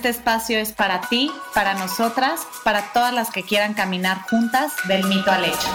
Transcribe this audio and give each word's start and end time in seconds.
Este 0.00 0.08
espacio 0.08 0.58
es 0.58 0.72
para 0.72 1.02
ti, 1.10 1.30
para 1.52 1.74
nosotras, 1.74 2.40
para 2.64 2.90
todas 2.94 3.12
las 3.12 3.30
que 3.30 3.42
quieran 3.42 3.74
caminar 3.74 4.22
juntas 4.30 4.72
del 4.88 5.04
mito 5.04 5.30
al 5.30 5.44
hecho. 5.44 5.68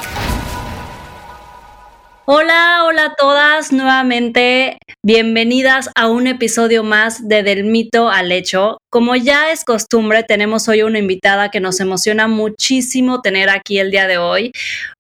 Hola, 2.25 2.85
hola 2.85 3.05
a 3.05 3.13
todas, 3.13 3.71
nuevamente 3.71 4.79
bienvenidas 5.03 5.91
a 5.93 6.07
un 6.07 6.25
episodio 6.25 6.84
más 6.84 7.27
de 7.27 7.43
Del 7.43 7.65
mito 7.65 8.09
al 8.09 8.31
hecho. 8.31 8.79
Como 8.89 9.15
ya 9.15 9.51
es 9.51 9.63
costumbre, 9.63 10.23
tenemos 10.23 10.67
hoy 10.70 10.81
una 10.81 10.98
invitada 10.98 11.51
que 11.51 11.59
nos 11.59 11.79
emociona 11.79 12.27
muchísimo 12.27 13.21
tener 13.21 13.51
aquí 13.51 13.77
el 13.77 13.91
día 13.91 14.07
de 14.07 14.17
hoy, 14.17 14.51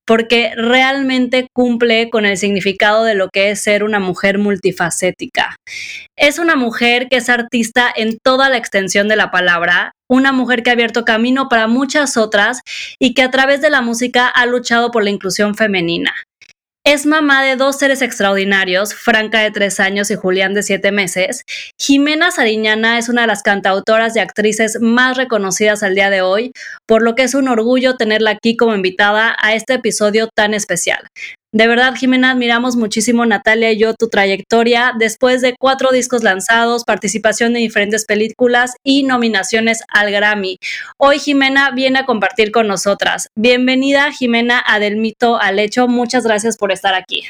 porque 0.05 0.53
realmente 0.55 1.47
cumple 1.53 2.09
con 2.09 2.25
el 2.25 2.37
significado 2.37 3.03
de 3.03 3.15
lo 3.15 3.29
que 3.29 3.51
es 3.51 3.61
ser 3.61 3.83
una 3.83 3.99
mujer 3.99 4.37
multifacética. 4.37 5.55
Es 6.15 6.39
una 6.39 6.55
mujer 6.55 7.07
que 7.09 7.17
es 7.17 7.29
artista 7.29 7.91
en 7.95 8.17
toda 8.23 8.49
la 8.49 8.57
extensión 8.57 9.07
de 9.07 9.15
la 9.15 9.31
palabra, 9.31 9.93
una 10.07 10.31
mujer 10.31 10.63
que 10.63 10.69
ha 10.69 10.73
abierto 10.73 11.05
camino 11.05 11.49
para 11.49 11.67
muchas 11.67 12.17
otras 12.17 12.61
y 12.99 13.13
que 13.13 13.23
a 13.23 13.31
través 13.31 13.61
de 13.61 13.69
la 13.69 13.81
música 13.81 14.27
ha 14.27 14.45
luchado 14.45 14.91
por 14.91 15.03
la 15.03 15.09
inclusión 15.09 15.55
femenina. 15.55 16.13
Es 16.87 17.07
mamá 17.07 17.43
de 17.43 17.55
dos 17.55 17.79
seres 17.79 18.03
extraordinarios, 18.03 18.93
Franca 18.93 19.39
de 19.39 19.49
tres 19.49 19.79
años 19.79 20.11
y 20.11 20.15
Julián 20.15 20.53
de 20.53 20.61
siete 20.61 20.91
meses. 20.91 21.41
Jimena 21.81 22.29
Sariñana 22.29 22.99
es 22.99 23.09
una 23.09 23.21
de 23.21 23.27
las 23.27 23.41
cantautoras 23.41 24.15
y 24.15 24.19
actrices 24.19 24.77
más 24.79 25.17
reconocidas 25.17 25.81
al 25.81 25.95
día 25.95 26.11
de 26.11 26.21
hoy, 26.21 26.51
por 26.85 27.01
lo 27.01 27.15
que 27.15 27.23
es 27.23 27.33
un 27.33 27.47
orgullo 27.47 27.97
tenerla 27.97 28.29
aquí 28.29 28.55
como 28.55 28.75
invitada 28.75 29.35
a 29.41 29.55
este 29.55 29.73
episodio 29.73 30.29
tan 30.35 30.53
especial. 30.53 31.07
De 31.55 31.67
verdad, 31.67 31.95
Jimena, 31.95 32.31
admiramos 32.31 32.75
muchísimo, 32.75 33.25
Natalia 33.25 33.71
y 33.71 33.79
yo, 33.79 33.93
tu 33.93 34.09
trayectoria 34.09 34.91
después 34.99 35.41
de 35.41 35.55
cuatro 35.57 35.91
discos 35.93 36.21
lanzados, 36.21 36.83
participación 36.83 37.55
en 37.55 37.61
diferentes 37.61 38.03
películas 38.03 38.73
y 38.83 39.03
nominaciones 39.03 39.81
al 39.87 40.11
Grammy. 40.11 40.57
Hoy 40.97 41.17
Jimena 41.17 41.71
viene 41.71 41.99
a 41.99 42.05
compartir 42.05 42.51
con 42.51 42.67
nosotras. 42.67 43.29
Bienvenida, 43.35 44.11
Jimena, 44.11 44.61
a 44.67 44.79
Del 44.79 44.97
Mito 44.97 45.39
al 45.39 45.59
Hecho. 45.59 45.87
Muchas 45.87 46.25
gracias 46.25 46.57
por 46.57 46.73
estar 46.73 46.93
aquí. 46.93 47.23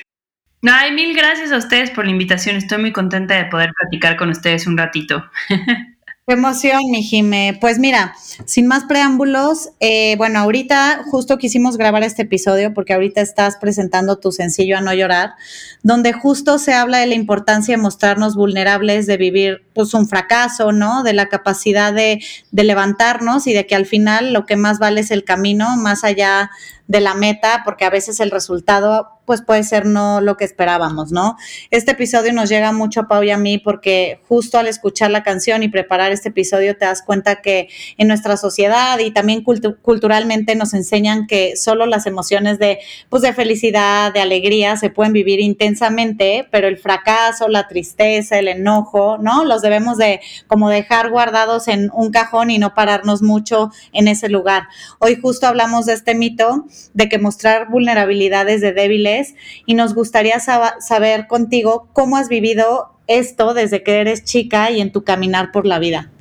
Ay, 0.64 0.92
mil 0.92 1.16
gracias 1.16 1.52
a 1.52 1.58
ustedes 1.58 1.92
por 1.92 2.06
la 2.06 2.12
invitación. 2.12 2.56
Estoy 2.56 2.80
muy 2.80 2.92
contenta 2.92 3.36
de 3.36 3.46
poder 3.46 3.70
platicar 3.80 4.18
con 4.18 4.30
ustedes 4.30 4.66
un 4.66 4.76
ratito. 4.76 5.24
Qué 6.28 6.34
emoción, 6.34 6.82
mi 6.90 7.04
Jime. 7.04 7.56
Pues 7.62 7.78
mira, 7.78 8.16
sin 8.46 8.66
más 8.66 8.86
preámbulos, 8.86 9.70
eh, 9.80 10.16
bueno, 10.18 10.40
ahorita 10.40 11.04
justo 11.12 11.38
quisimos 11.38 11.78
grabar 11.78 12.02
este 12.02 12.24
episodio 12.24 12.74
porque 12.74 12.94
ahorita 12.96 13.22
estás 13.22 13.58
presentando 13.58 14.18
tu 14.18 14.32
sencillo 14.32 14.76
A 14.76 14.82
No 14.82 14.92
Llorar, 14.92 15.36
donde 15.84 16.14
justo 16.14 16.58
se 16.58 16.74
habla 16.74 16.98
de 16.98 17.06
la 17.06 17.14
importancia 17.14 17.76
de 17.76 17.82
mostrarnos 17.84 18.36
vulnerables, 18.36 19.06
de 19.06 19.18
vivir 19.18 19.68
pues 19.76 19.94
un 19.94 20.08
fracaso, 20.08 20.72
¿no? 20.72 21.04
De 21.04 21.14
la 21.14 21.28
capacidad 21.30 21.94
de, 21.94 22.20
de 22.50 22.64
levantarnos 22.64 23.46
y 23.46 23.54
de 23.54 23.68
que 23.68 23.76
al 23.76 23.86
final 23.86 24.34
lo 24.34 24.48
que 24.48 24.56
más 24.56 24.80
vale 24.80 25.02
es 25.02 25.12
el 25.12 25.26
camino, 25.26 25.78
más 25.78 26.04
allá 26.04 26.50
de 26.88 27.00
la 27.00 27.16
meta, 27.16 27.62
porque 27.66 27.86
a 27.86 27.90
veces 27.90 28.20
el 28.20 28.32
resultado 28.32 29.16
pues 29.26 29.42
puede 29.42 29.64
ser 29.64 29.86
no 29.86 30.22
lo 30.22 30.38
que 30.38 30.46
esperábamos, 30.46 31.12
¿no? 31.12 31.36
Este 31.72 31.92
episodio 31.92 32.32
nos 32.32 32.50
llega 32.50 32.72
mucho 32.72 33.02
a 33.02 33.08
Pau 33.08 33.24
y 33.24 33.32
a 33.32 33.38
mí 33.38 33.58
porque 33.58 34.22
justo 34.28 34.58
al 34.58 34.68
escuchar 34.68 35.12
la 35.12 35.24
canción 35.24 35.64
y 35.64 35.68
preparar 35.68 36.12
este 36.12 36.30
episodio 36.30 36.78
te 36.78 36.86
das 36.86 37.02
cuenta 37.02 37.42
que 37.42 37.68
en 37.98 38.08
nuestra 38.08 38.38
sociedad 38.38 39.00
y 39.00 39.12
también 39.12 39.44
culturalmente 39.44 40.56
nos 40.56 40.74
enseñan 40.74 41.28
que 41.28 41.56
solo 41.56 41.86
las 41.86 42.06
emociones 42.06 42.60
de 42.60 42.80
pues 43.10 43.24
de 43.24 43.34
felicidad, 43.34 44.14
de 44.14 44.22
alegría 44.22 44.78
se 44.78 44.90
pueden 44.90 45.14
vivir 45.14 45.40
intensamente, 45.40 46.48
pero 46.52 46.68
el 46.68 46.78
fracaso, 46.78 47.48
la 47.48 47.68
tristeza, 47.68 48.38
el 48.38 48.48
enojo, 48.48 49.18
¿no? 49.18 49.44
Los 49.44 49.62
debemos 49.62 49.98
de 49.98 50.22
como 50.48 50.70
dejar 50.70 51.10
guardados 51.10 51.68
en 51.68 51.90
un 51.94 52.12
cajón 52.12 52.52
y 52.52 52.60
no 52.60 52.74
pararnos 52.74 53.22
mucho 53.22 53.72
en 53.92 54.08
ese 54.08 54.30
lugar. 54.30 54.68
Hoy 55.00 55.20
justo 55.20 55.48
hablamos 55.48 55.88
de 55.88 55.94
este 55.94 56.14
mito 56.14 56.66
de 56.94 57.10
que 57.10 57.20
mostrar 57.20 57.70
vulnerabilidades 57.70 58.62
de 58.62 58.72
débiles 58.72 59.36
y 59.66 59.76
nos 59.76 59.94
gustaría 59.94 60.40
saber 60.40 61.28
contigo 61.28 61.90
cómo 61.94 62.18
has 62.18 62.30
vivido 62.30 63.00
esto 63.08 63.54
desde 63.54 63.84
que 63.84 64.00
eres 64.00 64.24
chica 64.24 64.72
y 64.72 64.82
en 64.82 64.92
tu 64.92 65.04
caminar 65.04 65.52
por 65.52 65.66
la 65.66 65.80
vida. 65.80 66.12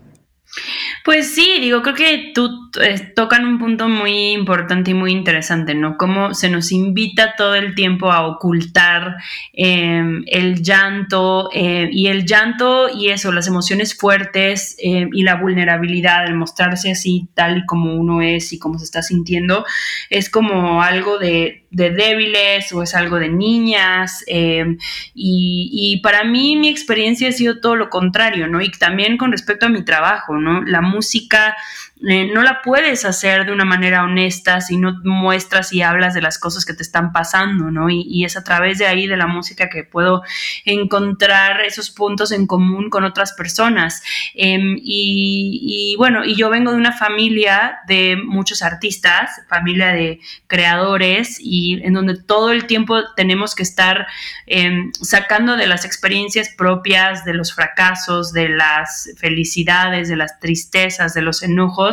Pues 1.05 1.35
sí, 1.35 1.59
digo, 1.61 1.83
creo 1.83 1.95
que 1.95 2.33
tú 2.35 2.71
eh, 2.81 3.13
tocan 3.15 3.45
un 3.45 3.59
punto 3.59 3.91
muy 3.91 4.31
importante 4.33 4.93
y 4.93 4.95
muy 4.95 5.13
interesante, 5.13 5.75
¿no? 5.75 5.99
Cómo 5.99 6.33
se 6.33 6.49
nos 6.49 6.73
invita 6.73 7.35
todo 7.37 7.55
el 7.55 7.75
tiempo 7.75 8.11
a 8.11 8.27
ocultar 8.27 9.17
em, 9.53 10.25
el 10.27 10.63
llanto 10.63 11.51
eh, 11.53 11.91
y 11.93 12.07
el 12.07 12.25
llanto 12.25 12.89
y 12.89 13.11
eso, 13.11 13.33
las 13.33 13.47
emociones 13.47 13.95
fuertes 13.95 14.77
em, 14.79 15.11
y 15.13 15.25
la 15.25 15.35
vulnerabilidad, 15.35 16.25
el 16.27 16.37
mostrarse 16.37 16.93
así 16.93 17.29
tal 17.35 17.59
y 17.59 17.67
como 17.67 17.95
uno 17.97 18.23
es 18.23 18.55
y 18.55 18.59
cómo 18.59 18.79
se 18.79 18.87
está 18.87 19.03
sintiendo, 19.03 19.67
es 20.09 20.31
como 20.31 20.81
algo 20.81 21.19
de, 21.19 21.64
débiles 21.75 22.73
o 22.73 22.83
es 22.83 22.95
algo 22.95 23.19
de 23.19 23.29
niñas. 23.29 24.25
Em, 24.27 24.79
y, 25.15 25.71
y 25.73 26.01
para 26.01 26.25
mí 26.25 26.57
mi 26.57 26.69
experiencia 26.69 27.29
ha 27.29 27.33
sido 27.33 27.61
todo 27.61 27.77
lo 27.77 27.91
contrario, 27.91 28.47
¿no? 28.47 28.61
Y 28.61 28.71
también 28.71 29.17
con 29.17 29.33
respecto 29.33 29.67
a 29.67 29.69
mi 29.69 29.85
trabajo, 29.85 30.37
¿no? 30.37 30.63
La 30.63 30.81
música 30.81 31.57
eh, 32.03 32.29
no 32.35 32.43
la 32.43 32.61
puedes 32.61 33.05
hacer 33.05 33.47
de 33.47 33.53
una 33.53 33.65
manera 33.65 34.03
honesta 34.03 34.61
si 34.61 34.77
no 34.77 35.01
muestras 35.05 35.73
y 35.73 35.81
hablas 35.81 36.13
de 36.13 36.21
las 36.21 36.39
cosas 36.41 36.65
que 36.65 36.75
te 36.75 36.83
están 36.83 37.13
pasando, 37.13 37.71
¿no? 37.71 37.89
Y, 37.89 38.25
es 38.25 38.37
a 38.37 38.43
través 38.43 38.79
de 38.79 38.87
ahí, 38.87 39.07
de 39.07 39.17
la 39.17 39.29
música, 39.29 39.69
que 39.69 39.85
puedo 39.85 40.23
encontrar 40.65 41.61
esos 41.61 41.91
puntos 41.91 42.33
en 42.33 42.47
común 42.47 42.91
con 42.91 43.05
otras 43.05 43.33
personas. 43.35 44.03
Em, 44.35 44.77
y, 44.83 45.95
bueno, 45.97 46.25
y 46.25 46.35
yo 46.35 46.51
vengo 46.51 46.73
de 46.73 46.79
una 46.79 46.93
familia 46.93 47.79
de 47.87 48.17
muchos 48.17 48.63
artistas, 48.63 49.31
familia 49.49 49.93
de 49.93 50.21
creadores, 50.47 51.39
y 51.41 51.81
en 51.85 51.95
donde 51.95 52.21
todo 52.21 52.51
el 52.51 52.67
tiempo 52.67 53.15
tenemos 53.15 53.55
que 53.55 53.63
estar 53.63 54.07
em, 54.47 54.91
sacando 55.01 55.57
de 55.57 55.67
las 55.67 55.85
experiencias 55.85 56.49
propias, 56.57 57.25
de 57.25 57.35
los 57.35 57.55
fracasos, 57.55 58.33
de 58.33 58.49
las 58.49 59.11
felicidades, 59.17 60.09
de 60.09 60.17
las 60.17 60.41
tristezas, 60.41 61.15
de 61.15 61.23
los 61.23 61.43
enojos, 61.43 61.84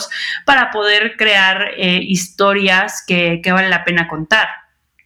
para 0.46 0.72
poder 0.72 1.16
crear 1.18 1.72
eh, 1.78 2.00
historias 2.02 3.04
que, 3.06 3.42
que 3.44 3.52
vale 3.52 3.70
la 3.70 3.84
pena 3.84 4.08
contar. 4.08 4.48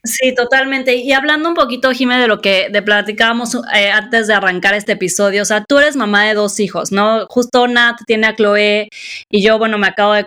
Sí, 0.06 0.36
totalmente. 0.36 0.96
Y 0.96 1.14
hablando 1.14 1.50
un 1.50 1.56
poquito, 1.56 1.92
Jimé, 1.92 2.20
de 2.20 2.28
lo 2.28 2.40
que 2.40 2.70
de 2.70 2.82
platicábamos 2.84 3.56
eh, 3.74 3.90
antes 3.90 4.28
de 4.28 4.36
arrancar 4.36 4.76
este 4.76 4.92
episodio, 4.92 5.42
o 5.42 5.46
sea, 5.46 5.64
tú 5.64 5.80
eres 5.80 5.96
mamá 5.96 6.26
de 6.26 6.36
dos 6.36 6.60
hijos, 6.60 6.92
¿no? 6.92 7.26
Justo 7.28 7.68
Nat 7.68 7.98
tiene 8.06 8.28
a 8.28 8.36
Chloe 8.36 8.88
y 9.32 9.42
yo, 9.42 9.58
bueno, 9.58 9.80
me 9.80 9.88
acabo 9.88 10.14
de, 10.14 10.26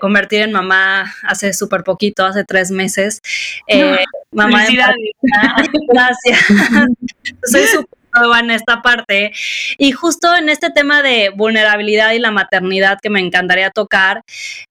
convertir 0.00 0.40
en 0.40 0.52
mamá 0.52 1.12
hace 1.22 1.52
súper 1.52 1.84
poquito, 1.84 2.24
hace 2.24 2.44
tres 2.44 2.70
meses. 2.70 3.20
Eh, 3.66 3.98
mamá 4.32 4.64
de... 4.64 4.72
Gracias. 5.92 6.38
Soy 7.44 7.66
súper 7.66 7.99
en 8.40 8.50
esta 8.50 8.82
parte. 8.82 9.32
Y 9.78 9.92
justo 9.92 10.34
en 10.34 10.48
este 10.48 10.70
tema 10.70 11.02
de 11.02 11.30
vulnerabilidad 11.30 12.12
y 12.12 12.18
la 12.18 12.30
maternidad 12.30 12.98
que 13.02 13.10
me 13.10 13.20
encantaría 13.20 13.70
tocar, 13.70 14.22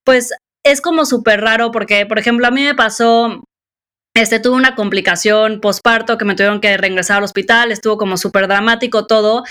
pues 0.04 0.34
es 0.64 0.82
como 0.82 1.06
súper 1.06 1.42
raro 1.42 1.72
porque, 1.72 2.06
por 2.06 2.20
ejemplo, 2.20 2.48
a 2.48 2.52
mí 2.52 2.64
me 2.64 2.76
pasó 2.76 3.44
este, 4.16 4.40
tuve 4.40 4.56
una 4.58 4.76
complicación 4.76 5.62
posparto 5.62 6.18
que 6.18 6.26
me 6.26 6.36
tuvieron 6.36 6.60
que 6.60 6.76
regresar 6.78 7.18
al 7.18 7.24
hospital, 7.24 7.72
estuvo 7.72 7.98
como 7.98 8.18
súper 8.18 8.48
dramático 8.48 9.06
todo 9.06 9.44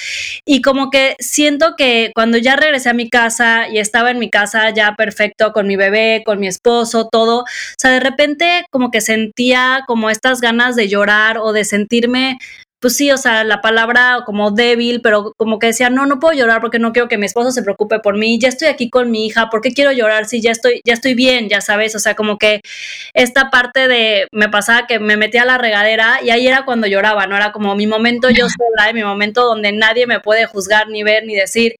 y 0.44 0.62
como 0.62 0.90
que 0.90 1.16
siento 1.20 1.74
que 1.76 2.10
cuando 2.14 2.38
ya 2.38 2.56
regresé 2.56 2.90
a 2.90 2.94
mi 2.94 3.08
casa 3.08 3.68
y 3.68 3.78
estaba 3.78 4.10
en 4.10 4.18
mi 4.18 4.28
casa 4.30 4.68
ya 4.70 4.94
perfecto 4.96 5.52
con 5.52 5.68
mi 5.68 5.76
bebé, 5.76 6.22
con 6.26 6.40
mi 6.40 6.48
esposo, 6.48 7.08
todo, 7.10 7.42
o 7.42 7.44
sea, 7.78 7.92
de 7.92 8.00
repente 8.00 8.66
como 8.70 8.90
que 8.90 9.00
sentía 9.00 9.84
como 9.86 10.10
estas 10.10 10.40
ganas 10.40 10.76
de 10.76 10.88
llorar 10.88 11.38
o 11.38 11.52
de 11.52 11.64
sentirme 11.64 12.38
pues 12.80 12.96
sí, 12.96 13.10
o 13.10 13.16
sea, 13.16 13.44
la 13.44 13.60
palabra 13.60 14.22
como 14.24 14.50
débil, 14.52 15.00
pero 15.00 15.32
como 15.36 15.58
que 15.58 15.68
decía, 15.68 15.90
no, 15.90 16.06
no 16.06 16.20
puedo 16.20 16.34
llorar 16.34 16.60
porque 16.60 16.78
no 16.78 16.92
quiero 16.92 17.08
que 17.08 17.18
mi 17.18 17.26
esposo 17.26 17.50
se 17.50 17.62
preocupe 17.62 17.98
por 17.98 18.16
mí, 18.16 18.38
ya 18.38 18.48
estoy 18.48 18.68
aquí 18.68 18.88
con 18.88 19.10
mi 19.10 19.26
hija, 19.26 19.50
¿por 19.50 19.60
qué 19.60 19.72
quiero 19.72 19.92
llorar 19.92 20.26
si 20.26 20.40
ya 20.40 20.52
estoy, 20.52 20.80
ya 20.84 20.94
estoy 20.94 21.14
bien, 21.14 21.48
ya 21.48 21.60
sabes? 21.60 21.96
O 21.96 21.98
sea, 21.98 22.14
como 22.14 22.38
que 22.38 22.60
esta 23.14 23.50
parte 23.50 23.88
de, 23.88 24.28
me 24.32 24.48
pasaba 24.48 24.86
que 24.86 25.00
me 25.00 25.16
metía 25.16 25.42
a 25.42 25.46
la 25.46 25.58
regadera 25.58 26.20
y 26.22 26.30
ahí 26.30 26.46
era 26.46 26.64
cuando 26.64 26.86
lloraba, 26.86 27.26
¿no? 27.26 27.36
Era 27.36 27.52
como 27.52 27.74
mi 27.74 27.86
momento 27.86 28.30
yo 28.30 28.46
sola, 28.48 28.92
mi 28.92 29.02
momento 29.02 29.44
donde 29.44 29.72
nadie 29.72 30.06
me 30.06 30.20
puede 30.20 30.46
juzgar, 30.46 30.88
ni 30.88 31.02
ver, 31.02 31.24
ni 31.24 31.34
decir. 31.34 31.74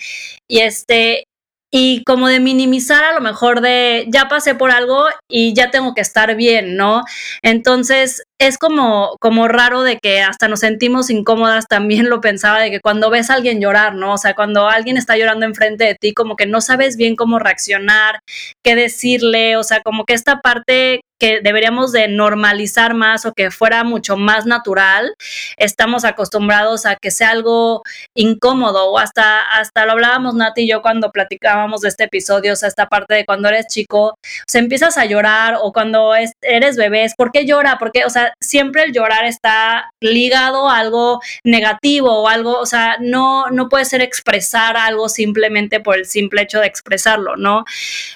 Y 0.48 0.60
este, 0.60 1.24
y 1.70 2.02
como 2.04 2.28
de 2.28 2.40
minimizar 2.40 3.04
a 3.04 3.12
lo 3.12 3.20
mejor 3.20 3.60
de 3.60 4.06
ya 4.08 4.28
pasé 4.28 4.54
por 4.54 4.70
algo 4.70 5.06
y 5.28 5.54
ya 5.54 5.70
tengo 5.70 5.94
que 5.94 6.00
estar 6.00 6.34
bien, 6.34 6.76
¿no? 6.76 7.02
Entonces 7.42 8.22
es 8.38 8.58
como, 8.58 9.16
como 9.20 9.48
raro 9.48 9.82
de 9.82 9.98
que 9.98 10.20
hasta 10.20 10.48
nos 10.48 10.60
sentimos 10.60 11.10
incómodas, 11.10 11.66
también 11.66 12.08
lo 12.08 12.20
pensaba, 12.20 12.60
de 12.60 12.70
que 12.70 12.80
cuando 12.80 13.10
ves 13.10 13.30
a 13.30 13.34
alguien 13.34 13.60
llorar, 13.60 13.94
¿no? 13.94 14.14
O 14.14 14.18
sea, 14.18 14.34
cuando 14.34 14.68
alguien 14.68 14.96
está 14.96 15.16
llorando 15.16 15.46
enfrente 15.46 15.84
de 15.84 15.94
ti, 15.96 16.14
como 16.14 16.36
que 16.36 16.46
no 16.46 16.60
sabes 16.60 16.96
bien 16.96 17.16
cómo 17.16 17.38
reaccionar, 17.38 18.20
qué 18.64 18.76
decirle, 18.76 19.56
o 19.56 19.64
sea, 19.64 19.82
como 19.82 20.04
que 20.04 20.14
esta 20.14 20.40
parte 20.40 21.00
que 21.18 21.40
deberíamos 21.42 21.92
de 21.92 22.08
normalizar 22.08 22.94
más 22.94 23.26
o 23.26 23.32
que 23.32 23.50
fuera 23.50 23.84
mucho 23.84 24.16
más 24.16 24.46
natural, 24.46 25.14
estamos 25.56 26.04
acostumbrados 26.04 26.86
a 26.86 26.96
que 26.96 27.10
sea 27.10 27.30
algo 27.30 27.82
incómodo 28.14 28.90
o 28.90 28.98
hasta, 28.98 29.40
hasta 29.40 29.84
lo 29.84 29.92
hablábamos 29.92 30.34
Nati 30.34 30.62
y 30.62 30.68
yo 30.68 30.82
cuando 30.82 31.10
platicábamos 31.10 31.80
de 31.80 31.88
este 31.88 32.04
episodio, 32.04 32.52
o 32.52 32.56
sea, 32.56 32.68
esta 32.68 32.86
parte 32.88 33.14
de 33.14 33.24
cuando 33.24 33.48
eres 33.48 33.66
chico, 33.66 34.14
se 34.46 34.58
empiezas 34.58 34.96
a 34.96 35.04
llorar 35.06 35.56
o 35.60 35.72
cuando 35.72 36.12
eres 36.14 36.76
bebés, 36.76 37.14
¿por 37.16 37.32
qué 37.32 37.44
llora? 37.46 37.78
Porque, 37.78 38.04
o 38.04 38.10
sea, 38.10 38.27
siempre 38.40 38.84
el 38.84 38.92
llorar 38.92 39.24
está 39.24 39.90
ligado 40.00 40.68
a 40.68 40.78
algo 40.78 41.20
negativo 41.44 42.22
o 42.22 42.28
algo, 42.28 42.58
o 42.58 42.66
sea, 42.66 42.96
no, 43.00 43.50
no 43.50 43.68
puede 43.68 43.84
ser 43.84 44.00
expresar 44.00 44.76
algo 44.76 45.08
simplemente 45.08 45.80
por 45.80 45.96
el 45.96 46.06
simple 46.06 46.42
hecho 46.42 46.60
de 46.60 46.66
expresarlo, 46.66 47.36
¿no? 47.36 47.64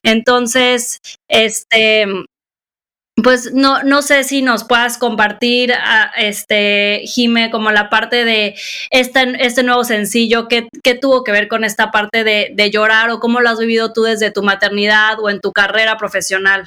Entonces, 0.02 1.00
este, 1.28 2.06
pues 3.22 3.52
no, 3.52 3.82
no 3.82 4.02
sé 4.02 4.24
si 4.24 4.42
nos 4.42 4.64
puedas 4.64 4.96
compartir, 4.98 5.72
este, 6.16 7.02
Jime, 7.04 7.50
como 7.50 7.70
la 7.70 7.90
parte 7.90 8.24
de 8.24 8.54
este, 8.90 9.44
este 9.44 9.62
nuevo 9.62 9.84
sencillo, 9.84 10.48
¿qué, 10.48 10.68
¿qué, 10.82 10.94
tuvo 10.94 11.22
que 11.22 11.32
ver 11.32 11.48
con 11.48 11.64
esta 11.64 11.90
parte 11.90 12.24
de, 12.24 12.52
de 12.54 12.70
llorar 12.70 13.10
o 13.10 13.20
cómo 13.20 13.40
lo 13.40 13.50
has 13.50 13.58
vivido 13.58 13.92
tú 13.92 14.02
desde 14.02 14.30
tu 14.30 14.42
maternidad 14.42 15.18
o 15.20 15.28
en 15.28 15.40
tu 15.40 15.52
carrera 15.52 15.96
profesional? 15.98 16.66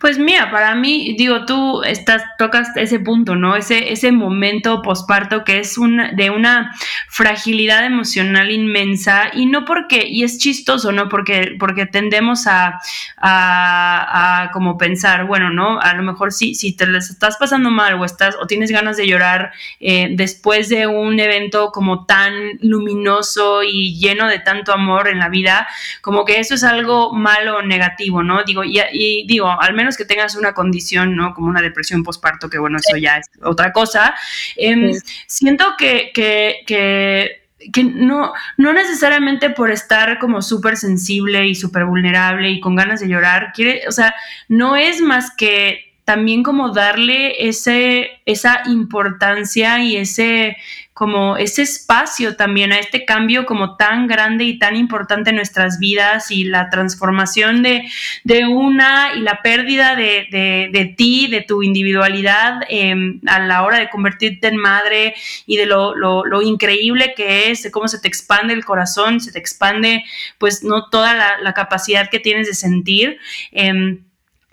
Pues 0.00 0.18
mira, 0.18 0.50
para 0.50 0.74
mí, 0.76 1.16
digo, 1.18 1.44
tú 1.44 1.82
estás, 1.82 2.22
tocas 2.38 2.68
ese 2.76 3.00
punto, 3.00 3.34
¿no? 3.34 3.56
Ese, 3.56 3.92
ese 3.92 4.12
momento 4.12 4.80
posparto 4.80 5.42
que 5.44 5.58
es 5.58 5.76
de 6.14 6.30
una 6.30 6.72
fragilidad 7.08 7.84
emocional 7.84 8.50
inmensa 8.52 9.30
y 9.34 9.46
no 9.46 9.64
porque, 9.64 10.06
y 10.06 10.22
es 10.22 10.38
chistoso, 10.38 10.92
¿no? 10.92 11.08
Porque, 11.08 11.56
porque 11.58 11.84
tendemos 11.84 12.46
a, 12.46 12.78
a, 13.16 14.42
a 14.44 14.78
pensar, 14.78 15.26
bueno, 15.26 15.50
¿no? 15.50 15.80
A 15.80 15.94
lo 15.94 16.02
mejor 16.04 16.32
sí, 16.32 16.54
si 16.54 16.76
te 16.76 16.86
les 16.86 17.10
estás 17.10 17.36
pasando 17.36 17.70
mal 17.70 17.94
o 17.94 18.04
estás, 18.04 18.36
o 18.40 18.46
tienes 18.46 18.70
ganas 18.70 18.96
de 18.96 19.08
llorar 19.08 19.52
eh, 19.80 20.08
después 20.12 20.68
de 20.68 20.86
un 20.86 21.18
evento 21.18 21.70
como 21.72 22.06
tan 22.06 22.32
luminoso 22.60 23.62
y 23.64 23.98
lleno 23.98 24.28
de 24.28 24.38
tanto 24.38 24.72
amor 24.72 25.08
en 25.08 25.18
la 25.18 25.28
vida, 25.28 25.66
como 26.02 26.24
que 26.24 26.38
eso 26.38 26.54
es 26.54 26.62
algo 26.62 27.12
malo 27.12 27.58
o 27.58 27.62
negativo, 27.62 28.22
¿no? 28.22 28.44
Digo, 28.44 28.62
y 28.64 29.24
digo, 29.26 29.56
al 29.66 29.74
menos 29.74 29.96
que 29.96 30.04
tengas 30.04 30.36
una 30.36 30.54
condición, 30.54 31.16
¿no? 31.16 31.34
Como 31.34 31.48
una 31.48 31.60
depresión 31.60 32.02
postparto, 32.02 32.48
que 32.48 32.58
bueno, 32.58 32.78
eso 32.78 32.96
ya 32.96 33.18
es 33.18 33.26
otra 33.42 33.72
cosa. 33.72 34.14
Em, 34.56 34.92
siento 35.26 35.74
que, 35.76 36.12
que, 36.14 36.62
que 36.66 37.84
no, 37.84 38.32
no 38.56 38.72
necesariamente 38.72 39.50
por 39.50 39.70
estar 39.70 40.18
como 40.18 40.42
súper 40.42 40.76
sensible 40.76 41.46
y 41.46 41.54
súper 41.54 41.84
vulnerable 41.84 42.50
y 42.50 42.60
con 42.60 42.76
ganas 42.76 43.00
de 43.00 43.08
llorar, 43.08 43.52
quiere, 43.54 43.82
o 43.88 43.92
sea, 43.92 44.14
no 44.48 44.76
es 44.76 45.00
más 45.00 45.30
que 45.36 45.94
también 46.04 46.44
como 46.44 46.72
darle 46.72 47.48
ese, 47.48 48.20
esa 48.26 48.62
importancia 48.66 49.82
y 49.82 49.96
ese 49.96 50.56
como 50.96 51.36
ese 51.36 51.60
espacio 51.60 52.36
también 52.36 52.72
a 52.72 52.78
este 52.78 53.04
cambio 53.04 53.44
como 53.44 53.76
tan 53.76 54.06
grande 54.06 54.44
y 54.44 54.58
tan 54.58 54.76
importante 54.76 55.28
en 55.28 55.36
nuestras 55.36 55.78
vidas 55.78 56.30
y 56.30 56.44
la 56.44 56.70
transformación 56.70 57.62
de, 57.62 57.82
de 58.24 58.46
una 58.46 59.12
y 59.14 59.20
la 59.20 59.42
pérdida 59.42 59.94
de, 59.94 60.26
de, 60.72 60.94
ti, 60.96 61.26
de 61.26 61.42
tu 61.42 61.62
individualidad 61.62 62.62
em, 62.70 63.20
a 63.26 63.40
la 63.40 63.64
hora 63.64 63.78
de 63.78 63.90
convertirte 63.90 64.46
en 64.48 64.56
madre 64.56 65.14
y 65.44 65.58
de 65.58 65.66
lo, 65.66 65.94
lo, 65.94 66.40
increíble 66.40 67.12
que 67.14 67.50
es, 67.50 67.62
de 67.62 67.70
cómo 67.70 67.88
se 67.88 67.98
te 67.98 68.08
expande 68.08 68.54
el 68.54 68.64
corazón, 68.64 69.20
se 69.20 69.32
te 69.32 69.38
expande 69.38 70.02
pues 70.38 70.64
no 70.64 70.88
toda 70.88 71.36
la, 71.42 71.52
capacidad 71.52 72.08
que 72.08 72.20
tienes 72.20 72.46
de 72.46 72.54
sentir. 72.54 73.18
Eh, 73.52 73.98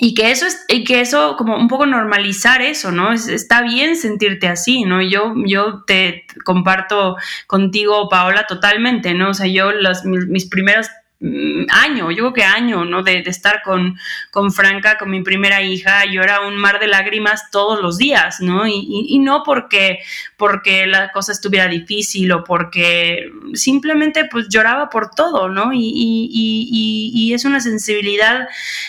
y 0.04 0.16
que 0.16 0.32
eso 0.32 0.46
es, 0.46 0.66
y 0.68 0.84
que 0.84 1.00
eso, 1.00 1.38
como 1.38 1.56
un 1.56 1.70
poco 1.70 1.86
normalizar 1.86 2.62
eso, 2.62 2.92
¿no? 2.92 3.14
está 3.14 3.62
bien 3.62 3.96
sentirte 3.96 4.50
así, 4.50 4.84
¿no? 4.84 5.02
Yo, 5.02 5.34
yo 5.46 5.86
te 5.88 6.26
comparto 6.44 7.16
contigo, 7.48 8.10
Paola, 8.10 8.46
totalmente, 8.46 9.14
¿no? 9.14 9.30
O 9.30 9.34
sea, 9.34 9.48
yo 9.48 9.72
las, 9.72 10.04
mis, 10.04 10.28
mis 10.28 10.50
primeras 10.50 10.92
Mm, 10.92 11.03
año, 11.70 12.12
yo 12.12 12.18
creo 12.18 12.34
que 12.34 12.44
año, 12.44 12.84
¿no? 12.84 13.02
De, 13.02 13.20
estar 13.20 13.62
con, 13.64 13.98
con, 14.32 14.52
Franca, 14.52 14.98
con 14.98 15.10
mi 15.10 15.22
primera 15.22 15.62
hija, 15.62 16.06
yo 16.06 16.22
era 16.22 16.42
un 16.42 16.58
mar 16.58 16.80
de 16.80 16.88
lágrimas 16.88 17.50
todos 17.52 17.82
los 17.82 17.98
días, 17.98 18.42
¿no? 18.42 18.68
Y, 18.68 19.20
no 19.20 19.44
porque, 19.46 20.00
porque 20.38 20.86
la 20.86 21.12
cosa 21.12 21.32
estuviera 21.32 21.68
difícil 21.68 22.32
o 22.34 22.44
porque 22.44 23.32
simplemente 23.54 24.26
pues 24.26 24.48
lloraba 24.50 24.90
por 24.90 25.12
todo, 25.12 25.48
¿no? 25.48 25.72
Y, 25.74 26.30
y 27.16 27.34
es 27.34 27.46
una 27.46 27.62
sensibilidad 27.62 28.48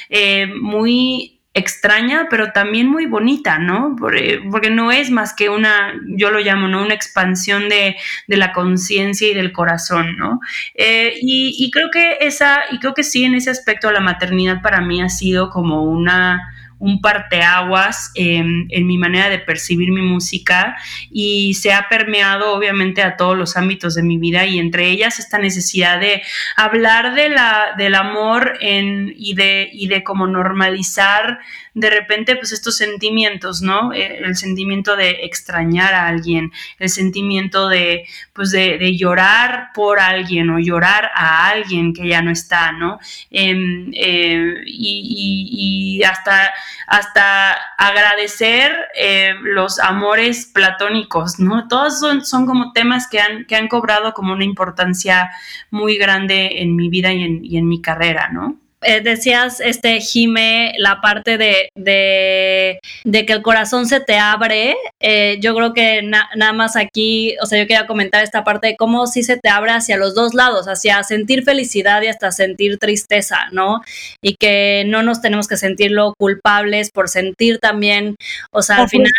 eh, 0.09 0.47
muy 0.47 1.34
extraña, 1.55 2.27
pero 2.29 2.51
también 2.53 2.89
muy 2.89 3.07
bonita, 3.07 3.59
¿no? 3.59 3.95
Porque, 3.99 4.71
no 4.71 4.91
es 4.91 5.11
más 5.11 5.33
que 5.35 5.49
una, 5.49 5.95
yo 6.07 6.31
lo 6.31 6.41
llamo, 6.41 6.67
¿no? 6.67 6.83
Una 6.83 6.95
expansión 6.95 7.69
de, 7.69 7.97
la 8.27 8.53
conciencia 8.53 9.29
y 9.29 9.35
del 9.35 9.53
corazón, 9.53 10.17
¿no? 10.17 10.41
Eh, 10.75 11.15
y, 11.23 11.71
creo 11.71 11.91
que 11.91 12.19
esa, 12.21 12.59
y 12.71 12.81
creo 12.81 12.93
que 12.93 13.05
sí, 13.05 13.25
en 13.25 13.35
ese 13.35 13.51
aspecto 13.51 13.93
la 13.93 14.01
maternidad 14.01 14.63
para 14.63 14.81
mí 14.81 15.01
ha 15.01 15.09
sido 15.09 15.51
como 15.51 15.85
una 15.85 16.54
un 16.85 17.01
parteaguas 17.01 18.11
en 18.15 18.87
mi 18.87 18.99
manera 18.99 19.31
de 19.31 19.39
percibir 19.39 19.91
mi 19.91 20.03
música 20.03 20.77
y 21.11 21.55
se 21.55 21.73
ha 21.73 21.89
permeado 21.89 22.53
obviamente 22.53 23.01
a 23.01 23.17
todos 23.17 23.39
los 23.39 23.57
ámbitos 23.57 23.95
de 23.95 24.03
mi 24.03 24.19
vida 24.19 24.45
y 24.45 24.59
entre 24.59 24.91
ellas 24.91 25.19
esta 25.19 25.39
necesidad 25.39 25.99
de 25.99 26.23
hablar 26.57 27.15
de 27.15 27.31
la, 27.31 27.69
del 27.79 27.95
amor 27.95 28.59
en, 28.61 29.15
y, 29.17 29.35
de, 29.35 29.71
y 29.73 29.87
de 29.87 30.05
cómo 30.05 30.27
normalizar 30.27 31.39
de 31.75 31.91
repente 31.91 32.37
pues 32.37 32.53
estos 32.53 32.77
sentimientos, 32.77 33.61
¿no? 33.61 33.93
Eh, 33.93 34.21
el 34.25 34.37
sentimiento 34.37 34.97
de 34.97 35.25
extrañar 35.25 35.93
a 35.93 36.07
alguien, 36.07 36.53
el 36.79 36.89
sentimiento 36.89 37.69
de 37.69 38.07
pues 38.33 38.51
de, 38.53 38.97
llorar 38.97 39.71
por 39.75 39.99
alguien 39.99 40.51
o 40.51 40.59
llorar 40.59 41.11
a 41.15 41.49
alguien 41.49 41.93
que 41.93 42.09
ya 42.09 42.23
no 42.23 42.31
está, 42.31 42.73
¿no? 42.73 42.99
Em, 43.31 43.91
eh, 43.95 44.63
y, 44.67 46.03
hasta, 46.05 46.53
hasta 46.87 47.53
agradecer 47.79 48.73
eh, 48.95 49.35
los 49.43 49.79
amores 49.79 50.47
platónicos, 50.53 51.41
¿no? 51.41 51.67
Todos 51.69 51.99
son, 51.99 52.25
son 52.25 52.47
como 52.47 52.73
temas 52.73 53.09
que 53.09 53.21
han, 53.21 53.47
que 53.47 53.57
han 53.57 53.69
cobrado 53.69 54.13
como 54.15 54.33
una 54.33 54.45
importancia 54.45 55.31
muy 55.71 55.97
grande 55.97 56.63
en 56.63 56.77
mi 56.77 56.89
vida 56.89 57.13
y 57.13 57.23
en, 57.23 57.45
y 57.45 57.57
en 57.59 57.69
mi 57.69 57.81
carrera, 57.81 58.29
¿no? 58.33 58.64
Eh, 58.85 59.01
decías, 59.01 59.61
este, 59.61 60.01
Jime, 60.01 60.75
la 60.79 61.01
parte 61.01 61.39
de, 61.39 61.71
de, 61.75 63.27
que 63.27 63.33
el 63.33 63.43
corazón 63.43 63.87
se 63.87 64.01
te 64.01 64.19
abre. 64.19 64.77
Eh, 65.01 65.39
yo 65.41 65.55
creo 65.55 65.73
que 65.73 66.03
nada 66.03 66.53
más 66.53 66.77
aquí, 66.77 67.35
o 67.43 67.47
sea, 67.47 67.59
yo 67.59 67.67
quería 67.67 67.87
comentar 67.87 68.23
esta 68.23 68.45
parte 68.45 68.69
de 68.69 68.77
cómo 68.77 69.07
sí 69.07 69.23
se 69.23 69.37
te 69.37 69.49
abre 69.49 69.73
hacia 69.73 69.97
los 69.97 70.15
dos 70.15 70.35
lados, 70.35 70.67
hacia 70.67 71.03
sentir 71.03 71.45
felicidad 71.45 72.03
y 72.03 72.09
hasta 72.09 72.31
sentir 72.31 72.79
tristeza, 72.79 73.39
¿no? 73.53 73.81
Y 74.23 74.37
que 74.37 74.85
no 74.87 75.03
nos 75.03 75.21
tenemos 75.21 75.49
que 75.49 75.57
sentirlo 75.57 76.15
culpables 76.19 76.91
por 76.91 77.09
sentir 77.09 77.59
también, 77.59 78.17
o 78.51 78.63
sea, 78.63 78.77
al 78.77 78.89
final. 78.89 79.11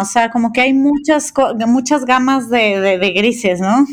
O 0.00 0.04
sea, 0.04 0.30
como 0.30 0.52
que 0.52 0.60
hay 0.60 0.72
muchas, 0.74 1.32
muchas 1.66 2.04
gamas 2.04 2.50
de, 2.50 2.80
de 2.80 3.10
grises, 3.10 3.60
¿no? 3.60 3.86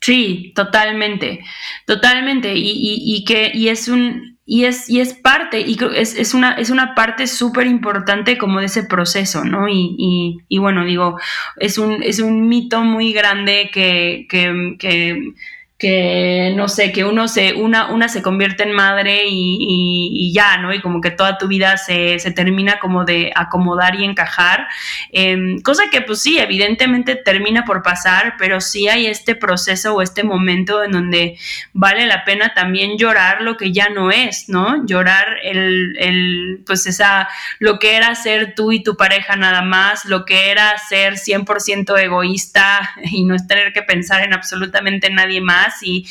Sí, 0.00 0.52
totalmente, 0.54 1.40
totalmente. 1.86 2.54
Y, 2.54 2.72
y, 3.04 3.24
que, 3.24 3.50
y 3.52 3.68
es 3.68 3.88
un, 3.88 4.38
y 4.46 4.64
es, 4.64 4.88
y 4.88 5.00
es 5.00 5.12
parte, 5.12 5.60
y 5.60 5.76
es, 5.96 6.14
es 6.14 6.34
una, 6.34 6.54
es 6.54 6.70
una 6.70 6.94
parte 6.94 7.26
súper 7.26 7.66
importante 7.66 8.38
como 8.38 8.60
de 8.60 8.66
ese 8.66 8.84
proceso, 8.84 9.44
¿no? 9.44 9.68
Y, 9.68 9.96
y, 9.98 10.38
y, 10.48 10.58
bueno, 10.58 10.84
digo, 10.84 11.18
es 11.56 11.78
un, 11.78 12.02
es 12.02 12.20
un 12.20 12.48
mito 12.48 12.82
muy 12.82 13.12
grande 13.12 13.70
que, 13.72 14.26
que, 14.30 14.76
que 14.78 15.34
que 15.78 16.52
no 16.56 16.68
sé, 16.68 16.90
que 16.90 17.04
uno 17.04 17.28
se, 17.28 17.54
una, 17.54 17.92
una 17.92 18.08
se 18.08 18.20
convierte 18.20 18.64
en 18.64 18.72
madre 18.72 19.22
y, 19.26 20.32
ya, 20.34 20.58
¿no? 20.58 20.74
Y 20.74 20.80
como 20.80 21.00
que 21.00 21.12
toda 21.12 21.38
tu 21.38 21.46
vida 21.46 21.76
se, 21.76 22.18
termina 22.32 22.80
como 22.80 23.04
de 23.04 23.32
acomodar 23.34 23.94
y 23.94 24.04
encajar. 24.04 24.66
Em, 25.12 25.60
cosa 25.60 25.84
que 25.90 26.02
pues 26.02 26.20
sí, 26.20 26.38
evidentemente 26.38 27.14
termina 27.14 27.64
por 27.64 27.82
pasar, 27.82 28.34
pero 28.38 28.60
sí 28.60 28.88
hay 28.88 29.06
este 29.06 29.36
proceso 29.36 29.94
o 29.94 30.02
este 30.02 30.24
momento 30.24 30.82
en 30.82 30.90
donde 30.90 31.38
vale 31.72 32.06
la 32.06 32.24
pena 32.24 32.52
también 32.54 32.98
llorar 32.98 33.42
lo 33.42 33.56
que 33.56 33.72
ya 33.72 33.88
no 33.88 34.10
es, 34.10 34.48
¿no? 34.48 34.84
Llorar 34.84 35.38
el, 35.44 35.96
el 35.98 36.62
pues 36.66 36.86
esa, 36.86 37.28
lo 37.60 37.78
que 37.78 37.96
era 37.96 38.14
ser 38.16 38.54
tú 38.56 38.72
y 38.72 38.82
tu 38.82 38.96
pareja 38.96 39.36
nada 39.36 39.62
más, 39.62 40.04
lo 40.06 40.24
que 40.24 40.50
era 40.50 40.76
ser 40.78 41.14
100% 41.14 41.98
egoísta 42.00 42.90
y 43.04 43.24
no 43.24 43.36
tener 43.46 43.72
que 43.72 43.82
pensar 43.82 44.24
en 44.24 44.34
absolutamente 44.34 45.10
nadie 45.10 45.40
más 45.40 45.67
y, 45.82 46.06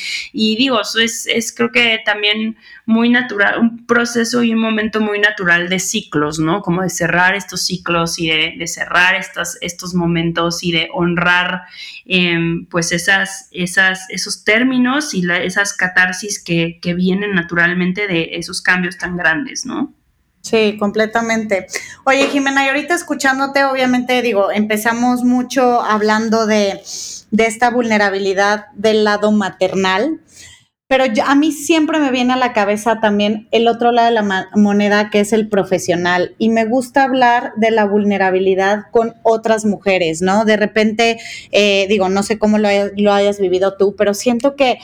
digo, 0.56 0.80
eso 0.80 0.98
es, 1.00 1.52
creo 1.56 1.70
que 1.70 2.00
también 2.04 2.56
muy 2.86 3.08
natural, 3.10 3.58
un 3.58 3.86
proceso 3.86 4.42
y 4.42 4.52
un 4.52 4.60
momento 4.60 5.00
muy 5.00 5.18
natural 5.18 5.68
de 5.68 5.78
ciclos, 5.78 6.38
¿no? 6.38 6.62
Como 6.62 6.82
de 6.82 6.90
cerrar 6.90 7.34
estos 7.34 7.62
ciclos 7.62 8.18
y 8.18 8.28
de, 8.28 8.66
cerrar 8.66 9.14
estas, 9.14 9.58
estos 9.60 9.94
momentos 9.94 10.62
y 10.62 10.72
de 10.72 10.88
honrar 10.92 11.62
em, 12.06 12.66
pues 12.66 12.92
esas, 12.92 13.48
esos 13.50 14.44
términos 14.44 15.14
y 15.14 15.24
esas 15.30 15.74
catarsis 15.74 16.42
que 16.42 16.94
vienen 16.94 17.34
naturalmente 17.34 18.06
de 18.06 18.30
esos 18.32 18.62
cambios 18.62 18.98
tan 18.98 19.16
grandes, 19.16 19.66
¿no? 19.66 19.94
Sí, 20.48 20.76
completamente. 20.78 21.66
Oye, 22.04 22.26
Jimena, 22.28 22.64
y 22.64 22.68
ahorita 22.68 22.94
escuchándote, 22.94 23.64
obviamente 23.64 24.22
digo, 24.22 24.50
empezamos 24.50 25.22
mucho 25.22 25.82
hablando 25.82 26.46
de, 26.46 26.80
de 27.30 27.46
esta 27.46 27.70
vulnerabilidad 27.70 28.66
del 28.74 29.04
lado 29.04 29.32
maternal, 29.32 30.20
pero 30.88 31.04
a 31.26 31.34
mí 31.34 31.52
siempre 31.52 31.98
me 31.98 32.10
viene 32.10 32.32
a 32.32 32.36
la 32.36 32.54
cabeza 32.54 32.98
también 32.98 33.46
el 33.50 33.68
otro 33.68 33.92
lado 33.92 34.08
de 34.08 34.14
la 34.14 34.48
moneda, 34.54 35.10
que 35.10 35.20
es 35.20 35.34
el 35.34 35.48
profesional. 35.50 36.34
Y 36.38 36.48
me 36.48 36.64
gusta 36.64 37.04
hablar 37.04 37.52
de 37.56 37.70
la 37.70 37.84
vulnerabilidad 37.84 38.84
con 38.90 39.14
otras 39.22 39.66
mujeres, 39.66 40.22
¿no? 40.22 40.46
De 40.46 40.56
repente, 40.56 41.18
eh, 41.52 41.86
digo, 41.90 42.08
no 42.08 42.22
sé 42.22 42.38
cómo 42.38 42.56
lo, 42.56 42.70
lo 42.96 43.12
hayas 43.12 43.38
vivido 43.38 43.76
tú, 43.76 43.96
pero 43.96 44.14
siento 44.14 44.56
que 44.56 44.78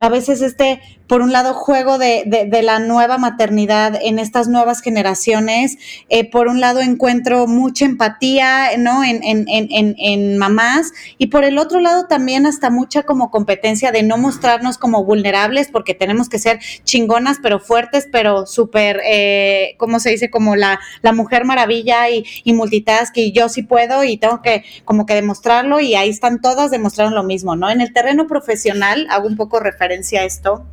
a 0.00 0.08
veces 0.08 0.40
este 0.40 0.80
por 1.12 1.20
un 1.20 1.30
lado, 1.30 1.52
juego 1.52 1.98
de, 1.98 2.24
la 2.62 2.78
nueva 2.78 3.18
maternidad 3.18 3.98
en 4.00 4.18
estas 4.18 4.48
nuevas 4.48 4.80
generaciones. 4.80 5.76
Eh, 6.08 6.30
por 6.30 6.48
un 6.48 6.58
lado, 6.58 6.80
encuentro 6.80 7.46
mucha 7.46 7.84
empatía, 7.84 8.78
¿no? 8.78 9.04
En, 9.04 9.22
en, 9.22 9.44
en, 9.46 9.94
en, 9.98 10.38
mamás. 10.38 10.92
Y 11.18 11.26
por 11.26 11.44
el 11.44 11.58
otro 11.58 11.80
lado, 11.80 12.06
también 12.06 12.46
hasta 12.46 12.70
mucha 12.70 13.02
como 13.02 13.30
competencia 13.30 13.92
de 13.92 14.02
no 14.02 14.16
mostrarnos 14.16 14.78
como 14.78 15.04
vulnerables, 15.04 15.68
porque 15.70 15.92
tenemos 15.92 16.30
que 16.30 16.38
ser 16.38 16.60
chingonas, 16.84 17.40
pero 17.42 17.60
fuertes, 17.60 18.08
pero 18.10 18.46
súper, 18.46 19.02
eh, 19.04 19.74
¿cómo 19.76 20.00
se 20.00 20.08
dice? 20.08 20.30
Como 20.30 20.56
la, 20.56 20.80
la 21.02 21.12
mujer 21.12 21.44
maravilla 21.44 22.08
y, 22.08 22.24
y 22.42 22.54
multitask, 22.54 23.14
y 23.18 23.32
yo 23.32 23.50
sí 23.50 23.62
puedo 23.64 24.02
y 24.02 24.16
tengo 24.16 24.40
que 24.40 24.64
como 24.86 25.04
que 25.04 25.12
demostrarlo, 25.14 25.78
y 25.78 25.94
ahí 25.94 26.08
están 26.08 26.40
todas 26.40 26.70
demostrando 26.70 27.14
lo 27.14 27.22
mismo, 27.22 27.54
¿no? 27.54 27.68
En 27.68 27.82
el 27.82 27.92
terreno 27.92 28.26
profesional, 28.26 29.06
hago 29.10 29.28
un 29.28 29.36
poco 29.36 29.60
referencia 29.60 30.22
a 30.22 30.24
esto 30.24 30.64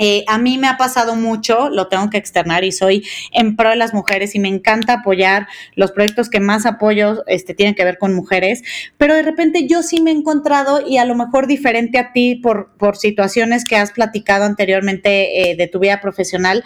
eh, 0.00 0.24
a 0.26 0.38
mí 0.38 0.56
me 0.56 0.66
ha 0.66 0.78
pasado 0.78 1.14
mucho, 1.14 1.68
lo 1.68 1.88
tengo 1.88 2.08
que 2.08 2.16
externar 2.16 2.64
y 2.64 2.72
soy 2.72 3.06
en 3.32 3.54
pro 3.54 3.68
de 3.68 3.76
las 3.76 3.92
mujeres 3.92 4.34
y 4.34 4.38
me 4.38 4.48
encanta 4.48 4.94
apoyar 4.94 5.46
los 5.74 5.92
proyectos 5.92 6.30
que 6.30 6.40
más 6.40 6.64
apoyo 6.64 7.22
este, 7.26 7.52
tienen 7.52 7.74
que 7.74 7.84
ver 7.84 7.98
con 7.98 8.14
mujeres, 8.14 8.62
pero 8.96 9.14
de 9.14 9.22
repente 9.22 9.66
yo 9.66 9.82
sí 9.82 10.00
me 10.00 10.10
he 10.10 10.14
encontrado 10.14 10.80
y 10.86 10.96
a 10.96 11.04
lo 11.04 11.14
mejor 11.14 11.46
diferente 11.46 11.98
a 11.98 12.12
ti 12.12 12.36
por, 12.36 12.72
por 12.78 12.96
situaciones 12.96 13.66
que 13.66 13.76
has 13.76 13.92
platicado 13.92 14.44
anteriormente 14.44 15.50
eh, 15.50 15.56
de 15.56 15.66
tu 15.66 15.78
vida 15.78 16.00
profesional, 16.00 16.64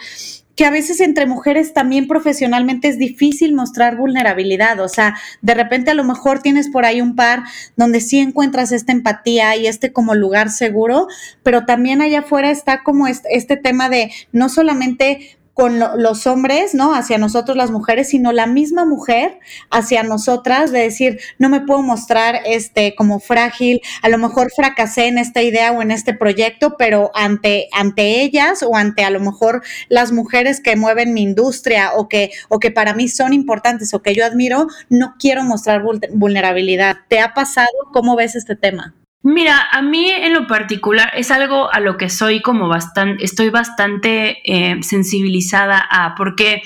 que 0.55 0.65
a 0.65 0.71
veces 0.71 0.99
entre 1.01 1.25
mujeres 1.25 1.73
también 1.73 2.07
profesionalmente 2.07 2.87
es 2.87 2.97
difícil 2.97 3.53
mostrar 3.53 3.97
vulnerabilidad. 3.97 4.79
O 4.79 4.87
sea, 4.87 5.15
de 5.41 5.53
repente 5.53 5.91
a 5.91 5.95
lo 5.95 6.03
mejor 6.03 6.41
tienes 6.41 6.69
por 6.69 6.85
ahí 6.85 7.01
un 7.01 7.15
par 7.15 7.43
donde 7.75 8.01
sí 8.01 8.19
encuentras 8.19 8.71
esta 8.71 8.91
empatía 8.91 9.55
y 9.55 9.67
este 9.67 9.91
como 9.91 10.15
lugar 10.15 10.49
seguro, 10.49 11.07
pero 11.43 11.65
también 11.65 12.01
allá 12.01 12.19
afuera 12.19 12.49
está 12.49 12.83
como 12.83 13.07
este, 13.07 13.35
este 13.35 13.57
tema 13.57 13.89
de 13.89 14.11
no 14.31 14.49
solamente 14.49 15.37
con 15.55 15.79
los 15.79 16.27
hombres, 16.27 16.75
¿no? 16.75 16.93
Hacia 16.93 17.17
nosotros 17.17 17.55
las 17.55 17.71
mujeres, 17.71 18.09
sino 18.09 18.33
la 18.33 18.45
misma 18.45 18.83
mujer 18.83 19.39
hacia 19.71 20.03
nosotras, 20.03 20.73
de 20.73 20.79
decir, 20.79 21.21
no 21.39 21.47
me 21.47 21.61
puedo 21.61 21.81
mostrar 21.81 22.41
este 22.45 22.93
como 22.93 23.21
frágil, 23.21 23.79
a 24.01 24.09
lo 24.09 24.17
mejor 24.17 24.51
fracasé 24.53 25.07
en 25.07 25.17
esta 25.17 25.41
idea 25.41 25.71
o 25.71 25.81
en 25.81 25.91
este 25.91 26.13
proyecto, 26.13 26.75
pero 26.77 27.09
ante, 27.15 27.69
ante 27.71 28.21
ellas 28.21 28.63
o 28.63 28.75
ante 28.75 29.05
a 29.05 29.09
lo 29.09 29.21
mejor 29.21 29.63
las 29.87 30.11
mujeres 30.11 30.59
que 30.59 30.75
mueven 30.75 31.13
mi 31.13 31.21
industria 31.21 31.93
o 31.95 32.09
que, 32.09 32.31
o 32.49 32.59
que 32.59 32.71
para 32.71 32.93
mí 32.93 33.07
son 33.07 33.31
importantes 33.31 33.93
o 33.93 34.01
que 34.01 34.13
yo 34.13 34.25
admiro, 34.25 34.67
no 34.89 35.15
quiero 35.17 35.43
mostrar 35.43 35.83
vulnerabilidad. 36.11 36.97
¿Te 37.07 37.21
ha 37.21 37.33
pasado? 37.33 37.69
¿Cómo 37.93 38.17
ves 38.17 38.35
este 38.35 38.57
tema? 38.57 38.93
Mira, 39.27 39.59
a 39.71 39.81
mí 39.81 40.07
en 40.11 40.35
lo 40.35 40.45
particular 40.45 41.11
es 41.15 41.31
algo 41.31 41.73
a 41.73 41.79
lo 41.79 41.97
que 41.97 42.11
soy 42.11 42.43
como 42.43 42.67
bastante, 42.67 43.25
estoy 43.25 43.49
bastante 43.49 44.37
eh, 44.43 44.83
sensibilizada 44.83 45.83
a, 45.89 46.13
porque 46.13 46.61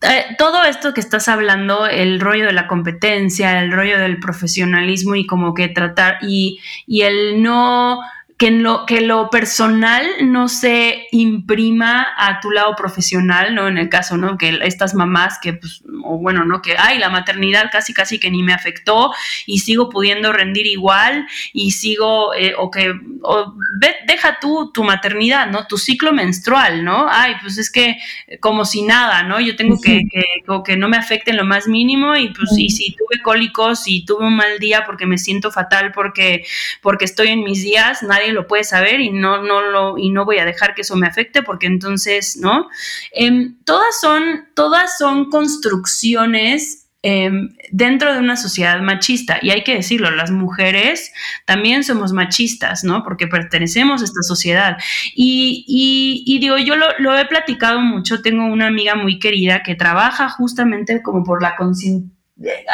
eh, 0.00 0.24
todo 0.38 0.64
esto 0.64 0.94
que 0.94 1.02
estás 1.02 1.28
hablando, 1.28 1.86
el 1.86 2.20
rollo 2.20 2.46
de 2.46 2.54
la 2.54 2.66
competencia, 2.68 3.60
el 3.60 3.70
rollo 3.70 3.98
del 3.98 4.18
profesionalismo 4.18 5.14
y 5.14 5.26
como 5.26 5.52
que 5.52 5.68
tratar 5.68 6.16
y, 6.22 6.58
y 6.86 7.02
el 7.02 7.42
no 7.42 8.00
que 8.38 8.52
lo, 8.52 8.86
que 8.86 9.00
lo 9.00 9.30
personal 9.30 10.06
no 10.22 10.48
se 10.48 11.08
imprima 11.10 12.06
a 12.16 12.38
tu 12.38 12.52
lado 12.52 12.76
profesional, 12.76 13.52
¿no? 13.52 13.66
En 13.66 13.78
el 13.78 13.88
caso, 13.88 14.16
¿no? 14.16 14.38
Que 14.38 14.60
estas 14.62 14.94
mamás 14.94 15.40
que, 15.42 15.54
pues, 15.54 15.82
o 16.04 16.18
bueno, 16.18 16.44
¿no? 16.44 16.62
Que, 16.62 16.76
ay, 16.78 16.98
la 16.98 17.10
maternidad 17.10 17.68
casi, 17.72 17.92
casi 17.92 18.20
que 18.20 18.30
ni 18.30 18.44
me 18.44 18.52
afectó 18.52 19.12
y 19.44 19.58
sigo 19.58 19.88
pudiendo 19.88 20.32
rendir 20.32 20.68
igual 20.68 21.26
y 21.52 21.72
sigo, 21.72 22.32
eh, 22.32 22.54
o 22.56 22.70
que, 22.70 22.94
o 23.22 23.54
deja 24.06 24.38
tú 24.40 24.70
tu 24.72 24.84
maternidad, 24.84 25.48
¿no? 25.50 25.66
Tu 25.66 25.76
ciclo 25.76 26.12
menstrual, 26.12 26.84
¿no? 26.84 27.08
Ay, 27.10 27.34
pues 27.42 27.58
es 27.58 27.72
que 27.72 27.96
como 28.38 28.64
si 28.64 28.82
nada, 28.82 29.24
¿no? 29.24 29.40
Yo 29.40 29.56
tengo 29.56 29.80
que, 29.80 30.02
que, 30.12 30.22
que 30.64 30.76
no 30.76 30.88
me 30.88 30.96
afecte 30.96 31.32
en 31.32 31.38
lo 31.38 31.44
más 31.44 31.66
mínimo 31.66 32.14
y 32.14 32.28
pues, 32.28 32.50
y 32.56 32.70
si 32.70 32.94
tuve 32.94 33.20
cólicos 33.20 33.88
y 33.88 34.04
tuve 34.04 34.26
un 34.26 34.36
mal 34.36 34.60
día 34.60 34.84
porque 34.86 35.06
me 35.06 35.18
siento 35.18 35.50
fatal 35.50 35.90
porque, 35.92 36.44
porque 36.82 37.04
estoy 37.04 37.28
en 37.28 37.42
mis 37.42 37.64
días, 37.64 38.04
nadie 38.04 38.27
lo 38.32 38.46
puede 38.46 38.64
saber 38.64 39.00
y 39.00 39.10
no, 39.10 39.42
no, 39.42 39.62
lo, 39.62 39.98
y 39.98 40.10
no 40.10 40.24
voy 40.24 40.38
a 40.38 40.44
dejar 40.44 40.74
que 40.74 40.82
eso 40.82 40.96
me 40.96 41.06
afecte 41.06 41.42
porque 41.42 41.66
entonces, 41.66 42.36
¿no? 42.40 42.68
Em, 43.12 43.56
todas, 43.64 44.00
son, 44.00 44.48
todas 44.54 44.98
son 44.98 45.30
construcciones 45.30 46.88
em, 47.02 47.50
dentro 47.70 48.12
de 48.12 48.18
una 48.18 48.36
sociedad 48.36 48.80
machista. 48.80 49.38
Y 49.40 49.50
hay 49.50 49.62
que 49.62 49.74
decirlo, 49.74 50.10
las 50.10 50.30
mujeres 50.30 51.12
también 51.46 51.84
somos 51.84 52.12
machistas, 52.12 52.84
¿no? 52.84 53.04
Porque 53.04 53.26
pertenecemos 53.26 54.00
a 54.00 54.04
esta 54.04 54.22
sociedad. 54.22 54.78
Y, 55.14 55.64
y, 56.26 56.38
digo, 56.40 56.58
yo 56.58 56.76
lo, 56.76 56.86
lo, 56.98 57.16
he 57.16 57.26
platicado 57.26 57.80
mucho, 57.80 58.20
tengo 58.20 58.46
una 58.46 58.66
amiga 58.66 58.94
muy 58.94 59.18
querida 59.18 59.62
que 59.62 59.74
trabaja 59.74 60.28
justamente 60.28 61.02
como 61.02 61.24
por 61.24 61.42
la 61.42 61.56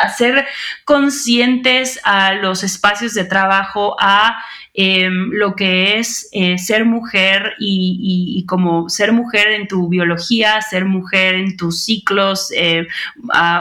hacer 0.03 0.47
conscientes 0.85 2.01
a 2.05 2.35
los 2.35 2.63
espacios 2.63 3.15
de 3.15 3.25
trabajo, 3.25 3.97
a 3.99 4.37
em, 4.75 5.31
lo 5.31 5.55
que 5.55 5.99
es 5.99 6.29
eh, 6.33 6.59
ser 6.59 6.85
mujer 6.85 7.55
y, 7.59 8.45
como 8.49 8.89
ser 8.89 9.13
mujer 9.13 9.53
en 9.53 9.69
tu 9.69 9.89
biología, 9.89 10.61
ser 10.63 10.85
mujer 10.85 11.37
en 11.37 11.57
tus 11.57 11.85
ciclos 11.85 12.53
eh, 12.57 12.87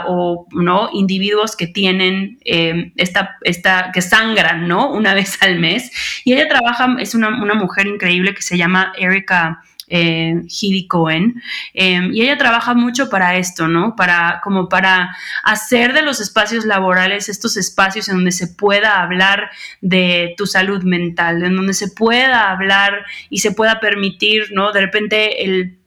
o 0.08 0.48
no 0.52 0.90
individuos 0.92 1.56
que 1.56 1.68
tienen 1.68 2.40
em, 2.46 2.92
esta, 2.96 3.38
esta, 3.44 3.92
que 3.94 4.02
sangran, 4.02 4.68
¿no? 4.68 4.92
Una 4.92 5.14
vez 5.20 5.42
al 5.42 5.60
mes. 5.60 5.92
Y 6.26 6.34
ella 6.34 6.48
trabaja, 6.48 6.96
es 7.00 7.16
una, 7.16 7.42
una 7.42 7.54
mujer 7.54 7.88
increíble 7.88 8.34
que 8.34 8.42
se 8.42 8.58
llama 8.58 8.94
Erika 8.98 9.62
eh, 9.96 10.88
Cohen, 10.88 11.42
em, 11.76 12.12
y 12.14 12.24
ella 12.24 12.38
trabaja 12.38 12.74
mucho 12.74 13.10
para 13.10 13.38
esto, 13.38 13.68
¿no? 13.68 13.96
Para, 13.96 14.42
como 14.44 14.68
para 14.68 15.16
hacer 15.44 15.94
de 15.94 16.02
los 16.02 16.20
espacios 16.20 16.66
laborales 16.66 17.30
estos 17.30 17.58
espacios 17.58 18.10
en 18.10 18.16
donde 18.16 18.32
se 18.32 18.48
pueda 18.48 19.02
hablar 19.04 19.52
de 19.82 20.34
tu 20.36 20.48
salud 20.48 20.84
mental, 20.84 21.44
en 21.44 21.56
donde 21.56 21.76
se 21.76 21.90
pueda 21.90 22.50
hablar 22.50 23.06
y 23.30 23.40
se 23.40 23.52
pueda 23.52 23.80
permitir, 23.80 24.46
¿no? 24.52 24.72
De 24.72 24.82
repente 24.82 25.44
el 25.46 25.78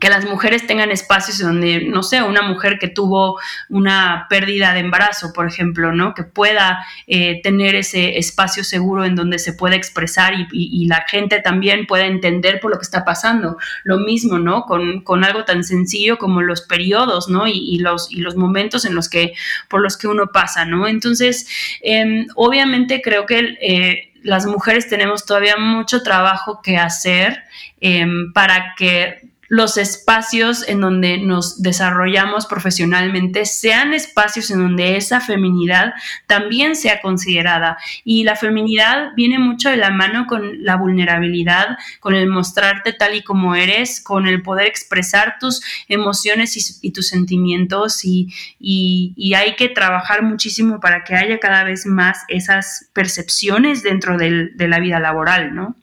que 0.00 0.08
las 0.08 0.24
mujeres 0.24 0.66
tengan 0.66 0.90
espacios 0.90 1.38
donde, 1.38 1.84
no 1.84 2.02
sé, 2.02 2.22
una 2.22 2.42
mujer 2.42 2.78
que 2.78 2.88
tuvo 2.88 3.38
una 3.68 4.26
pérdida 4.30 4.72
de 4.72 4.80
embarazo, 4.80 5.32
por 5.34 5.46
ejemplo, 5.46 5.92
¿no? 5.92 6.14
Que 6.14 6.24
pueda 6.24 6.84
eh, 7.06 7.40
tener 7.42 7.74
ese 7.74 8.18
espacio 8.18 8.64
seguro 8.64 9.04
en 9.04 9.14
donde 9.14 9.38
se 9.38 9.52
pueda 9.52 9.76
expresar 9.76 10.34
y, 10.52 10.86
la 10.86 11.04
gente 11.06 11.40
también 11.40 11.86
pueda 11.86 12.06
entender 12.06 12.58
por 12.58 12.70
lo 12.70 12.78
que 12.78 12.82
está 12.82 13.04
pasando. 13.04 13.58
Lo 13.84 13.98
mismo, 13.98 14.38
¿no? 14.38 14.64
Con, 14.64 15.24
algo 15.24 15.44
tan 15.44 15.62
sencillo 15.62 16.16
como 16.16 16.40
los 16.40 16.62
periodos, 16.62 17.28
¿no? 17.28 17.46
Y, 17.46 17.78
los, 17.78 18.10
y 18.10 18.20
los 18.20 18.36
momentos 18.36 18.86
en 18.86 18.94
los 18.94 19.08
que, 19.08 19.34
por 19.68 19.82
los 19.82 19.98
que 19.98 20.08
uno 20.08 20.28
pasa, 20.32 20.64
¿no? 20.64 20.88
Entonces, 20.88 21.46
em, 21.82 22.26
obviamente 22.34 23.02
creo 23.02 23.26
que 23.26 23.58
eh, 23.60 24.12
las 24.22 24.46
mujeres 24.46 24.88
tenemos 24.88 25.26
todavía 25.26 25.56
mucho 25.58 26.02
trabajo 26.02 26.60
que 26.62 26.78
hacer 26.78 27.42
em, 27.80 28.32
para 28.32 28.74
que 28.76 29.29
los 29.50 29.76
espacios 29.78 30.66
en 30.68 30.80
donde 30.80 31.18
nos 31.18 31.60
desarrollamos 31.60 32.46
profesionalmente 32.46 33.44
sean 33.46 33.92
espacios 33.94 34.48
en 34.52 34.60
donde 34.60 34.96
esa 34.96 35.20
feminidad 35.20 35.92
también 36.28 36.76
sea 36.76 37.00
considerada. 37.00 37.76
Y 38.04 38.22
la 38.22 38.36
feminidad 38.36 39.08
viene 39.16 39.40
mucho 39.40 39.68
de 39.68 39.76
la 39.76 39.90
mano 39.90 40.26
con 40.28 40.62
la 40.64 40.76
vulnerabilidad, 40.76 41.76
con 41.98 42.14
el 42.14 42.28
mostrarte 42.28 42.92
tal 42.92 43.16
y 43.16 43.24
como 43.24 43.56
eres, 43.56 44.00
con 44.00 44.28
el 44.28 44.40
poder 44.40 44.68
expresar 44.68 45.38
tus 45.40 45.60
emociones 45.88 46.80
y, 46.80 46.92
tus 46.92 47.08
sentimientos 47.08 48.04
y, 48.04 48.28
y, 48.60 49.34
hay 49.34 49.56
que 49.56 49.68
trabajar 49.68 50.22
muchísimo 50.22 50.78
para 50.78 51.02
que 51.02 51.16
haya 51.16 51.40
cada 51.40 51.64
vez 51.64 51.86
más 51.86 52.22
esas 52.28 52.88
percepciones 52.92 53.82
dentro 53.82 54.16
de 54.16 54.68
la 54.68 54.78
vida 54.78 55.00
laboral, 55.00 55.56
¿no? 55.56 55.74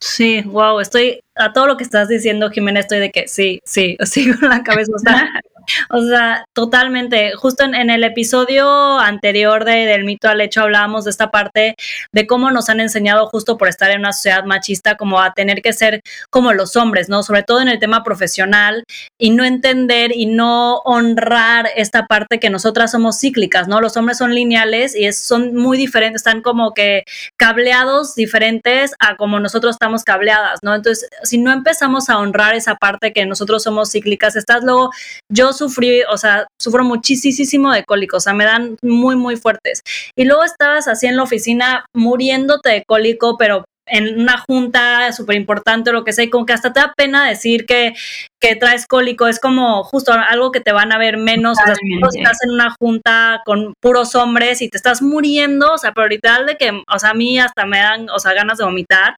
Sí, 0.00 0.40
wow, 0.46 0.80
estoy 0.80 1.20
a 1.40 1.52
todo 1.52 1.66
lo 1.66 1.76
que 1.76 1.84
estás 1.84 2.08
diciendo, 2.08 2.50
Jimena, 2.50 2.80
estoy 2.80 2.98
de 2.98 3.10
que 3.10 3.28
sí, 3.28 3.60
sí, 3.64 3.96
sigo 4.04 4.34
en 4.42 4.48
la 4.48 4.62
cabeza. 4.62 4.92
totalmente. 6.54 7.32
Justo 7.32 7.64
en, 7.64 7.90
el 7.90 8.04
episodio 8.04 8.98
anterior 8.98 9.64
de, 9.64 9.86
del 9.86 10.04
mito 10.04 10.28
al 10.28 10.40
hecho 10.40 10.62
hablábamos 10.62 11.04
de 11.04 11.10
esta 11.10 11.30
parte 11.30 11.76
de 12.12 12.26
cómo 12.26 12.50
nos 12.50 12.68
han 12.68 12.80
enseñado 12.80 13.26
justo 13.26 13.58
por 13.58 13.68
estar 13.68 13.90
en 13.90 14.00
una 14.00 14.12
sociedad 14.12 14.44
machista 14.44 14.96
como 14.96 15.20
a 15.20 15.32
tener 15.32 15.62
que 15.62 15.72
ser 15.72 16.02
como 16.30 16.52
los 16.52 16.76
hombres, 16.76 17.08
¿no? 17.08 17.22
Sobre 17.22 17.42
todo 17.42 17.60
en 17.60 17.68
el 17.68 17.78
tema 17.78 18.02
profesional 18.04 18.84
y 19.18 19.30
no 19.30 19.44
entender 19.44 20.12
y 20.14 20.26
no 20.26 20.76
honrar 20.84 21.68
esta 21.76 22.06
parte 22.06 22.40
que 22.40 22.50
nosotras 22.50 22.90
somos 22.92 23.18
cíclicas, 23.18 23.68
¿no? 23.68 23.80
Los 23.80 23.96
hombres 23.96 24.18
son 24.18 24.34
lineales 24.34 24.94
y 24.94 25.10
son 25.12 25.54
muy 25.54 25.78
diferentes, 25.78 26.20
están 26.20 26.42
como 26.42 26.74
que 26.74 27.04
cableados 27.36 28.14
diferentes 28.14 28.94
a 28.98 29.16
como 29.16 29.40
nosotros 29.40 29.74
estamos 29.76 30.04
cableadas, 30.04 30.60
¿no? 30.62 30.74
Entonces, 30.74 31.08
si 31.22 31.38
no 31.38 31.52
empezamos 31.52 32.10
a 32.10 32.18
honrar 32.18 32.54
esa 32.54 32.74
parte 32.76 33.12
que 33.12 33.26
nosotros 33.26 33.62
somos 33.62 33.90
cíclicas, 33.90 34.36
estás 34.36 34.62
luego, 34.62 34.90
yo 35.28 35.52
sufrí, 35.60 36.02
o 36.10 36.16
sea, 36.16 36.46
sufro 36.60 36.84
muchísimo 36.84 37.72
de 37.72 37.84
cólicos, 37.84 38.18
o 38.18 38.24
sea, 38.24 38.34
me 38.34 38.44
dan 38.44 38.76
muy, 38.82 39.16
muy 39.16 39.36
fuertes. 39.36 39.82
Y 40.16 40.24
luego 40.24 40.44
estabas 40.44 40.88
así 40.88 41.06
en 41.06 41.16
la 41.16 41.22
oficina 41.22 41.84
muriéndote 41.94 42.70
de 42.70 42.84
cólico, 42.86 43.36
pero 43.38 43.64
en 43.90 44.20
una 44.20 44.38
junta 44.38 45.12
súper 45.12 45.36
importante 45.36 45.90
o 45.90 45.92
lo 45.92 46.04
que 46.04 46.12
sea, 46.12 46.24
y 46.24 46.30
como 46.30 46.46
que 46.46 46.52
hasta 46.52 46.72
te 46.72 46.80
da 46.80 46.92
pena 46.96 47.28
decir 47.28 47.66
que, 47.66 47.94
que 48.40 48.54
traes 48.56 48.86
cólico, 48.86 49.26
es 49.26 49.40
como 49.40 49.82
justo 49.82 50.12
algo 50.12 50.52
que 50.52 50.60
te 50.60 50.72
van 50.72 50.92
a 50.92 50.98
ver 50.98 51.16
menos, 51.16 51.58
o 51.60 51.64
sea, 51.64 51.74
estás 51.74 52.38
en 52.44 52.52
una 52.52 52.74
junta 52.80 53.42
con 53.44 53.74
puros 53.80 54.14
hombres 54.14 54.62
y 54.62 54.68
te 54.68 54.76
estás 54.76 55.02
muriendo, 55.02 55.74
o 55.74 55.78
sea, 55.78 55.92
pero 55.92 56.06
literal 56.06 56.46
de 56.46 56.56
que, 56.56 56.70
o 56.70 56.98
sea, 56.98 57.10
a 57.10 57.14
mí 57.14 57.38
hasta 57.38 57.66
me 57.66 57.78
dan, 57.78 58.08
o 58.10 58.18
sea, 58.18 58.32
ganas 58.32 58.58
de 58.58 58.64
vomitar, 58.64 59.16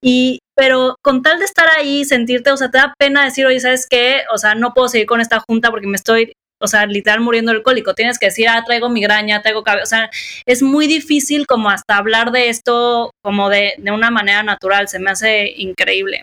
y, 0.00 0.38
pero 0.56 0.96
con 1.02 1.22
tal 1.22 1.38
de 1.38 1.44
estar 1.44 1.68
ahí, 1.76 2.04
sentirte, 2.04 2.50
o 2.50 2.56
sea, 2.56 2.70
te 2.70 2.78
da 2.78 2.94
pena 2.98 3.24
decir, 3.24 3.46
oye, 3.46 3.60
¿sabes 3.60 3.86
qué? 3.88 4.22
O 4.32 4.38
sea, 4.38 4.54
no 4.54 4.72
puedo 4.74 4.88
seguir 4.88 5.06
con 5.06 5.20
esta 5.20 5.40
junta 5.46 5.70
porque 5.70 5.86
me 5.86 5.96
estoy 5.96 6.32
o 6.58 6.68
sea, 6.68 6.86
literal 6.86 7.20
muriendo 7.20 7.52
del 7.52 7.62
cólico. 7.62 7.94
Tienes 7.94 8.18
que 8.18 8.26
decir, 8.26 8.48
ah, 8.48 8.64
traigo 8.64 8.88
migraña, 8.88 9.42
traigo 9.42 9.62
cabello. 9.62 9.84
O 9.84 9.86
sea, 9.86 10.10
es 10.46 10.62
muy 10.62 10.86
difícil 10.86 11.46
como 11.46 11.68
hasta 11.68 11.96
hablar 11.96 12.32
de 12.32 12.48
esto 12.48 13.10
como 13.22 13.50
de, 13.50 13.74
de 13.78 13.90
una 13.90 14.10
manera 14.10 14.42
natural. 14.42 14.88
Se 14.88 14.98
me 14.98 15.10
hace 15.10 15.52
increíble. 15.56 16.22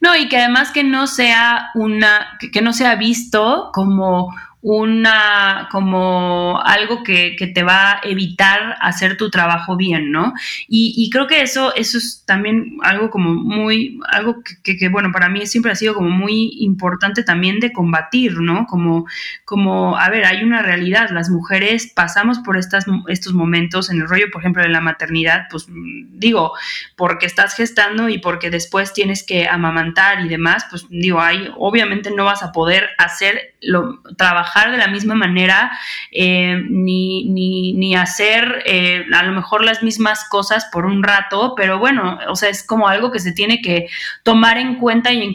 No, 0.00 0.14
y 0.14 0.28
que 0.28 0.36
además 0.36 0.72
que 0.72 0.84
no 0.84 1.06
sea 1.06 1.70
una, 1.74 2.38
que 2.52 2.60
no 2.60 2.72
sea 2.72 2.96
visto 2.96 3.70
como 3.72 4.34
una, 4.68 5.68
como 5.70 6.60
algo 6.60 7.04
que, 7.04 7.36
te 7.54 7.62
va 7.62 7.92
a 7.92 8.00
evitar 8.02 8.74
hacer 8.80 9.16
tu 9.16 9.30
trabajo 9.30 9.76
bien, 9.76 10.10
¿no? 10.10 10.34
Y, 10.66 11.08
creo 11.12 11.28
que 11.28 11.40
eso, 11.40 11.72
eso 11.76 11.98
es 11.98 12.24
también 12.26 12.76
algo 12.82 13.08
como 13.08 13.32
muy, 13.32 14.00
algo 14.08 14.42
que, 14.64 14.88
bueno, 14.88 15.12
para 15.12 15.28
mí 15.28 15.46
siempre 15.46 15.70
ha 15.70 15.76
sido 15.76 15.94
como 15.94 16.10
muy 16.10 16.50
importante 16.58 17.22
también 17.22 17.60
de 17.60 17.72
combatir, 17.72 18.40
¿no? 18.40 18.66
Como, 18.66 19.06
como, 19.44 19.96
a 19.98 20.10
ver, 20.10 20.24
hay 20.24 20.42
una 20.42 20.62
realidad, 20.62 21.10
las 21.10 21.30
mujeres 21.30 21.92
pasamos 21.94 22.40
por 22.40 22.56
estas, 22.56 22.86
estos 23.06 23.34
momentos 23.34 23.88
en 23.88 24.00
el 24.00 24.08
rollo, 24.08 24.26
por 24.32 24.42
ejemplo, 24.42 24.64
de 24.64 24.68
la 24.68 24.80
maternidad, 24.80 25.44
pues 25.48 25.68
digo, 25.68 26.54
porque 26.96 27.26
estás 27.26 27.54
gestando 27.54 28.08
y 28.08 28.18
porque 28.18 28.50
después 28.50 28.92
tienes 28.92 29.24
que 29.24 29.46
amamantar 29.46 30.26
y 30.26 30.28
demás, 30.28 30.66
pues 30.70 30.86
digo, 30.90 31.20
hay, 31.20 31.52
obviamente 31.56 32.10
no 32.10 32.24
vas 32.24 32.42
a 32.42 32.50
poder 32.50 32.88
hacer 32.98 33.54
lo, 33.66 34.00
trabajar 34.16 34.70
de 34.70 34.78
la 34.78 34.88
misma 34.88 35.14
manera, 35.14 35.70
eh, 36.10 36.62
ni, 36.68 37.24
ni, 37.24 37.94
hacer 37.94 38.62
eh, 38.66 39.04
a 39.14 39.22
lo 39.22 39.32
mejor 39.32 39.64
las 39.64 39.82
mismas 39.82 40.28
cosas 40.28 40.66
por 40.72 40.86
un 40.86 41.02
rato, 41.02 41.54
pero 41.56 41.78
bueno, 41.78 42.18
o 42.28 42.36
sea, 42.36 42.48
es 42.48 42.62
como 42.62 42.88
algo 42.88 43.10
que 43.10 43.20
se 43.20 43.32
tiene 43.32 43.60
que 43.60 43.88
tomar 44.22 44.58
en 44.58 44.76
cuenta 44.76 45.12
y, 45.12 45.22
en, 45.22 45.34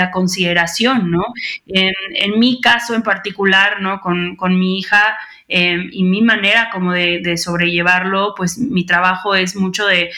a 0.00 0.10
consideración, 0.10 1.10
¿no? 1.10 1.22
En, 1.66 1.92
en, 2.14 2.38
mi 2.38 2.60
caso 2.60 2.94
en 2.94 3.02
particular, 3.02 3.80
¿no? 3.80 4.00
Con, 4.00 4.36
con 4.36 4.58
mi 4.58 4.78
hija, 4.78 5.16
Em, 5.48 5.90
y 5.92 6.02
mi 6.02 6.22
manera 6.22 6.70
como 6.72 6.92
de, 6.92 7.36
sobrellevarlo, 7.36 8.34
pues 8.36 8.58
mi 8.58 8.84
trabajo 8.84 9.34
es 9.34 9.54
mucho 9.54 9.86
de, 9.86 10.10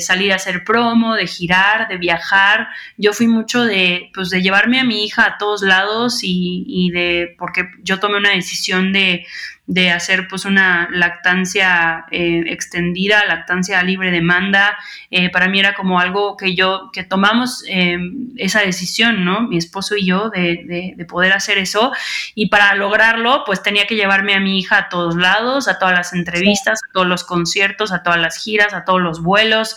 salir 0.00 0.32
a 0.32 0.36
hacer 0.36 0.64
promo, 0.64 1.14
de 1.14 1.26
girar, 1.26 1.88
de 1.88 1.96
viajar. 1.98 2.68
Yo 2.96 3.12
fui 3.12 3.26
mucho 3.26 3.64
de, 3.64 4.10
pues, 4.14 4.30
de 4.30 4.42
llevarme 4.42 4.80
a 4.80 4.84
mi 4.84 5.04
hija 5.04 5.26
a 5.26 5.38
todos 5.38 5.62
lados 5.62 6.20
y, 6.22 6.64
y 6.66 6.90
de, 6.90 7.34
porque 7.38 7.70
yo 7.82 7.98
tomé 7.98 8.16
una 8.18 8.30
decisión 8.30 8.92
de, 8.92 9.26
de 9.66 9.90
hacer 9.90 10.28
pues 10.28 10.44
una 10.44 10.88
lactancia 10.92 12.06
eh, 12.12 12.44
extendida, 12.46 13.24
lactancia 13.26 13.82
libre 13.82 14.12
demanda. 14.12 14.78
Eh, 15.10 15.28
para 15.30 15.48
mí 15.48 15.58
era 15.58 15.74
como 15.74 15.98
algo 15.98 16.36
que 16.36 16.54
yo, 16.54 16.90
que 16.92 17.02
tomamos 17.02 17.64
eh, 17.68 17.98
esa 18.36 18.60
decisión, 18.60 19.24
¿no? 19.24 19.42
Mi 19.42 19.58
esposo 19.58 19.96
y 19.96 20.06
yo 20.06 20.30
de, 20.30 20.94
de, 20.96 21.04
poder 21.04 21.32
hacer 21.32 21.58
eso. 21.58 21.92
Y 22.34 22.48
para 22.48 22.74
lograrlo, 22.74 23.42
pues 23.44 23.62
tenía 23.62 23.86
que 23.86 23.96
llevarme 23.96 24.34
a 24.34 24.40
mi 24.40 24.58
hija 24.58 24.78
a 24.78 24.88
todos 24.88 25.16
lados, 25.16 25.66
a 25.66 25.78
todas 25.78 25.94
las 25.94 26.12
entrevistas, 26.12 26.80
a 26.88 26.92
todos 26.92 27.06
los 27.06 27.24
conciertos, 27.24 27.92
a 27.92 28.02
todas 28.02 28.20
las 28.20 28.36
giras, 28.38 28.72
a 28.72 28.84
todos 28.84 29.00
los 29.00 29.22
vuelos, 29.22 29.76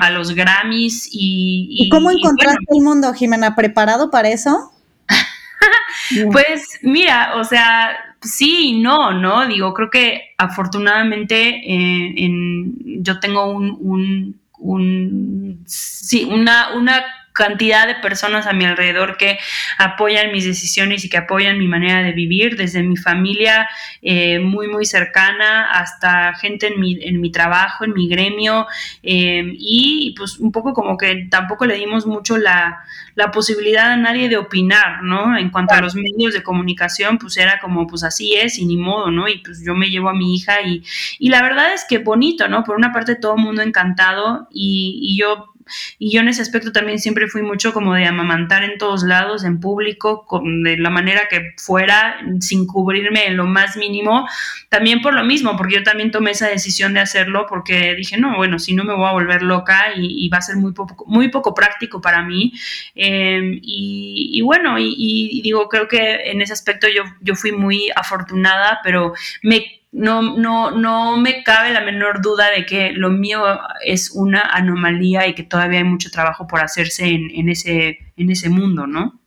a 0.00 0.10
los 0.10 0.34
Grammys. 0.34 1.08
¿Y, 1.12 1.68
y, 1.70 1.88
cómo 1.88 2.10
encontraste 2.10 2.64
el 2.70 2.82
mundo, 2.82 3.12
Jimena? 3.12 3.54
¿Preparado 3.54 4.10
para 4.10 4.28
eso? 4.28 4.72
pues 6.32 6.66
mira, 6.82 7.36
o 7.36 7.44
sea, 7.44 8.11
sí 8.22 8.68
y 8.68 8.80
no, 8.80 9.12
¿no? 9.12 9.46
Digo, 9.46 9.74
creo 9.74 9.90
que 9.90 10.34
afortunadamente 10.38 11.36
eh, 11.36 12.14
en, 12.16 13.02
yo 13.02 13.20
tengo 13.20 13.46
un, 13.46 13.76
un, 13.80 14.40
un 14.58 15.62
sí, 15.66 16.24
una, 16.30 16.74
una 16.74 17.04
cantidad 17.32 17.86
de 17.86 17.94
personas 17.96 18.46
a 18.46 18.52
mi 18.52 18.64
alrededor 18.64 19.16
que 19.16 19.38
apoyan 19.78 20.32
mis 20.32 20.44
decisiones 20.44 21.04
y 21.04 21.08
que 21.08 21.16
apoyan 21.16 21.58
mi 21.58 21.68
manera 21.68 22.02
de 22.02 22.12
vivir, 22.12 22.56
desde 22.56 22.82
mi 22.82 22.96
familia 22.96 23.68
eh, 24.02 24.38
muy, 24.38 24.68
muy 24.68 24.84
cercana 24.84 25.70
hasta 25.70 26.34
gente 26.34 26.68
en 26.68 26.80
mi, 26.80 26.98
en 27.02 27.20
mi 27.20 27.30
trabajo, 27.30 27.84
en 27.84 27.94
mi 27.94 28.08
gremio, 28.08 28.66
eh, 29.02 29.54
y 29.58 30.14
pues 30.16 30.38
un 30.38 30.52
poco 30.52 30.72
como 30.72 30.96
que 30.96 31.26
tampoco 31.30 31.66
le 31.66 31.76
dimos 31.76 32.06
mucho 32.06 32.36
la, 32.36 32.82
la, 33.14 33.30
posibilidad 33.30 33.92
a 33.92 33.96
nadie 33.96 34.28
de 34.28 34.36
opinar, 34.36 35.02
¿no? 35.02 35.36
En 35.36 35.50
cuanto 35.50 35.74
a 35.74 35.80
los 35.80 35.94
medios 35.94 36.34
de 36.34 36.42
comunicación, 36.42 37.18
pues 37.18 37.36
era 37.36 37.58
como, 37.60 37.86
pues 37.86 38.04
así 38.04 38.34
es 38.34 38.58
y 38.58 38.66
ni 38.66 38.76
modo, 38.76 39.10
¿no? 39.10 39.28
Y 39.28 39.38
pues 39.38 39.62
yo 39.64 39.74
me 39.74 39.88
llevo 39.88 40.10
a 40.10 40.14
mi 40.14 40.34
hija 40.34 40.60
y, 40.62 40.82
y 41.18 41.30
la 41.30 41.42
verdad 41.42 41.72
es 41.72 41.84
que 41.88 41.98
bonito, 41.98 42.48
¿no? 42.48 42.62
Por 42.64 42.76
una 42.76 42.92
parte 42.92 43.16
todo 43.16 43.36
el 43.36 43.42
mundo 43.42 43.62
encantado 43.62 44.48
y, 44.52 44.98
y 45.02 45.18
yo 45.18 45.51
y 45.98 46.12
yo 46.12 46.20
en 46.20 46.28
ese 46.28 46.42
aspecto 46.42 46.72
también 46.72 46.98
siempre 46.98 47.28
fui 47.28 47.42
mucho 47.42 47.72
como 47.72 47.94
de 47.94 48.06
amamantar 48.06 48.64
en 48.64 48.78
todos 48.78 49.02
lados, 49.02 49.44
en 49.44 49.60
público, 49.60 50.24
con, 50.26 50.62
de 50.62 50.76
la 50.76 50.90
manera 50.90 51.28
que 51.28 51.54
fuera, 51.56 52.20
sin 52.40 52.66
cubrirme 52.66 53.26
en 53.26 53.36
lo 53.36 53.46
más 53.46 53.76
mínimo. 53.76 54.28
También 54.68 55.00
por 55.00 55.14
lo 55.14 55.24
mismo, 55.24 55.56
porque 55.56 55.76
yo 55.76 55.82
también 55.82 56.10
tomé 56.10 56.32
esa 56.32 56.48
decisión 56.48 56.94
de 56.94 57.00
hacerlo 57.00 57.46
porque 57.48 57.94
dije, 57.94 58.16
no, 58.18 58.36
bueno, 58.36 58.58
si 58.58 58.74
no 58.74 58.84
me 58.84 58.94
voy 58.94 59.06
a 59.06 59.12
volver 59.12 59.42
loca 59.42 59.92
y, 59.96 60.28
va 60.28 60.38
a 60.38 60.42
ser 60.42 60.56
muy 60.56 60.72
poco, 60.72 61.04
muy 61.06 61.28
poco 61.28 61.54
práctico 61.54 62.00
para 62.00 62.22
mí. 62.22 62.52
Em, 62.94 63.58
y, 63.62 64.40
bueno, 64.42 64.78
y, 64.78 64.94
y, 64.96 65.42
digo, 65.42 65.68
creo 65.68 65.88
que 65.88 66.30
en 66.30 66.40
ese 66.40 66.52
aspecto 66.52 66.88
yo, 66.88 67.02
yo 67.20 67.34
fui 67.34 67.52
muy 67.52 67.90
afortunada, 67.94 68.80
pero 68.82 69.12
me 69.42 69.81
no, 69.92 70.36
no, 70.36 70.70
no 70.70 71.18
me 71.18 71.44
cabe 71.44 71.70
la 71.70 71.82
menor 71.82 72.22
duda 72.22 72.50
de 72.50 72.64
que 72.64 72.92
lo 72.92 73.10
mío 73.10 73.42
es 73.84 74.10
una 74.10 74.40
anomalía 74.40 75.28
y 75.28 75.34
que 75.34 75.42
todavía 75.42 75.78
hay 75.78 75.84
mucho 75.84 76.10
trabajo 76.10 76.46
por 76.46 76.60
hacerse 76.60 77.06
en, 77.08 77.48
ese, 77.50 77.98
en 78.16 78.30
ese 78.30 78.48
mundo, 78.48 78.86
¿no? 78.86 79.20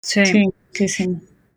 Sí, 0.00 0.24
sí, 0.72 0.88
sí. 0.88 1.08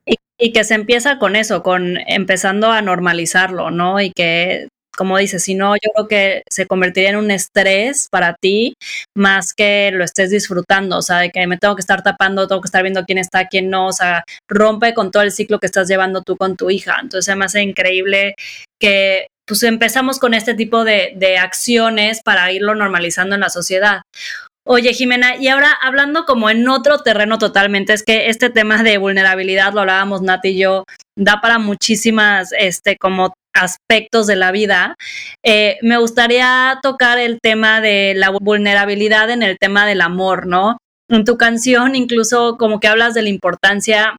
Y, 0.06 0.16
y, 0.40 0.52
que 0.52 0.64
se 0.64 0.74
empieza 0.74 1.20
con 1.20 1.36
eso, 1.36 1.62
con 1.62 1.98
empezando 2.08 2.72
a 2.72 2.82
normalizarlo, 2.82 3.70
¿no? 3.70 4.02
Y 4.02 4.12
que 4.12 4.68
como 4.98 5.18
dices, 5.18 5.44
si 5.44 5.54
no, 5.54 5.76
yo 5.76 5.92
creo 5.94 6.08
que 6.08 6.44
se 6.50 6.66
convertiría 6.66 7.12
en 7.12 7.18
un 7.18 7.32
estrés 7.32 8.08
para 8.10 8.36
ti 8.36 8.74
más 9.16 9.54
que 9.54 9.92
lo 9.94 10.04
estés 10.04 10.32
disfrutando, 10.32 10.98
o 10.98 11.02
sea, 11.02 11.20
de 11.20 11.30
que 11.30 11.46
me 11.46 11.58
tengo 11.58 11.76
que 11.76 11.82
estar 11.82 12.02
tapando, 12.02 12.48
tengo 12.48 12.62
que 12.62 12.68
estar 12.68 12.82
viendo 12.82 13.06
quién 13.06 13.20
está, 13.20 13.48
quién 13.48 13.70
no, 13.70 13.88
o 13.88 13.94
sea, 13.94 14.24
rompe 14.50 14.94
con 14.96 15.12
todo 15.12 15.24
el 15.24 15.32
ciclo 15.32 15.60
que 15.60 15.68
estás 15.68 15.88
llevando 15.88 16.24
tú 16.24 16.36
con 16.36 16.58
tu 16.58 16.72
hija. 16.72 16.98
Entonces, 17.02 17.36
me 17.38 17.46
hace 17.46 17.62
increíble 17.62 18.36
que 18.80 19.28
pues 19.46 19.64
empezamos 19.64 20.20
con 20.20 20.34
este 20.34 20.56
tipo 20.56 20.84
de, 20.84 21.14
de 21.16 21.38
acciones 21.38 22.22
para 22.22 22.52
irlo 22.52 22.76
normalizando 22.76 23.36
en 23.36 23.42
la 23.42 23.50
sociedad. 23.50 24.02
Oye, 24.66 24.94
Jimena, 24.94 25.38
y 25.38 25.48
ahora 25.48 25.72
hablando 25.82 26.26
como 26.26 26.50
en 26.50 26.68
otro 26.68 27.00
terreno 27.00 27.38
totalmente, 27.38 27.94
es 27.94 28.04
que 28.04 28.30
este 28.30 28.50
tema 28.50 28.84
de 28.84 28.98
vulnerabilidad, 28.98 29.72
lo 29.72 29.80
hablábamos 29.80 30.22
Nati 30.22 30.50
y 30.50 30.58
yo, 30.58 30.84
da 31.18 31.40
para 31.40 31.58
muchísimas, 31.58 32.52
este, 32.58 32.98
como 32.98 33.34
aspectos 33.58 34.28
de 34.28 34.36
la 34.36 34.52
vida. 34.52 34.96
Eh, 35.44 35.78
me 35.82 35.98
gustaría 35.98 36.80
tocar 36.82 37.20
el 37.20 37.40
tema 37.42 37.82
de 37.82 38.14
la 38.16 38.30
vulnerabilidad 38.30 39.30
en 39.30 39.44
el 39.44 39.58
tema 39.58 39.86
del 39.86 40.02
amor, 40.02 40.48
¿no? 40.48 40.78
En 41.10 41.24
tu 41.24 41.38
canción 41.38 41.96
incluso 41.96 42.58
como 42.58 42.80
que 42.80 42.88
hablas 42.88 43.14
de 43.14 43.22
la 43.22 43.30
importancia 43.30 44.16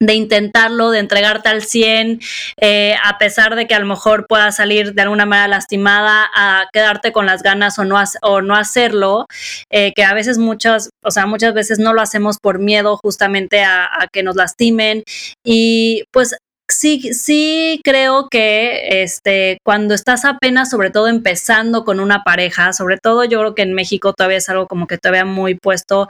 de 0.00 0.14
intentarlo, 0.14 0.90
de 0.90 0.98
entregarte 0.98 1.48
al 1.48 1.62
100, 1.62 2.20
eh, 2.60 2.96
a 3.02 3.18
pesar 3.18 3.54
de 3.54 3.66
que 3.66 3.74
a 3.74 3.78
lo 3.78 3.86
mejor 3.86 4.26
puedas 4.28 4.56
salir 4.56 4.94
de 4.94 5.02
alguna 5.02 5.26
manera 5.26 5.48
lastimada, 5.48 6.28
a 6.34 6.66
quedarte 6.72 7.12
con 7.12 7.26
las 7.26 7.42
ganas 7.42 7.78
o 7.78 7.84
no, 7.84 8.56
hacerlo, 8.56 9.26
eh, 9.70 9.92
que 9.94 10.04
a 10.04 10.14
veces 10.14 10.38
muchas, 10.38 10.90
o 11.02 11.10
sea, 11.10 11.26
muchas 11.26 11.54
veces 11.54 11.78
no 11.78 11.92
lo 11.92 12.00
hacemos 12.00 12.38
por 12.38 12.58
miedo 12.58 12.98
justamente 13.02 13.62
a, 13.62 13.84
a 13.84 14.08
que 14.12 14.22
nos 14.22 14.36
lastimen 14.36 15.04
y 15.44 16.04
pues 16.12 16.36
sí, 16.68 17.12
sí 17.12 17.80
creo 17.84 18.28
que 18.28 19.02
este, 19.02 19.58
cuando 19.64 19.94
estás 19.94 20.24
apenas, 20.24 20.70
sobre 20.70 20.90
todo 20.90 21.08
empezando 21.08 21.84
con 21.84 22.00
una 22.00 22.24
pareja, 22.24 22.72
sobre 22.72 22.98
todo 22.98 23.24
yo 23.24 23.40
creo 23.40 23.54
que 23.54 23.62
en 23.62 23.74
México 23.74 24.12
todavía 24.12 24.38
es 24.38 24.48
algo 24.48 24.66
como 24.66 24.86
que 24.86 24.98
todavía 24.98 25.24
muy 25.24 25.54
puesto, 25.56 26.08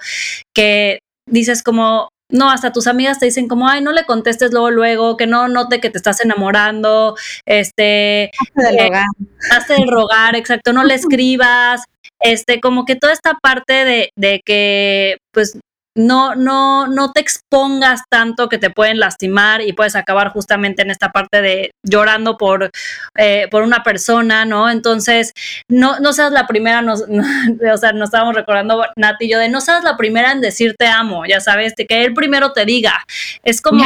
que 0.55 1.01
dices 1.27 1.63
como, 1.63 2.09
no, 2.31 2.51
hasta 2.51 2.73
tus 2.73 2.87
amigas 2.87 3.19
te 3.19 3.27
dicen 3.27 3.49
como, 3.49 3.69
ay, 3.69 3.81
no 3.81 3.93
le 3.93 4.05
contestes 4.05 4.53
luego, 4.53 4.71
luego, 4.71 5.17
que 5.17 5.27
no 5.27 5.49
note 5.49 5.81
que 5.81 5.91
te 5.91 5.99
estás 5.99 6.21
enamorando, 6.21 7.17
este... 7.47 8.31
Hazte 8.41 8.63
del 8.63 8.79
rogar. 8.79 9.05
Hazte 9.51 9.73
del 9.75 9.89
rogar, 9.89 10.37
exacto, 10.37 10.73
no 10.73 10.85
le 10.85 10.95
escribas, 10.95 11.85
este, 12.21 12.61
como 12.61 12.85
que 12.85 12.97
toda 12.97 13.13
esta 13.13 13.35
parte 13.43 13.85
de, 13.85 14.11
de 14.17 14.41
que, 14.45 15.19
pues, 15.33 15.59
no, 15.97 16.35
no, 16.35 16.87
no 16.87 17.13
te 17.13 17.21
expongas 17.21 18.03
tanto 18.11 18.49
que 18.49 18.59
te 18.59 18.71
pueden 18.71 18.99
lastimar 18.99 19.61
y 19.61 19.73
puedes 19.73 19.95
acabar 19.95 20.31
justamente 20.31 20.83
en 20.83 20.91
esta 20.91 21.13
parte 21.13 21.41
de 21.41 21.71
llorando 21.83 22.37
por, 22.37 22.71
eh, 23.17 23.47
por 23.51 23.63
una 23.63 23.83
persona, 23.83 24.45
¿no? 24.45 24.69
Entonces, 24.71 25.33
no, 25.69 26.01
no 26.01 26.13
seas 26.13 26.33
la 26.33 26.47
primera, 26.47 26.83
nos, 26.83 27.03
o 27.73 27.77
sea, 27.77 27.93
nos 27.93 28.09
estábamos 28.09 28.35
recordando, 28.35 28.85
Nati 28.97 29.27
y 29.27 29.31
yo, 29.31 29.39
de 29.39 29.49
no 29.49 29.61
seas 29.61 29.85
la 29.85 29.97
primera 29.97 30.33
en 30.33 30.41
decir 30.41 30.75
te 30.79 30.87
amo, 30.87 31.27
ya 31.27 31.41
sabes, 31.41 31.75
de 31.77 31.87
que 31.87 32.05
él 32.05 32.15
primero 32.15 32.53
te 32.53 32.65
diga. 32.65 33.05
Es 33.45 33.61
como, 33.61 33.85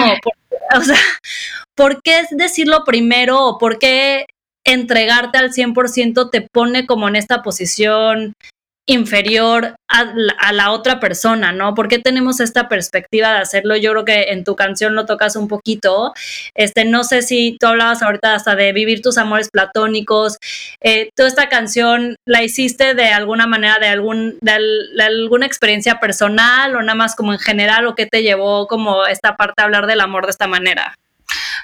o 0.77 0.81
sea, 0.81 0.97
¿por 1.77 2.03
qué 2.03 2.25
decirlo 2.31 2.85
primero 2.85 3.45
o 3.45 3.59
por 3.59 3.79
qué 3.79 4.27
entregarte 4.65 5.39
al 5.39 5.53
100% 5.53 6.31
te 6.31 6.47
pone 6.53 6.87
como 6.87 7.09
en 7.09 7.17
esta 7.17 7.43
posición 7.43 8.35
inferior 8.89 9.77
a 9.87 10.53
la, 10.53 10.71
otra 10.71 10.99
persona, 10.99 11.53
¿no? 11.53 11.75
¿Por 11.75 11.89
qué 11.89 11.99
tenemos 11.99 12.41
esta 12.41 12.69
perspectiva 12.69 13.35
de 13.35 13.39
hacerlo? 13.39 13.77
Yo 13.77 13.93
creo 13.93 14.05
que 14.07 14.23
en 14.33 14.45
tu 14.45 14.57
canción 14.57 14.95
lo 14.95 15.05
tocas 15.05 15.37
un 15.37 15.47
poquito. 15.47 16.15
Este, 16.55 16.87
no 16.87 17.05
sé 17.05 17.21
si 17.21 17.59
tú 17.61 17.67
hablabas 17.67 18.03
ahorita 18.03 18.35
hasta 18.35 18.57
de 18.57 18.73
vivir 18.73 19.03
tus 19.03 19.19
amores 19.19 19.51
platónicos. 19.51 20.39
Eh, 20.81 21.11
¿Tú 21.15 21.25
esta 21.25 21.51
canción 21.51 22.17
la 22.25 22.43
hiciste 22.43 22.95
de 22.95 23.09
alguna 23.09 23.47
manera, 23.47 23.79
de, 23.79 23.89
algún, 23.89 24.39
de, 24.41 24.53
alguna 25.03 25.45
experiencia 25.45 26.01
personal 26.01 26.75
o 26.75 26.81
nada 26.81 26.95
más 26.95 27.15
como 27.15 27.35
en 27.35 27.39
general 27.39 27.87
o 27.87 27.95
qué 27.95 28.07
te 28.07 28.23
llevó 28.23 28.69
como 28.69 29.05
esta 29.07 29.37
parte 29.37 29.61
a 29.61 29.65
hablar 29.65 29.87
del 29.87 30.01
amor 30.01 30.25
de 30.25 30.31
esta 30.31 30.47
manera? 30.47 30.97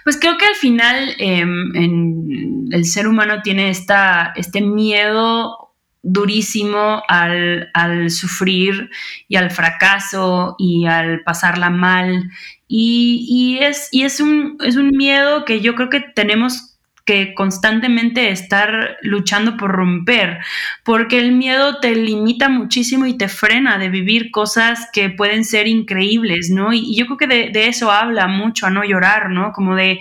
Pues 0.04 0.18
creo 0.20 0.36
que 0.36 0.44
al 0.44 0.56
final 0.56 1.14
em, 1.18 2.70
el 2.70 2.84
ser 2.84 3.08
humano 3.08 3.40
tiene 3.42 3.70
esta, 3.70 4.34
este 4.36 4.60
miedo 4.60 5.73
durísimo 6.04 7.02
al, 7.08 7.70
sufrir 8.10 8.90
y 9.26 9.36
al 9.36 9.50
fracaso 9.50 10.54
y 10.58 10.86
al 10.86 11.22
pasarla 11.22 11.70
mal. 11.70 12.30
Y, 12.68 13.26
y, 13.28 13.64
es, 13.64 13.88
y 13.90 14.02
es, 14.02 14.20
un, 14.20 14.58
es 14.64 14.76
un 14.76 14.90
miedo 14.90 15.44
que 15.44 15.60
yo 15.60 15.74
creo 15.74 15.90
que 15.90 16.00
tenemos 16.00 16.73
que 17.04 17.34
constantemente 17.34 18.30
estar 18.30 18.96
luchando 19.02 19.58
por 19.58 19.72
romper, 19.72 20.38
porque 20.84 21.18
el 21.18 21.32
miedo 21.32 21.78
te 21.80 21.94
limita 21.94 22.48
muchísimo 22.48 23.04
y 23.04 23.18
te 23.18 23.28
frena 23.28 23.76
de 23.76 23.90
vivir 23.90 24.30
cosas 24.30 24.88
que 24.90 25.10
pueden 25.10 25.44
ser 25.44 25.66
increíbles, 25.66 26.48
¿no? 26.50 26.72
Y, 26.72 26.96
yo 26.96 27.04
creo 27.04 27.18
que 27.18 27.26
de, 27.26 27.66
eso 27.68 27.90
habla 27.90 28.26
mucho, 28.26 28.66
a 28.66 28.70
no 28.70 28.84
llorar, 28.84 29.28
¿no? 29.28 29.52
Como 29.52 29.74
de 29.74 30.00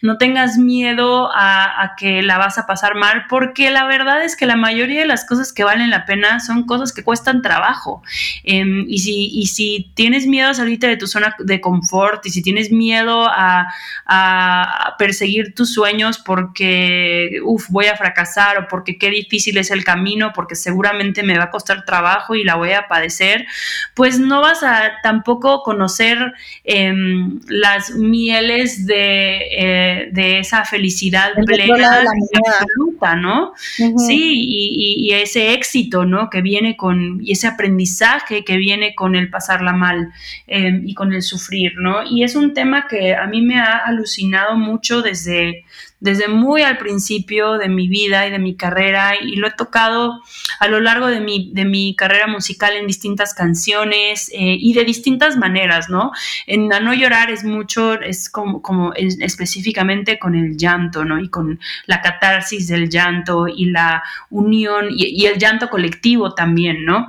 no 0.00 0.16
tengas 0.16 0.56
miedo 0.56 1.28
a, 1.34 1.92
que 1.96 2.22
la 2.22 2.38
vas 2.38 2.56
a 2.56 2.66
pasar 2.66 2.94
mal, 2.94 3.24
porque 3.28 3.70
la 3.70 3.84
verdad 3.86 4.22
es 4.24 4.36
que 4.36 4.46
la 4.46 4.56
mayoría 4.56 5.00
de 5.00 5.06
las 5.06 5.24
cosas 5.24 5.52
que 5.52 5.64
valen 5.64 5.90
la 5.90 6.06
pena 6.06 6.38
son 6.38 6.66
cosas 6.66 6.92
que 6.92 7.02
cuestan 7.02 7.42
trabajo. 7.42 8.02
Em, 8.44 8.84
y, 8.88 8.98
si, 8.98 9.30
y 9.32 9.46
si 9.46 9.90
tienes 9.94 10.26
miedo 10.26 10.50
a 10.50 10.54
salirte 10.54 10.86
de 10.86 10.96
tu 10.96 11.08
zona 11.08 11.34
de 11.38 11.60
confort 11.60 12.24
y 12.26 12.30
si 12.30 12.42
tienes 12.42 12.70
miedo 12.70 13.26
a, 13.28 13.66
a 14.06 14.94
perseguir 14.98 15.54
tus 15.54 15.72
sueños 15.74 16.18
por 16.18 16.43
porque, 16.44 17.40
uff, 17.42 17.68
voy 17.70 17.86
a 17.86 17.96
fracasar 17.96 18.58
o 18.58 18.68
porque 18.68 18.98
qué 18.98 19.08
difícil 19.10 19.56
es 19.56 19.70
el 19.70 19.82
camino, 19.82 20.32
porque 20.34 20.54
seguramente 20.54 21.22
me 21.22 21.38
va 21.38 21.44
a 21.44 21.50
costar 21.50 21.84
trabajo 21.84 22.34
y 22.34 22.44
la 22.44 22.56
voy 22.56 22.72
a 22.72 22.86
padecer, 22.86 23.46
pues 23.94 24.18
no 24.18 24.42
vas 24.42 24.62
a 24.62 24.92
tampoco 25.02 25.62
conocer 25.62 26.18
em, 26.64 27.40
las 27.48 27.92
mieles 27.92 28.86
de, 28.86 29.38
eh, 29.56 30.08
de 30.12 30.38
esa 30.38 30.64
felicidad 30.64 31.32
plena 31.46 32.02
absoluta, 32.02 33.16
¿no? 33.16 33.52
Sí, 33.56 34.44
y, 34.46 35.12
ese 35.14 35.54
éxito, 35.54 36.04
¿no? 36.04 36.28
Que 36.28 36.42
viene 36.42 36.76
con, 36.76 37.20
y 37.22 37.32
ese 37.32 37.46
aprendizaje 37.46 38.44
que 38.44 38.56
viene 38.56 38.94
con 38.94 39.14
el 39.14 39.30
pasarla 39.30 39.72
mal 39.72 40.12
em, 40.46 40.82
y 40.86 40.94
con 40.94 41.12
el 41.12 41.22
sufrir, 41.22 41.74
¿no? 41.76 42.02
Y 42.02 42.24
es 42.24 42.34
un 42.34 42.52
tema 42.52 42.86
que 42.88 43.14
a 43.14 43.26
mí 43.26 43.42
me 43.42 43.60
ha 43.60 43.76
alucinado 43.78 44.56
mucho 44.56 45.02
desde, 45.02 45.64
desde 46.04 46.28
muy 46.28 46.60
al 46.60 46.76
principio 46.76 47.56
de 47.56 47.70
mi 47.70 47.88
vida 47.88 48.26
y 48.26 48.30
de 48.30 48.38
mi 48.38 48.56
carrera 48.56 49.14
y 49.18 49.36
lo 49.36 49.46
he 49.46 49.52
tocado 49.52 50.20
a 50.60 50.68
lo 50.68 50.78
largo 50.78 51.06
de 51.06 51.20
mi, 51.20 51.50
de 51.54 51.64
mi 51.64 51.96
carrera 51.96 52.26
musical 52.26 52.76
en 52.76 52.86
distintas 52.86 53.32
canciones 53.32 54.28
eh, 54.34 54.58
y 54.60 54.74
de 54.74 54.84
distintas 54.84 55.38
maneras, 55.38 55.88
¿no? 55.88 56.12
En 56.46 56.70
A 56.74 56.80
No 56.80 56.92
Llorar 56.92 57.30
es 57.30 57.42
mucho, 57.42 57.98
es 57.98 58.28
como, 58.28 58.60
como 58.60 58.92
específicamente 58.92 60.18
con 60.18 60.34
el 60.34 60.58
llanto, 60.58 61.06
¿no? 61.06 61.18
Y 61.18 61.30
con 61.30 61.58
la 61.86 62.02
catarsis 62.02 62.68
del 62.68 62.90
llanto 62.90 63.48
y 63.48 63.70
la 63.70 64.02
unión 64.28 64.88
y, 64.90 65.06
y 65.06 65.24
el 65.24 65.38
llanto 65.38 65.70
colectivo 65.70 66.34
también, 66.34 66.84
¿no? 66.84 67.08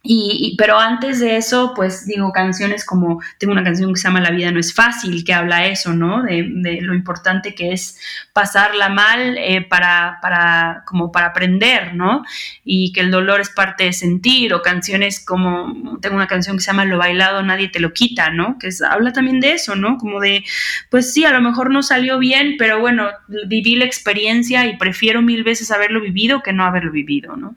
Y, 0.00 0.54
pero 0.56 0.78
antes 0.78 1.18
de 1.18 1.36
eso, 1.36 1.72
pues 1.74 2.06
digo, 2.06 2.30
canciones 2.32 2.86
como, 2.86 3.20
tengo 3.38 3.52
una 3.52 3.64
canción 3.64 3.92
que 3.92 3.98
se 3.98 4.06
llama 4.06 4.20
La 4.20 4.30
vida 4.30 4.52
no 4.52 4.60
es 4.60 4.72
fácil, 4.72 5.24
que 5.24 5.34
habla 5.34 5.66
eso, 5.66 5.92
¿no? 5.92 6.22
De, 6.22 6.78
lo 6.80 6.94
importante 6.94 7.54
que 7.54 7.72
es 7.72 8.00
pasarla 8.32 8.88
mal 8.88 9.36
eh, 9.38 9.66
para, 9.68 10.18
para, 10.22 10.84
como 10.86 11.10
para 11.10 11.26
aprender, 11.26 11.94
¿no? 11.94 12.22
Y 12.64 12.92
que 12.92 13.00
el 13.00 13.10
dolor 13.10 13.40
es 13.40 13.50
parte 13.50 13.84
de 13.84 13.92
sentir, 13.92 14.54
o 14.54 14.62
canciones 14.62 15.24
como, 15.24 15.98
tengo 16.00 16.14
una 16.14 16.28
canción 16.28 16.56
que 16.56 16.62
se 16.62 16.70
llama 16.70 16.84
Lo 16.84 16.98
bailado 16.98 17.42
nadie 17.42 17.68
te 17.68 17.80
lo 17.80 17.92
quita, 17.92 18.30
¿no? 18.30 18.56
Que 18.58 18.70
habla 18.88 19.12
también 19.12 19.40
de 19.40 19.52
eso, 19.54 19.74
¿no? 19.74 19.98
Como 19.98 20.20
de, 20.20 20.44
pues 20.90 21.12
sí, 21.12 21.24
a 21.24 21.32
lo 21.32 21.40
mejor 21.40 21.70
no 21.72 21.82
salió 21.82 22.18
bien, 22.18 22.54
pero 22.56 22.78
bueno, 22.78 23.08
viví 23.46 23.74
la 23.74 23.84
experiencia 23.84 24.64
y 24.66 24.76
prefiero 24.76 25.22
mil 25.22 25.42
veces 25.42 25.72
haberlo 25.72 26.00
vivido 26.00 26.40
que 26.42 26.52
no 26.52 26.64
haberlo 26.64 26.92
vivido, 26.92 27.36
¿no? 27.36 27.56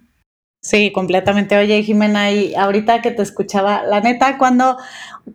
Sí, 0.64 0.92
completamente. 0.92 1.58
Oye, 1.58 1.82
Jimena, 1.84 2.32
y 2.32 2.54
ahorita 2.56 3.02
que 3.02 3.12
te 3.12 3.22
escuchaba, 3.24 3.84
la 3.84 4.00
neta, 4.00 4.38
¿cuándo, 4.38 4.78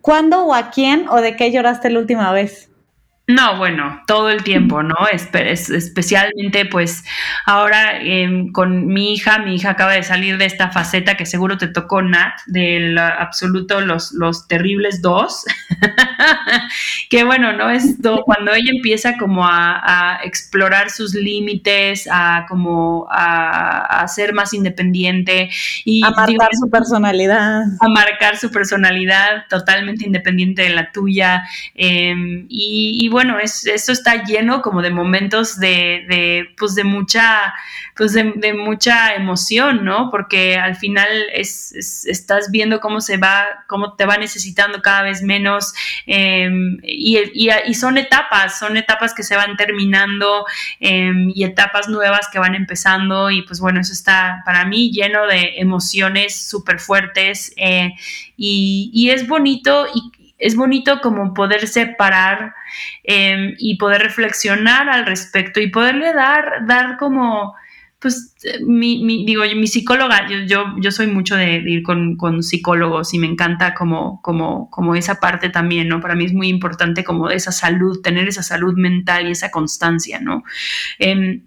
¿cuándo 0.01 0.45
o 0.47 0.55
a 0.55 0.71
quién 0.71 1.09
o 1.09 1.21
de 1.21 1.35
qué 1.37 1.51
lloraste 1.53 1.91
la 1.91 1.99
última 1.99 2.33
vez? 2.33 2.71
No, 3.29 3.57
bueno, 3.57 4.03
todo 4.07 4.31
el 4.31 4.45
tiempo, 4.45 4.85
¿no? 4.85 4.95
especialmente 5.11 6.65
pues 6.65 7.05
ahora 7.45 8.01
em, 8.01 8.53
con 8.53 8.87
mi 8.87 9.15
hija, 9.15 9.41
mi 9.41 9.57
hija 9.57 9.71
acaba 9.71 9.95
de 9.95 10.05
salir 10.05 10.39
de 10.39 10.45
esta 10.45 10.71
faceta 10.71 11.17
que 11.17 11.27
seguro 11.27 11.59
te 11.59 11.67
tocó 11.67 12.03
Nat, 12.03 12.35
del 12.47 12.97
absoluto 12.97 13.81
los, 13.81 14.13
los 14.13 14.47
terribles 14.47 15.03
dos, 15.03 15.45
que 17.11 17.25
bueno, 17.25 17.53
¿no? 17.53 17.69
Es 17.69 17.97
cuando 18.25 18.53
ella 18.53 18.71
empieza 18.73 19.17
como 19.17 19.45
a, 19.45 20.21
explorar 20.23 20.91
sus 20.91 21.15
límites, 21.15 22.09
a 22.09 22.47
como 22.49 23.09
a, 23.11 24.07
ser 24.07 24.35
más 24.35 24.55
independiente 24.55 25.51
y... 25.85 26.05
A 26.05 26.11
marcar 26.11 26.51
su 26.53 26.71
personalidad. 26.71 27.65
A 27.81 27.89
marcar 27.89 28.37
su 28.37 28.53
personalidad 28.53 29.47
totalmente 29.49 30.07
independiente 30.07 30.63
de 30.63 30.71
la 30.71 30.93
tuya 30.93 31.43
em, 31.75 32.47
y 32.49 33.09
bueno, 33.17 33.39
es, 33.39 33.65
eso 33.67 33.93
está 33.93 34.25
lleno 34.25 34.61
como 34.61 34.83
de 34.83 34.91
momentos 34.91 35.59
de, 35.59 36.05
de 36.07 36.51
pues 36.59 36.75
de 36.75 36.85
mucha, 36.85 37.55
pues 37.97 38.13
de, 38.13 38.53
mucha 38.53 39.15
emoción, 39.15 39.87
¿no? 39.87 40.11
Porque 40.11 40.59
al 40.59 40.77
final 40.77 41.09
es, 41.33 41.73
estás 42.05 42.51
viendo 42.51 42.79
cómo 42.79 43.01
se 43.01 43.17
va, 43.17 43.47
cómo 43.69 43.95
te 43.95 44.05
va 44.05 44.19
necesitando 44.19 44.83
cada 44.83 45.01
vez 45.01 45.23
menos 45.23 45.73
em, 46.05 46.77
y, 46.83 47.19
y, 47.33 47.73
son 47.73 47.97
etapas, 47.97 48.59
son 48.59 48.77
etapas 48.77 49.15
que 49.15 49.23
se 49.23 49.35
van 49.35 49.57
terminando 49.57 50.45
em, 50.79 51.33
y 51.35 51.45
etapas 51.45 51.89
nuevas 51.89 52.29
que 52.31 52.39
van 52.39 52.55
empezando 52.55 53.31
y 53.31 53.41
pues 53.47 53.61
bueno, 53.61 53.81
eso 53.81 53.95
está 53.95 54.43
para 54.45 54.67
mí 54.67 54.93
lleno 54.93 55.27
de 55.27 55.55
emociones 55.57 56.51
súper 56.51 56.81
fuertes 56.81 57.55
eh, 57.57 57.95
y, 58.37 58.91
y 58.93 59.09
es 59.09 59.27
bonito 59.27 59.87
y 59.95 60.13
es 60.39 60.57
bonito 60.57 61.01
como 61.01 61.35
poder 61.35 61.67
separar 61.67 62.55
em, 63.05 63.55
y 63.59 63.79
poder 63.79 64.03
reflexionar 64.03 64.89
al 64.89 65.07
respecto 65.07 65.61
y 65.61 65.71
poderle 65.71 66.13
dar, 66.13 66.67
dar 66.67 66.97
como 66.99 67.55
pues 67.99 68.35
mi, 68.65 69.25
digo, 69.25 69.43
mi 69.57 69.67
psicóloga, 69.67 70.29
yo, 70.47 70.65
yo, 70.79 70.91
soy 70.93 71.07
mucho 71.07 71.35
de, 71.35 71.63
ir 71.67 71.83
con, 71.83 72.43
psicólogos 72.43 73.15
y 73.15 73.19
me 73.19 73.27
encanta 73.27 73.75
como, 73.75 74.21
como, 74.23 74.71
como 74.71 74.95
esa 74.95 75.17
parte 75.19 75.49
también, 75.49 75.89
¿no? 75.89 76.01
Para 76.01 76.15
mí 76.15 76.27
es 76.27 76.33
muy 76.33 76.49
importante 76.49 77.05
como 77.05 77.31
esa 77.31 77.53
salud, 77.53 78.01
tener 78.03 78.29
esa 78.29 78.43
salud 78.43 78.75
mental 78.77 79.27
y 79.27 79.33
esa 79.33 79.51
constancia, 79.51 80.21
¿no? 80.21 80.45
Em, 80.99 81.43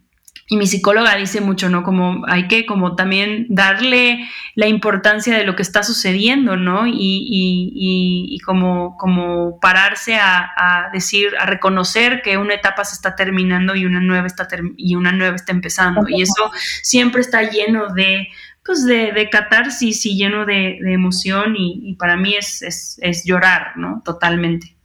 y 0.52 0.58
mi 0.58 0.66
psicóloga 0.66 1.16
dice 1.16 1.42
mucho, 1.42 1.70
¿no? 1.70 1.84
Como 1.84 2.26
hay 2.28 2.48
que 2.48 2.66
como 2.66 2.96
también 2.96 3.46
darle 3.50 4.28
la 4.56 4.68
importancia 4.68 5.38
de 5.38 5.46
lo 5.46 5.56
que 5.56 5.62
está 5.62 5.84
sucediendo, 5.84 6.58
¿no? 6.58 6.88
Y, 6.88 6.92
y, 6.96 8.34
y, 8.36 8.40
como, 8.40 8.98
como 8.98 9.60
pararse 9.60 10.16
a, 10.16 10.90
decir, 10.92 11.34
a 11.40 11.46
reconocer 11.46 12.24
que 12.24 12.38
una 12.38 12.56
etapa 12.56 12.84
se 12.84 12.96
está 12.96 13.16
terminando 13.16 13.76
y 13.76 13.86
una 13.86 14.00
nueva 14.00 14.26
está, 14.26 14.48
y 14.76 14.96
una 14.96 15.12
nueva 15.12 15.36
está 15.36 15.52
empezando. 15.52 16.10
Y 16.10 16.24
eso 16.24 16.52
siempre 16.82 17.22
está 17.22 17.44
lleno 17.44 17.94
de, 17.94 18.28
pues 18.66 18.84
de, 18.86 19.12
de 19.12 19.30
catarsis 19.30 20.04
y 20.08 20.18
lleno 20.18 20.48
de, 20.48 20.80
emoción 20.92 21.54
y, 21.56 21.96
para 22.00 22.18
mí 22.18 22.34
es, 22.34 22.64
es, 22.64 22.98
es 23.04 23.24
llorar, 23.24 23.78
¿no? 23.78 24.02
Totalmente. 24.04 24.76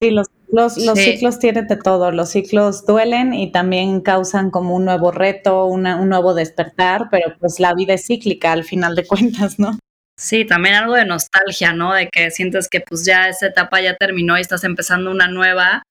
Sí, 0.00 0.12
los 0.12 0.28
los, 0.54 0.74
ciclos 0.74 1.38
tienen 1.38 1.66
de 1.66 1.76
todo, 1.76 2.12
los 2.12 2.30
ciclos 2.30 2.86
duelen 2.86 3.34
y 3.34 3.50
también 3.50 4.00
causan 4.00 4.50
como 4.50 4.76
un 4.76 4.84
nuevo 4.84 5.10
reto, 5.10 5.66
un 5.66 5.82
nuevo 5.82 6.32
despertar, 6.34 7.08
pero 7.10 7.36
pues 7.40 7.58
la 7.58 7.74
vida 7.74 7.94
es 7.94 8.06
cíclica 8.06 8.52
al 8.52 8.64
final 8.64 8.94
de 8.94 9.06
cuentas, 9.06 9.58
¿no? 9.58 9.78
Sí, 10.16 10.44
también 10.44 10.76
algo 10.76 10.94
de 10.94 11.04
nostalgia, 11.04 11.72
¿no? 11.72 11.92
De 11.92 12.08
que 12.08 12.30
sientes 12.30 12.68
que 12.68 12.80
pues 12.80 13.04
ya 13.04 13.28
esa 13.28 13.48
etapa 13.48 13.80
ya 13.80 13.96
terminó 13.96 14.38
y 14.38 14.42
estás 14.42 14.62
empezando 14.62 15.10
una 15.10 15.26
nueva. 15.26 15.82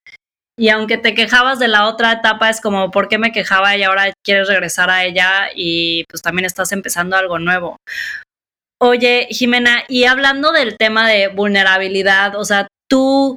Y 0.58 0.70
aunque 0.70 0.98
te 0.98 1.14
quejabas 1.14 1.60
de 1.60 1.68
la 1.68 1.88
otra 1.88 2.14
etapa, 2.14 2.50
es 2.50 2.62
como, 2.62 2.90
¿por 2.90 3.10
qué 3.10 3.18
me 3.18 3.34
quejaba 3.34 3.76
y 3.76 3.84
ahora 3.84 4.14
quieres 4.24 4.48
regresar 4.48 4.90
a 4.90 5.04
ella? 5.04 5.50
Y 5.54 6.06
pues 6.08 6.22
también 6.22 6.46
estás 6.46 6.72
empezando 6.72 7.18
algo 7.18 7.38
nuevo. 7.38 7.76
Oye, 8.80 9.28
Jimena, 9.30 9.84
y 9.90 10.06
hablando 10.06 10.52
del 10.54 10.78
tema 10.78 11.10
de 11.10 11.28
vulnerabilidad, 11.28 12.36
o 12.36 12.46
sea, 12.46 12.68
tú 12.90 13.36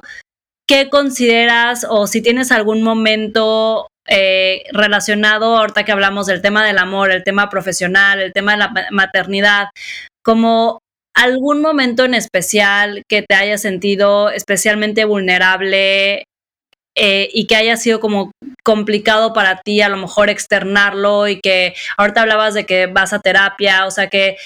¿qué 0.67 0.89
consideras 0.89 1.85
o 1.89 2.07
si 2.07 2.21
tienes 2.21 2.51
algún 2.51 2.83
momento 2.83 3.87
eh, 4.07 4.63
relacionado, 4.71 5.57
ahorita 5.57 5.83
que 5.83 5.91
hablamos 5.91 6.27
del 6.27 6.41
tema 6.41 6.65
del 6.65 6.77
amor, 6.77 7.11
el 7.11 7.23
tema 7.23 7.49
profesional, 7.49 8.21
el 8.21 8.33
tema 8.33 8.53
de 8.53 8.57
la 8.57 8.73
maternidad, 8.91 9.67
como 10.23 10.79
algún 11.13 11.61
momento 11.61 12.05
en 12.05 12.13
especial 12.13 13.03
que 13.09 13.23
te 13.23 13.35
haya 13.35 13.57
sentido 13.57 14.29
especialmente 14.29 15.03
vulnerable 15.05 16.25
eh, 16.95 17.29
y 17.33 17.47
que 17.47 17.55
haya 17.55 17.75
sido 17.75 17.99
como 17.99 18.31
complicado 18.63 19.33
para 19.33 19.61
ti 19.61 19.81
a 19.81 19.89
lo 19.89 19.97
mejor 19.97 20.29
externarlo 20.29 21.27
y 21.27 21.39
que 21.41 21.73
ahorita 21.97 22.21
hablabas 22.21 22.53
de 22.53 22.65
que 22.65 22.87
vas 22.87 23.13
a 23.13 23.19
terapia, 23.19 23.85
o 23.85 23.91
sea 23.91 24.07
que 24.09 24.37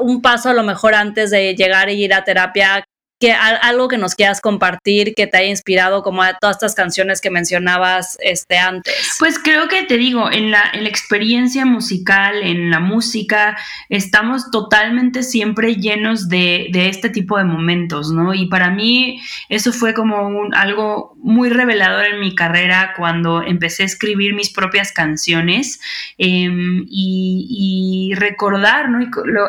un 0.00 0.22
paso 0.22 0.48
a 0.48 0.54
lo 0.54 0.62
mejor 0.62 0.94
antes 0.94 1.30
de 1.30 1.54
llegar 1.54 1.90
y 1.90 2.02
ir 2.02 2.14
a 2.14 2.24
terapia, 2.24 2.84
algo 3.32 3.88
que 3.88 3.98
nos 3.98 4.14
quieras 4.14 4.40
compartir 4.40 5.14
que 5.14 5.26
te 5.26 5.38
haya 5.38 5.48
inspirado 5.48 6.02
como 6.02 6.22
a 6.22 6.34
todas 6.34 6.56
estas 6.56 6.74
canciones 6.74 7.20
que 7.20 7.30
mencionabas 7.30 8.18
este 8.20 8.58
antes. 8.58 9.16
Pues 9.18 9.38
creo 9.38 9.68
que 9.68 9.84
te 9.84 9.96
digo, 9.96 10.30
en 10.30 10.50
la, 10.50 10.62
en 10.72 10.82
la 10.82 10.88
experiencia 10.88 11.64
musical, 11.64 12.42
en 12.42 12.70
la 12.70 12.80
música, 12.80 13.56
estamos 13.88 14.50
totalmente 14.50 15.22
siempre 15.22 15.76
llenos 15.76 16.28
de, 16.28 16.68
de, 16.72 16.88
este 16.88 17.08
tipo 17.08 17.38
de 17.38 17.44
momentos, 17.44 18.10
¿no? 18.10 18.34
Y 18.34 18.46
para 18.46 18.70
mí 18.70 19.20
eso 19.48 19.72
fue 19.72 19.94
como 19.94 20.26
un, 20.26 20.54
algo 20.54 21.14
muy 21.22 21.48
revelador 21.48 22.06
en 22.06 22.20
mi 22.20 22.34
carrera 22.34 22.94
cuando 22.96 23.42
empecé 23.42 23.82
a 23.84 23.86
escribir 23.86 24.34
mis 24.34 24.52
propias 24.52 24.92
canciones 24.92 25.80
em, 26.18 26.84
y, 26.88 28.10
y, 28.10 28.14
recordar, 28.14 28.90
¿no? 28.90 29.00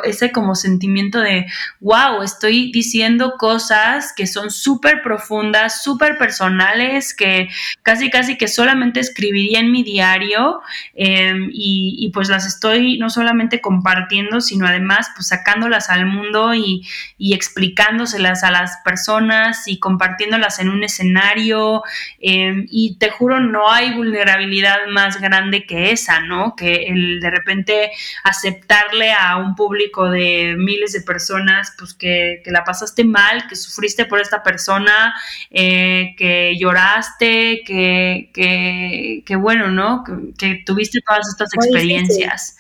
ese 0.04 0.32
como 0.32 0.56
sentimiento 0.56 1.20
de, 1.20 1.46
wow, 1.80 2.22
estoy 2.24 2.72
diciendo 2.72 3.34
cosas 3.38 3.65
que 4.16 4.28
son 4.28 4.52
súper 4.52 5.02
profundas, 5.02 5.84
súper 5.84 6.18
personales, 6.18 7.14
que 7.14 7.50
casi, 7.84 8.10
casi 8.10 8.38
que 8.38 8.48
solamente 8.48 9.00
escribiría 9.00 9.60
en 9.60 9.72
mi 9.72 9.84
diario 9.84 10.62
em, 10.94 11.50
y, 11.52 12.10
pues 12.14 12.30
las 12.30 12.46
estoy 12.46 12.98
no 12.98 13.10
solamente 13.10 13.62
compartiendo, 13.62 14.42
sino 14.42 14.68
además 14.68 15.10
pues 15.16 15.28
sacándolas 15.28 15.90
al 15.90 16.06
mundo 16.06 16.54
y, 16.54 16.86
explicándoselas 17.18 18.44
a 18.44 18.52
las 18.52 18.78
personas 18.84 19.68
y 19.68 19.80
compartiéndolas 19.80 20.60
en 20.60 20.70
un 20.70 20.84
escenario. 20.84 21.84
Em, 22.20 22.66
y 22.70 22.98
te 22.98 23.10
juro, 23.10 23.40
no 23.40 23.70
hay 23.72 23.94
vulnerabilidad 23.94 24.78
más 24.92 25.20
grande 25.20 25.66
que 25.66 25.92
esa, 25.92 26.22
¿no? 26.22 26.56
Que 26.56 26.88
el 26.88 27.20
de 27.20 27.30
repente 27.32 27.92
aceptarle 28.24 29.12
a 29.14 29.38
un 29.38 29.56
público 29.56 30.10
de 30.10 30.56
miles 30.58 30.94
de 30.94 31.02
personas, 31.02 31.74
pues 31.78 31.94
que, 31.94 32.42
que 32.44 32.52
la 32.52 32.64
pasaste 32.64 33.04
mal, 33.04 33.45
que 33.48 33.56
sufriste 33.56 34.06
por 34.06 34.20
esta 34.20 34.44
persona, 34.44 35.14
eh, 35.50 36.16
que 36.18 36.56
lloraste, 36.60 37.64
que, 37.66 38.32
que, 39.26 39.36
bueno, 39.36 39.70
¿no? 39.72 40.04
Que, 40.38 40.64
tuviste 40.66 41.02
todas 41.02 41.28
estas 41.30 41.54
experiencias. 41.54 42.58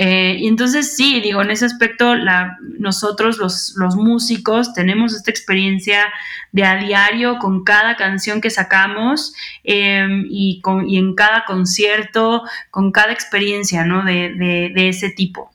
Eh, 0.00 0.36
y 0.38 0.46
entonces 0.46 0.94
sí, 0.94 1.20
digo, 1.20 1.42
en 1.42 1.50
ese 1.50 1.64
aspecto 1.64 2.14
la, 2.14 2.56
nosotros 2.78 3.38
los, 3.38 3.74
los, 3.76 3.96
músicos 3.96 4.72
tenemos 4.72 5.12
esta 5.12 5.32
experiencia 5.32 6.04
de 6.52 6.62
a 6.62 6.76
diario 6.76 7.38
con 7.38 7.64
cada 7.64 7.96
canción 7.96 8.40
que 8.40 8.50
sacamos 8.50 9.34
em, 9.64 10.26
y, 10.30 10.60
con, 10.60 10.88
y, 10.88 10.98
en 10.98 11.14
cada 11.16 11.44
concierto, 11.46 12.44
con 12.70 12.92
cada 12.92 13.12
experiencia 13.12 13.84
¿no? 13.84 14.04
de, 14.04 14.34
de, 14.34 14.70
de 14.72 14.88
ese 14.88 15.10
tipo 15.10 15.50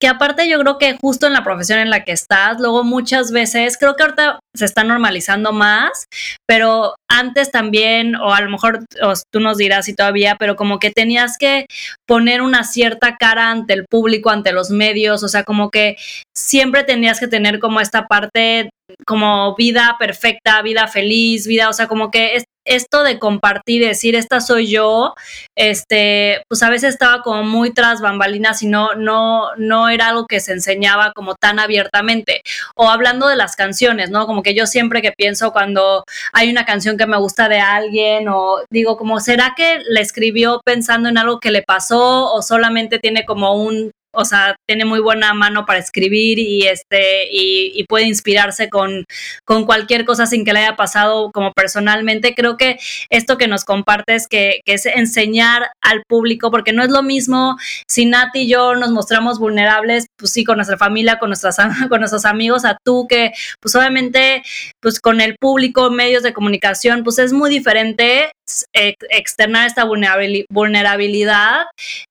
que 0.00 0.08
aparte 0.08 0.48
yo 0.48 0.60
creo 0.60 0.78
que 0.78 0.96
justo 1.00 1.26
en 1.26 1.32
la 1.32 1.44
profesión 1.44 1.78
en 1.78 1.90
la 1.90 2.04
que 2.04 2.12
estás, 2.12 2.60
luego 2.60 2.84
muchas 2.84 3.32
veces, 3.32 3.78
creo 3.78 3.96
que 3.96 4.02
ahorita 4.02 4.40
se 4.54 4.64
está 4.64 4.84
normalizando 4.84 5.52
más, 5.52 6.06
pero 6.46 6.94
antes 7.10 7.50
también, 7.50 8.14
o 8.16 8.34
a 8.34 8.40
lo 8.40 8.50
mejor 8.50 8.84
tú 9.32 9.40
nos 9.40 9.56
dirás 9.56 9.86
si 9.86 9.94
todavía, 9.94 10.36
pero 10.38 10.56
como 10.56 10.78
que 10.78 10.90
tenías 10.90 11.38
que 11.38 11.66
poner 12.06 12.42
una 12.42 12.64
cierta 12.64 13.16
cara 13.16 13.50
ante 13.50 13.72
el 13.74 13.86
público, 13.88 14.30
ante 14.30 14.52
los 14.52 14.70
medios, 14.70 15.22
o 15.22 15.28
sea, 15.28 15.44
como 15.44 15.70
que 15.70 15.96
siempre 16.36 16.84
tenías 16.84 17.18
que 17.18 17.28
tener 17.28 17.58
como 17.58 17.80
esta 17.80 18.06
parte 18.06 18.70
como 19.06 19.54
vida 19.56 19.96
perfecta, 19.98 20.62
vida 20.62 20.86
feliz, 20.88 21.46
vida, 21.46 21.68
o 21.68 21.72
sea, 21.72 21.88
como 21.88 22.10
que 22.10 22.36
esto 22.66 23.02
de 23.02 23.18
compartir, 23.18 23.84
decir, 23.86 24.14
esta 24.14 24.40
soy 24.40 24.70
yo, 24.70 25.14
este, 25.56 26.42
pues 26.48 26.62
a 26.62 26.70
veces 26.70 26.90
estaba 26.94 27.22
como 27.22 27.42
muy 27.42 27.72
tras 27.72 28.00
bambalinas 28.00 28.62
y 28.62 28.66
no, 28.66 28.94
no, 28.94 29.54
no 29.56 29.88
era 29.88 30.08
algo 30.08 30.26
que 30.26 30.40
se 30.40 30.52
enseñaba 30.52 31.12
como 31.12 31.34
tan 31.34 31.58
abiertamente. 31.58 32.42
O 32.74 32.88
hablando 32.90 33.28
de 33.28 33.36
las 33.36 33.56
canciones, 33.56 34.10
¿no? 34.10 34.26
Como 34.26 34.42
que 34.42 34.54
yo 34.54 34.66
siempre 34.66 35.02
que 35.02 35.12
pienso 35.12 35.52
cuando 35.52 36.04
hay 36.32 36.50
una 36.50 36.64
canción 36.64 36.96
que 36.96 37.06
me 37.06 37.18
gusta 37.18 37.48
de 37.48 37.60
alguien 37.60 38.28
o 38.28 38.58
digo 38.70 38.96
como, 38.96 39.20
¿será 39.20 39.54
que 39.56 39.80
la 39.88 40.00
escribió 40.00 40.60
pensando 40.64 41.08
en 41.08 41.18
algo 41.18 41.40
que 41.40 41.50
le 41.50 41.62
pasó 41.62 42.32
o 42.32 42.42
solamente 42.42 42.98
tiene 42.98 43.24
como 43.24 43.54
un 43.54 43.92
o 44.16 44.24
sea, 44.24 44.56
tiene 44.66 44.84
muy 44.84 45.00
buena 45.00 45.34
mano 45.34 45.66
para 45.66 45.78
escribir 45.78 46.38
y 46.38 46.66
este, 46.66 47.28
y, 47.30 47.84
puede 47.88 48.06
inspirarse 48.06 48.68
con, 48.68 49.04
con 49.44 49.64
cualquier 49.64 50.04
cosa 50.04 50.26
sin 50.26 50.44
que 50.44 50.52
le 50.52 50.60
haya 50.60 50.74
pasado 50.76 51.30
como 51.32 51.52
personalmente. 51.52 52.34
Creo 52.34 52.56
que 52.56 52.78
esto 53.10 53.38
que 53.38 53.46
nos 53.46 53.64
compartes, 53.64 54.26
que, 54.26 54.60
que 54.64 54.74
es 54.74 54.86
enseñar 54.86 55.68
al 55.80 56.02
público, 56.08 56.50
porque 56.50 56.72
no 56.72 56.82
es 56.82 56.90
lo 56.90 57.02
mismo 57.02 57.56
si 57.88 58.06
Nati 58.06 58.40
y 58.40 58.48
yo 58.48 58.74
nos 58.74 58.90
mostramos 58.90 59.38
vulnerables, 59.38 60.06
pues 60.16 60.32
sí, 60.32 60.44
con 60.44 60.56
nuestra 60.56 60.76
familia, 60.76 61.18
con, 61.18 61.30
nuestras, 61.30 61.56
con 61.88 62.00
nuestros 62.00 62.24
amigos, 62.24 62.64
a 62.64 62.76
tú 62.84 63.06
que, 63.08 63.32
pues 63.60 63.74
obviamente, 63.76 64.42
pues 64.80 65.00
con 65.00 65.20
el 65.20 65.36
público, 65.38 65.90
medios 65.90 66.22
de 66.22 66.32
comunicación, 66.32 67.04
pues 67.04 67.18
es 67.18 67.32
muy 67.32 67.50
diferente 67.50 68.32
externar 68.72 69.66
esta 69.66 69.84
vulnerabilidad 69.84 71.64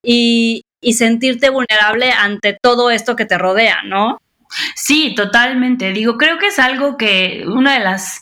y, 0.04 0.64
y 0.82 0.94
sentirte 0.94 1.50
vulnerable 1.50 2.12
ante 2.12 2.58
todo 2.62 2.92
esto 2.92 3.16
que 3.16 3.26
te 3.26 3.38
rodea, 3.38 3.84
¿no? 3.84 4.20
Sí, 4.76 5.14
totalmente. 5.16 5.92
Digo, 5.92 6.18
creo 6.18 6.38
que 6.38 6.48
es 6.48 6.60
algo 6.60 6.98
que 6.98 7.44
una 7.48 7.74
de 7.74 7.80
las 7.80 8.22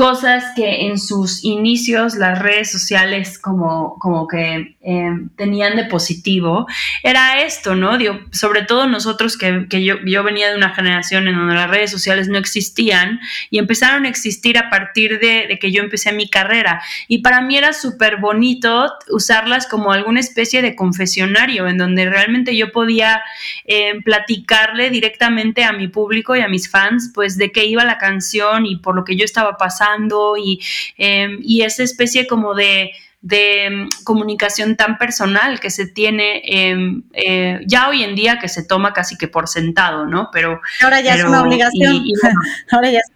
cosas 0.00 0.44
que 0.56 0.86
en 0.86 0.98
sus 0.98 1.44
inicios 1.44 2.14
las 2.14 2.38
redes 2.38 2.72
sociales 2.72 3.38
como, 3.38 3.98
como 3.98 4.26
que 4.26 4.76
em, 4.80 5.28
tenían 5.36 5.76
de 5.76 5.84
positivo, 5.84 6.66
era 7.02 7.42
esto, 7.42 7.74
¿no? 7.74 7.98
Digo, 7.98 8.18
sobre 8.32 8.62
todo 8.62 8.86
nosotros 8.86 9.36
que, 9.36 9.66
que 9.68 9.84
yo, 9.84 9.96
yo, 10.06 10.22
venía 10.22 10.48
de 10.48 10.56
una 10.56 10.70
generación 10.74 11.28
en 11.28 11.34
donde 11.34 11.54
las 11.54 11.68
redes 11.68 11.90
sociales 11.90 12.28
no 12.28 12.38
existían 12.38 13.20
y 13.50 13.58
empezaron 13.58 14.06
a 14.06 14.08
existir 14.08 14.56
a 14.56 14.70
partir 14.70 15.20
de, 15.20 15.46
de 15.48 15.58
que 15.58 15.70
yo 15.70 15.82
empecé 15.82 16.12
mi 16.12 16.30
carrera. 16.30 16.80
Y 17.06 17.18
para 17.18 17.42
mí 17.42 17.58
era 17.58 17.74
súper 17.74 18.16
bonito 18.16 18.90
usarlas 19.10 19.66
como 19.66 19.92
alguna 19.92 20.20
especie 20.20 20.62
de 20.62 20.76
confesionario 20.76 21.68
en 21.68 21.76
donde 21.76 22.08
realmente 22.08 22.56
yo 22.56 22.72
podía 22.72 23.22
em, 23.66 24.02
platicarle 24.02 24.88
directamente 24.88 25.62
a 25.62 25.72
mi 25.72 25.88
público 25.88 26.34
y 26.36 26.40
a 26.40 26.48
mis 26.48 26.70
fans, 26.70 27.12
pues 27.14 27.36
de 27.36 27.52
qué 27.52 27.66
iba 27.66 27.84
la 27.84 27.98
canción 27.98 28.64
y 28.64 28.76
por 28.76 28.96
lo 28.96 29.04
que 29.04 29.14
yo 29.14 29.26
estaba 29.26 29.58
pasando 29.58 29.89
y, 30.36 30.60
eh, 30.98 31.38
y 31.42 31.62
esa 31.62 31.82
especie 31.82 32.26
como 32.26 32.54
de 32.54 32.92
de 33.22 33.68
mm, 33.70 34.04
comunicación 34.04 34.76
tan 34.76 34.96
personal 34.96 35.60
que 35.60 35.70
se 35.70 35.86
tiene 35.86 36.42
em, 36.44 37.02
eh, 37.12 37.60
ya 37.66 37.88
hoy 37.88 38.02
en 38.02 38.14
día 38.14 38.38
que 38.38 38.48
se 38.48 38.64
toma 38.64 38.92
casi 38.92 39.16
que 39.16 39.28
por 39.28 39.48
sentado, 39.48 40.06
¿no? 40.06 40.30
Pero 40.32 40.60
ahora 40.82 41.00
ya 41.00 41.16
es 41.16 41.24
una 41.24 41.42
obligación. 41.42 42.02
ahora 42.70 42.90
ya 42.90 42.98
es 42.98 43.09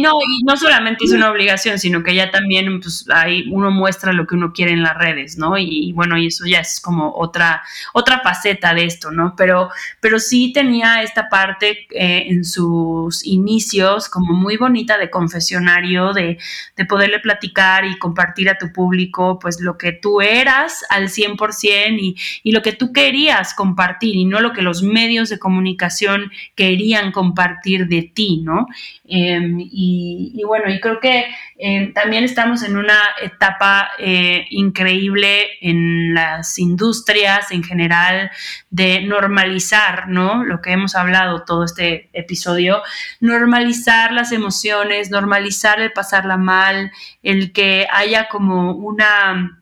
no, 0.00 0.18
y 0.20 0.44
no 0.44 0.56
solamente 0.56 1.04
es 1.04 1.12
una 1.12 1.30
obligación, 1.30 1.78
sino 1.78 2.02
que 2.02 2.14
ya 2.14 2.30
también 2.30 2.80
pues, 2.80 3.04
ahí 3.12 3.46
uno 3.50 3.70
muestra 3.70 4.12
lo 4.12 4.26
que 4.26 4.34
uno 4.34 4.52
quiere 4.52 4.72
en 4.72 4.82
las 4.82 4.96
redes, 4.96 5.36
¿no? 5.36 5.58
Y, 5.58 5.92
bueno, 5.92 6.16
y 6.16 6.26
eso 6.28 6.46
ya 6.46 6.60
es 6.60 6.80
como 6.80 7.12
otra, 7.14 7.62
otra 7.92 8.20
faceta 8.20 8.72
de 8.74 8.84
esto, 8.84 9.10
¿no? 9.10 9.34
Pero, 9.36 9.70
pero 10.00 10.18
sí 10.18 10.52
tenía 10.52 11.02
esta 11.02 11.28
parte 11.28 11.86
eh, 11.90 12.26
en 12.28 12.44
sus 12.44 13.24
inicios 13.26 14.08
como 14.08 14.32
muy 14.32 14.56
bonita 14.56 14.96
de 14.96 15.10
confesionario, 15.10 16.12
de, 16.12 16.38
de 16.76 16.84
poderle 16.86 17.18
platicar 17.20 17.84
y 17.84 17.98
compartir 17.98 18.48
a 18.48 18.56
tu 18.56 18.72
público 18.72 19.38
pues 19.38 19.60
lo 19.60 19.76
que 19.76 19.92
tú 19.92 20.20
eras 20.20 20.84
al 20.88 21.08
100% 21.08 21.98
y, 22.00 22.16
y 22.42 22.52
lo 22.52 22.62
que 22.62 22.72
tú 22.72 22.92
querías 22.92 23.54
compartir 23.54 24.16
y 24.16 24.24
no 24.24 24.40
lo 24.40 24.52
que 24.52 24.62
los 24.62 24.82
medios 24.82 25.28
de 25.28 25.38
comunicación 25.38 26.32
querían 26.54 27.12
compartir 27.12 27.86
de 27.86 28.02
ti, 28.02 28.40
¿no? 28.42 28.66
Em, 29.10 29.56
y, 29.58 30.42
bueno, 30.46 30.70
y 30.70 30.80
creo 30.80 31.00
que 31.00 31.24
eh, 31.56 31.92
también 31.94 32.24
estamos 32.24 32.62
en 32.62 32.76
una 32.76 32.98
etapa 33.22 33.90
eh, 33.98 34.44
increíble 34.50 35.46
en 35.62 36.12
las 36.12 36.58
industrias 36.58 37.50
en 37.50 37.64
general 37.64 38.30
de 38.68 39.00
normalizar, 39.00 40.08
¿no? 40.08 40.44
Lo 40.44 40.60
que 40.60 40.72
hemos 40.72 40.94
hablado 40.94 41.44
todo 41.44 41.64
este 41.64 42.10
episodio, 42.12 42.82
normalizar 43.20 44.12
las 44.12 44.30
emociones, 44.30 45.10
normalizar 45.10 45.80
el 45.80 45.92
pasarla 45.92 46.36
mal, 46.36 46.92
el 47.22 47.52
que 47.52 47.86
haya 47.90 48.28
como 48.28 48.72
una 48.72 49.58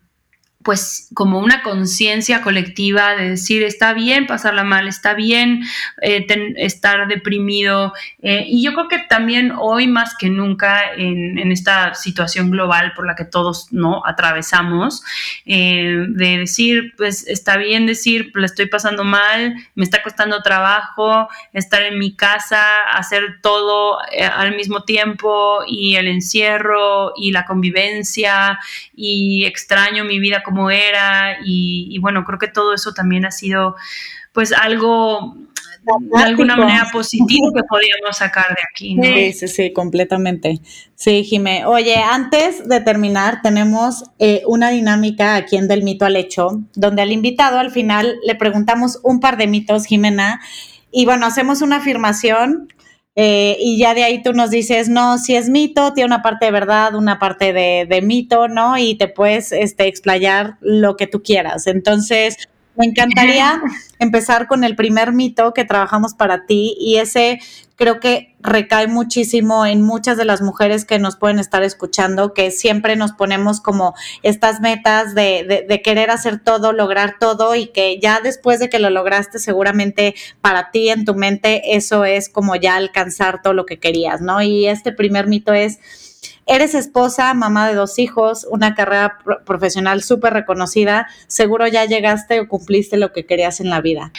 pues 0.66 1.10
como 1.14 1.38
una 1.38 1.62
conciencia 1.62 2.42
colectiva 2.42 3.14
de 3.14 3.30
decir 3.30 3.62
está 3.62 3.92
bien 3.92 4.26
pasarla 4.26 4.64
mal, 4.64 4.88
está 4.88 5.14
bien 5.14 5.62
eh, 6.02 6.26
estar 6.56 7.06
deprimido. 7.06 7.92
Eh, 8.20 8.46
y 8.48 8.64
yo 8.64 8.72
creo 8.72 8.88
que 8.88 8.98
también 8.98 9.52
hoy 9.56 9.86
más 9.86 10.16
que 10.18 10.28
nunca 10.28 10.92
en, 10.92 11.52
esta 11.52 11.94
situación 11.94 12.50
global 12.50 12.94
por 12.96 13.06
la 13.06 13.14
que 13.14 13.24
todos 13.24 13.72
no 13.72 14.02
atravesamos, 14.04 15.04
eh, 15.44 16.04
de 16.08 16.38
decir, 16.38 16.94
pues 16.96 17.28
está 17.28 17.56
bien 17.58 17.86
decir, 17.86 18.32
la 18.34 18.46
estoy 18.46 18.66
pasando 18.66 19.04
mal, 19.04 19.54
me 19.76 19.84
está 19.84 20.02
costando 20.02 20.42
trabajo, 20.42 21.28
estar 21.52 21.82
en 21.82 21.96
mi 22.00 22.16
casa, 22.16 22.82
hacer 22.92 23.38
todo 23.40 23.98
al 24.34 24.56
mismo 24.56 24.82
tiempo 24.82 25.60
y 25.68 25.94
el 25.94 26.08
encierro 26.08 27.12
y 27.16 27.30
la 27.30 27.44
convivencia 27.44 28.58
y 28.96 29.44
extraño 29.44 30.04
mi 30.04 30.18
vida 30.18 30.42
como 30.42 30.55
era 30.70 31.38
y, 31.44 31.98
bueno, 32.00 32.24
creo 32.24 32.38
que 32.38 32.48
todo 32.48 32.74
eso 32.74 32.92
también 32.92 33.24
ha 33.24 33.30
sido 33.30 33.76
pues 34.32 34.52
algo 34.52 35.36
de 36.00 36.22
alguna 36.22 36.56
manera 36.56 36.88
positivo 36.92 37.52
que 37.54 37.62
podíamos 37.62 38.16
sacar 38.16 38.48
de 38.48 38.62
aquí. 38.68 38.98
Sí, 39.00 39.32
sí, 39.32 39.48
sí, 39.48 39.72
completamente. 39.72 40.60
Sí, 40.96 41.22
Jimé. 41.22 41.64
Oye, 41.64 41.96
antes 41.96 42.68
de 42.68 42.80
terminar, 42.80 43.40
tenemos 43.40 44.04
eh, 44.18 44.42
una 44.46 44.70
dinámica 44.70 45.36
aquí 45.36 45.56
en 45.56 45.68
Del 45.68 45.84
Mito 45.84 46.04
al 46.04 46.16
Hecho, 46.16 46.60
donde 46.74 47.02
al 47.02 47.12
invitado 47.12 47.58
al 47.58 47.70
final 47.70 48.18
le 48.26 48.34
preguntamos 48.34 48.98
un 49.04 49.20
par 49.20 49.36
de 49.36 49.46
mitos, 49.46 49.86
Jimena, 49.86 50.40
y 50.90 51.04
bueno, 51.04 51.26
hacemos 51.26 51.62
una 51.62 51.76
afirmación 51.76 52.72
eh, 53.18 53.56
y 53.58 53.78
ya 53.78 53.94
de 53.94 54.04
ahí 54.04 54.22
tú 54.22 54.34
nos 54.34 54.50
dices, 54.50 54.90
no, 54.90 55.16
si 55.16 55.36
es 55.36 55.48
mito, 55.48 55.94
tiene 55.94 56.06
una 56.06 56.22
parte 56.22 56.44
de 56.44 56.52
verdad, 56.52 56.94
una 56.94 57.18
parte 57.18 57.54
de, 57.54 58.02
mito, 58.02 58.46
¿no? 58.46 58.76
Y 58.76 58.96
te 58.96 59.08
puedes 59.08 59.52
este, 59.52 59.86
explayar 59.86 60.58
lo 60.60 60.96
que 60.96 61.06
tú 61.06 61.22
quieras. 61.22 61.66
Entonces, 61.66 62.36
me 62.76 62.86
encantaría 62.86 63.60
empezar 63.98 64.46
con 64.46 64.64
el 64.64 64.76
primer 64.76 65.12
mito 65.12 65.52
que 65.54 65.64
trabajamos 65.64 66.14
para 66.14 66.46
ti 66.46 66.76
y 66.78 66.96
ese 66.96 67.40
creo 67.76 68.00
que 68.00 68.34
recae 68.40 68.86
muchísimo 68.86 69.66
en 69.66 69.82
muchas 69.82 70.16
de 70.16 70.24
las 70.24 70.40
mujeres 70.40 70.84
que 70.84 70.98
nos 70.98 71.16
pueden 71.16 71.38
estar 71.38 71.62
escuchando, 71.62 72.32
que 72.32 72.50
siempre 72.50 72.96
nos 72.96 73.12
ponemos 73.12 73.60
como 73.60 73.94
estas 74.22 74.60
metas 74.60 75.14
de, 75.14 75.66
de, 75.68 75.82
querer 75.82 76.10
hacer 76.10 76.40
todo, 76.42 76.72
lograr 76.72 77.16
todo 77.20 77.54
y 77.54 77.66
que 77.66 78.00
ya 78.00 78.20
después 78.20 78.60
de 78.60 78.70
que 78.70 78.78
lo 78.78 78.88
lograste, 78.88 79.38
seguramente 79.38 80.14
para 80.40 80.70
ti 80.70 80.88
en 80.88 81.04
tu 81.04 81.14
mente 81.14 81.76
eso 81.76 82.04
es 82.04 82.30
como 82.30 82.56
ya 82.56 82.76
alcanzar 82.76 83.42
todo 83.42 83.52
lo 83.52 83.66
que 83.66 83.78
querías, 83.78 84.22
¿no? 84.22 84.40
Y 84.40 84.66
este 84.66 84.92
primer 84.92 85.26
mito 85.26 85.52
es 85.52 85.78
Eres 86.46 86.74
esposa, 86.74 87.34
mamá 87.34 87.68
de 87.68 87.74
dos 87.74 87.98
hijos, 87.98 88.46
una 88.48 88.74
carrera 88.74 89.18
profesional 89.44 90.02
súper 90.02 90.32
reconocida. 90.32 91.08
Seguro 91.26 91.66
ya 91.66 91.84
llegaste 91.84 92.38
o 92.40 92.48
cumpliste 92.48 92.96
lo 92.96 93.12
que 93.12 93.26
querías 93.26 93.60
en 93.60 93.68
la 93.68 93.80
vida. 93.80 94.12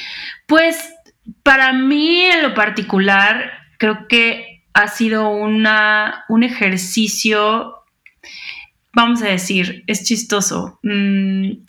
Pues 0.46 0.94
para 1.44 1.74
mí 1.74 2.26
en 2.26 2.44
lo 2.44 2.54
particular, 2.54 3.52
creo 3.78 4.08
que 4.08 4.66
ha 4.74 4.88
sido 4.90 5.30
una, 5.30 6.26
un 6.30 6.44
ejercicio, 6.44 7.84
vamos 8.94 9.22
a 9.24 9.28
decir, 9.28 9.84
es 9.88 10.04
chistoso. 10.04 10.80
Mm, 10.84 11.64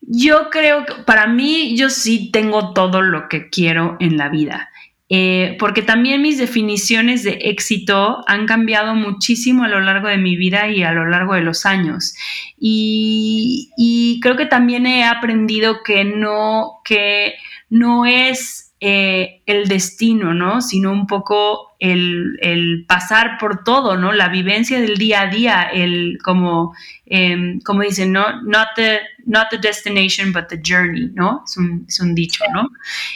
yo 0.00 0.50
creo 0.50 0.84
que 0.84 0.94
para 1.04 1.26
mí 1.26 1.76
yo 1.76 1.90
sí 1.90 2.30
tengo 2.32 2.72
todo 2.72 3.02
lo 3.02 3.28
que 3.28 3.50
quiero 3.50 3.96
en 4.00 4.16
la 4.16 4.28
vida. 4.28 4.68
Eh, 5.14 5.58
porque 5.58 5.82
también 5.82 6.22
mis 6.22 6.38
definiciones 6.38 7.22
de 7.22 7.32
éxito 7.42 8.24
han 8.26 8.46
cambiado 8.46 8.94
muchísimo 8.94 9.62
a 9.62 9.68
lo 9.68 9.78
largo 9.82 10.08
de 10.08 10.16
mi 10.16 10.36
vida 10.36 10.68
y 10.68 10.84
a 10.84 10.92
lo 10.92 11.06
largo 11.06 11.34
de 11.34 11.42
los 11.42 11.66
años. 11.66 12.14
Y, 12.58 14.18
creo 14.22 14.36
que 14.38 14.46
también 14.46 14.86
he 14.86 15.04
aprendido 15.04 15.82
que 15.82 16.06
no, 16.06 16.80
que 16.82 17.34
no 17.68 18.06
es 18.06 18.61
eh, 18.84 19.42
el 19.46 19.68
destino, 19.68 20.34
¿no? 20.34 20.60
Sino 20.60 20.90
un 20.90 21.06
poco 21.06 21.76
el, 21.78 22.84
pasar 22.88 23.38
por 23.38 23.62
todo, 23.62 23.96
¿no? 23.96 24.12
La 24.12 24.28
vivencia 24.28 24.80
del 24.80 24.96
día 24.96 25.20
a 25.20 25.26
día, 25.28 25.62
el 25.72 26.18
como, 26.20 26.74
em, 27.06 27.60
como 27.60 27.82
dicen, 27.82 28.10
¿no? 28.10 28.42
Not 28.42 28.70
the, 28.74 28.98
not 29.24 29.50
the 29.50 29.58
destination, 29.58 30.32
but 30.32 30.48
the 30.48 30.60
journey, 30.60 31.12
¿no? 31.14 31.44
Es 31.46 31.56
un, 31.56 31.84
es 31.86 32.00
un 32.00 32.12
dicho, 32.12 32.42
¿no? 32.52 32.70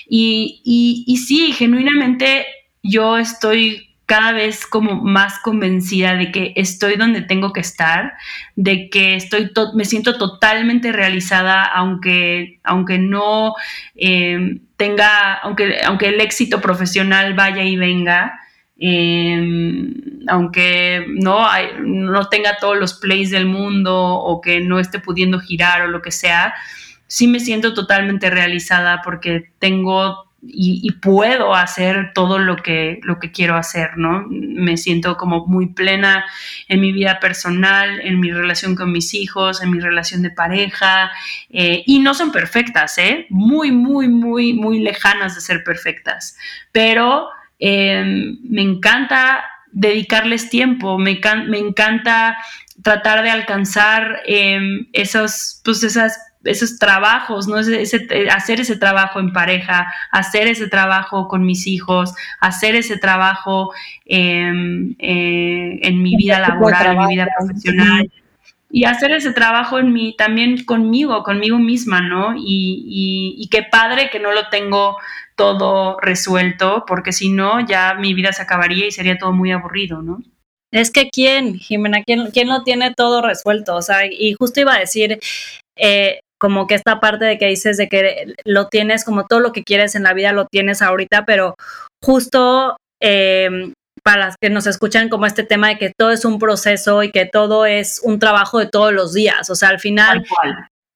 Y, 0.09 0.63
y, 0.65 1.03
y 1.09 1.17
sí, 1.17 1.53
genuinamente 1.53 2.47
yo 2.85 3.19
estoy 3.19 3.96
cada 4.07 4.33
vez 4.33 4.67
como 4.67 5.03
más 5.03 5.39
convencida 5.41 6.15
de 6.15 6.33
que 6.33 6.53
estoy 6.57 6.97
donde 6.97 7.23
tengo 7.23 7.53
que 7.53 7.61
estar, 7.61 8.15
de 8.55 8.89
que 8.89 9.17
estoy 9.17 9.51
me 9.75 9.85
siento 9.85 10.17
totalmente 10.17 10.93
realizada, 10.93 11.65
aunque, 11.65 12.61
aunque 12.63 12.99
no 12.99 13.55
em, 13.97 14.61
tenga, 14.77 15.35
aunque, 15.35 15.81
aunque 15.85 16.09
el 16.09 16.21
éxito 16.21 16.61
profesional 16.61 17.35
vaya 17.35 17.65
y 17.65 17.77
venga, 17.77 18.41
Em, 18.79 19.95
aunque 20.29 21.07
no, 21.09 21.47
no 21.83 22.29
tenga 22.29 22.59
todos 22.61 22.77
los 22.77 22.95
plays 22.95 23.31
del 23.31 23.47
mundo 23.47 23.95
o 23.97 24.41
que 24.43 24.61
no 24.61 24.79
esté 24.79 24.99
pudiendo 24.99 25.41
girar 25.41 25.83
o 25.83 25.87
lo 25.89 26.03
que 26.03 26.11
sea, 26.11 26.53
sí 27.07 27.27
me 27.27 27.41
siento 27.41 27.73
totalmente 27.73 28.29
realizada 28.29 29.01
porque 29.03 29.51
tengo 29.59 30.26
y, 30.43 30.91
puedo 31.03 31.55
hacer 31.55 32.13
todo 32.15 32.39
lo 32.39 32.57
que, 32.57 33.01
lo 33.03 33.19
que 33.19 33.33
quiero 33.33 33.57
hacer, 33.57 33.97
¿no? 33.97 34.27
Me 34.29 34.77
siento 34.77 35.17
como 35.17 35.47
muy 35.47 35.67
plena 35.73 36.25
en 36.69 36.81
mi 36.81 36.93
vida 36.93 37.19
personal, 37.21 38.01
en 38.01 38.21
mi 38.21 38.31
relación 38.31 38.77
con 38.77 38.93
mis 38.93 39.15
hijos, 39.15 39.63
en 39.63 39.71
mi 39.71 39.81
relación 39.81 40.23
de 40.23 40.31
pareja, 40.31 41.11
eh, 41.51 41.83
y 41.87 41.99
no 41.99 42.15
son 42.15 42.31
perfectas, 42.33 42.99
¿eh? 42.99 43.27
Muy, 43.31 43.73
muy, 43.73 44.09
muy, 44.09 44.53
muy 44.53 44.79
lejanas 44.81 45.35
de 45.35 45.41
ser 45.41 45.65
perfectas, 45.65 46.37
pero 46.71 47.29
Em, 47.59 48.39
me 48.43 48.63
encanta 48.63 49.45
dedicarles 49.73 50.51
tiempo, 50.51 50.99
me, 50.99 51.19
encanta 51.59 52.37
tratar 52.83 53.23
de 53.23 53.31
alcanzar 53.31 54.23
em, 54.27 54.89
esos, 54.93 55.61
pues 55.65 55.83
esas, 55.83 56.19
esos 56.47 56.79
trabajos, 56.79 57.49
¿no? 57.49 57.57
hacer 57.57 58.61
ese 58.61 58.77
trabajo 58.77 59.21
en 59.21 59.33
pareja, 59.33 59.93
hacer 60.11 60.49
ese 60.49 60.69
trabajo 60.69 61.29
con 61.29 61.45
mis 61.45 61.67
hijos, 61.67 62.15
hacer 62.41 62.75
ese 62.77 62.99
trabajo 62.99 63.73
em, 64.05 64.95
eh, 64.99 65.79
en 65.83 66.03
mi 66.03 66.17
vida 66.17 66.41
laboral, 66.41 66.87
en 66.87 66.99
mi 66.99 67.07
vida 67.09 67.29
profesional. 67.39 68.11
Y 68.69 68.85
hacer 68.85 69.13
ese 69.13 69.33
trabajo 69.33 69.79
en 69.79 69.93
mí, 69.93 70.15
también 70.19 70.65
conmigo, 70.65 71.23
conmigo 71.23 71.59
misma, 71.59 72.01
¿no? 72.01 72.35
Y, 72.37 73.37
y 73.39 73.49
qué 73.49 73.63
padre 73.63 74.11
que 74.11 74.19
no 74.19 74.33
lo 74.33 74.49
tengo 74.49 74.97
todo 75.37 75.99
resuelto, 76.01 76.85
porque 76.87 77.13
si 77.13 77.31
no, 77.31 77.65
ya 77.65 77.95
mi 77.95 78.15
vida 78.15 78.33
se 78.33 78.43
acabaría 78.43 78.87
y 78.87 78.91
sería 78.91 79.19
todo 79.19 79.33
muy 79.33 79.53
aburrido, 79.53 80.03
¿no? 80.03 80.21
Es 80.73 80.91
que 80.91 81.09
quién, 81.11 81.59
Jimena, 81.59 82.03
¿quién, 82.03 82.31
quién 82.33 82.49
lo 82.49 82.63
tiene 82.65 82.93
todo 82.95 83.23
resuelto? 83.23 83.77
O 83.77 83.83
sea, 83.83 84.07
y 84.07 84.35
justo 84.35 84.61
iba 84.61 84.75
a 84.75 84.81
decir, 84.81 85.19
eh, 85.77 86.21
como 86.39 86.67
que 86.67 86.75
esta 86.75 87.01
parte 87.01 87.25
de 87.25 87.39
que 87.39 87.47
dices 87.47 87.77
de 87.77 87.89
que 87.89 88.35
lo 88.45 88.69
tienes, 88.69 89.05
como 89.05 89.27
todo 89.27 89.41
lo 89.41 89.53
que 89.53 89.65
quieres 89.65 89.95
en 89.95 90.03
la 90.03 90.13
vida 90.13 90.33
lo 90.33 90.47
tienes 90.47 90.83
ahorita, 90.83 91.25
pero 91.25 91.55
justo 92.03 92.77
eh, 93.03 93.73
para 94.03 94.27
las 94.27 94.37
que 94.41 94.51
nos 94.51 94.67
escuchan 94.67 95.09
como 95.09 95.27
este 95.27 95.43
tema 95.43 95.69
de 95.69 95.79
que 95.79 95.93
todo 95.97 96.13
es 96.13 96.25
un 96.25 96.39
proceso 96.39 97.03
y 97.03 97.11
que 97.11 97.27
todo 97.27 97.67
es 97.67 98.01
un 98.05 98.19
trabajo 98.19 98.59
de 98.59 98.67
todos 98.67 98.93
los 98.93 99.13
días. 99.13 99.51
O 99.51 99.57
sea, 99.57 99.71
al 99.71 99.81
final, 99.81 100.25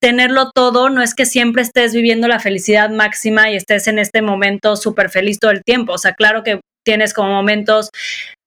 tenerlo 0.01 0.51
todo 0.55 0.91
no 0.91 1.03
es 1.03 1.15
que 1.15 1.27
siempre 1.27 1.63
estés 1.63 1.93
viviendo 1.93 2.29
la 2.29 2.39
felicidad 2.39 2.89
máxima 2.89 3.51
y 3.51 3.57
estés 3.57 3.89
en 3.89 3.99
este 3.99 4.23
momento 4.23 4.77
súper 4.77 5.11
feliz 5.11 5.39
todo 5.41 5.51
el 5.51 5.65
tiempo. 5.65 5.95
O 5.95 5.99
sea, 5.99 6.15
claro 6.15 6.45
que 6.45 6.61
tienes 6.85 7.13
como 7.13 7.31
momentos 7.31 7.91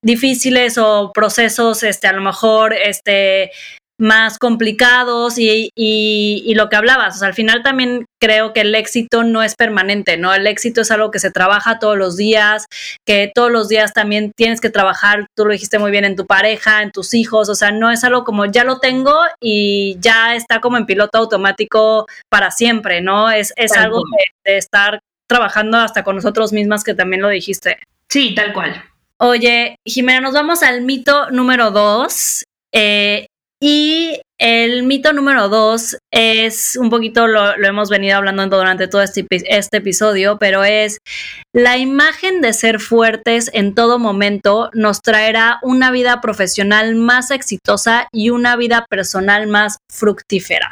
difíciles 0.03 0.77
o 0.77 1.11
procesos, 1.13 1.83
este, 1.83 2.07
a 2.07 2.13
lo 2.13 2.21
mejor, 2.21 2.73
este, 2.73 3.51
más 4.03 4.37
complicados 4.37 5.37
y, 5.37 5.71
y, 5.75 6.53
lo 6.55 6.67
que 6.67 6.75
hablabas. 6.75 7.15
O 7.15 7.19
sea, 7.19 7.29
al 7.29 7.33
final 7.33 7.63
también 7.63 8.05
creo 8.19 8.51
que 8.51 8.61
el 8.61 8.75
éxito 8.75 9.23
no 9.23 9.41
es 9.41 9.55
permanente, 9.55 10.17
¿no? 10.17 10.33
El 10.33 10.45
éxito 10.45 10.81
es 10.81 10.91
algo 10.91 11.09
que 11.09 11.19
se 11.19 11.31
trabaja 11.31 11.79
todos 11.79 11.97
los 11.97 12.17
días, 12.17 12.67
que 13.05 13.31
todos 13.33 13.49
los 13.49 13.69
días 13.69 13.93
también 13.93 14.33
tienes 14.35 14.59
que 14.59 14.69
trabajar, 14.69 15.27
tú 15.35 15.45
lo 15.45 15.53
dijiste 15.53 15.79
muy 15.79 15.89
bien, 15.89 16.03
en 16.03 16.17
tu 16.17 16.25
pareja, 16.25 16.81
en 16.81 16.91
tus 16.91 17.13
hijos, 17.13 17.47
o 17.47 17.55
sea, 17.55 17.71
no 17.71 17.91
es 17.91 18.03
algo 18.03 18.25
como 18.25 18.45
ya 18.45 18.65
lo 18.65 18.79
tengo 18.79 19.15
y 19.39 19.95
ya 20.01 20.35
está 20.35 20.59
como 20.59 20.75
en 20.75 20.85
piloto 20.85 21.17
automático 21.17 22.05
para 22.27 22.51
siempre, 22.51 22.99
¿no? 22.99 23.31
Es, 23.31 23.53
es 23.55 23.71
algo 23.71 24.01
de, 24.43 24.57
estar 24.57 24.99
trabajando 25.27 25.77
hasta 25.77 26.03
con 26.03 26.17
nosotros 26.17 26.51
mismas, 26.51 26.83
que 26.83 26.93
también 26.93 27.21
lo 27.21 27.29
dijiste. 27.29 27.79
Sí, 28.09 28.35
tal 28.35 28.51
cual. 28.51 28.83
Oye, 29.17 29.77
Jimena, 29.85 30.19
nos 30.19 30.33
vamos 30.33 30.61
al 30.61 30.81
mito 30.81 31.31
número 31.31 31.71
dos. 31.71 32.43
Eh, 32.73 33.27
y 33.65 34.19
el 34.37 34.83
mito 34.83 35.13
número 35.13 35.47
dos 35.47 35.95
es 36.11 36.75
un 36.75 36.89
poquito, 36.89 37.27
lo, 37.27 37.53
hemos 37.63 37.89
venido 37.89 38.17
hablando 38.17 38.57
durante 38.57 38.89
todo 38.89 39.01
este, 39.01 39.25
este, 39.29 39.77
episodio, 39.77 40.37
pero 40.37 40.65
es 40.65 40.97
la 41.55 41.77
imagen 41.77 42.41
de 42.41 42.51
ser 42.51 42.81
fuertes 42.81 43.49
en 43.53 43.73
todo 43.73 43.99
momento 43.99 44.69
nos 44.73 45.01
traerá 45.01 45.59
una 45.61 45.91
vida 45.91 46.19
profesional 46.19 46.95
más 46.95 47.31
exitosa 47.31 48.09
y 48.11 48.31
una 48.31 48.57
vida 48.57 48.85
personal 48.89 49.47
más 49.47 49.77
fructífera. 49.89 50.69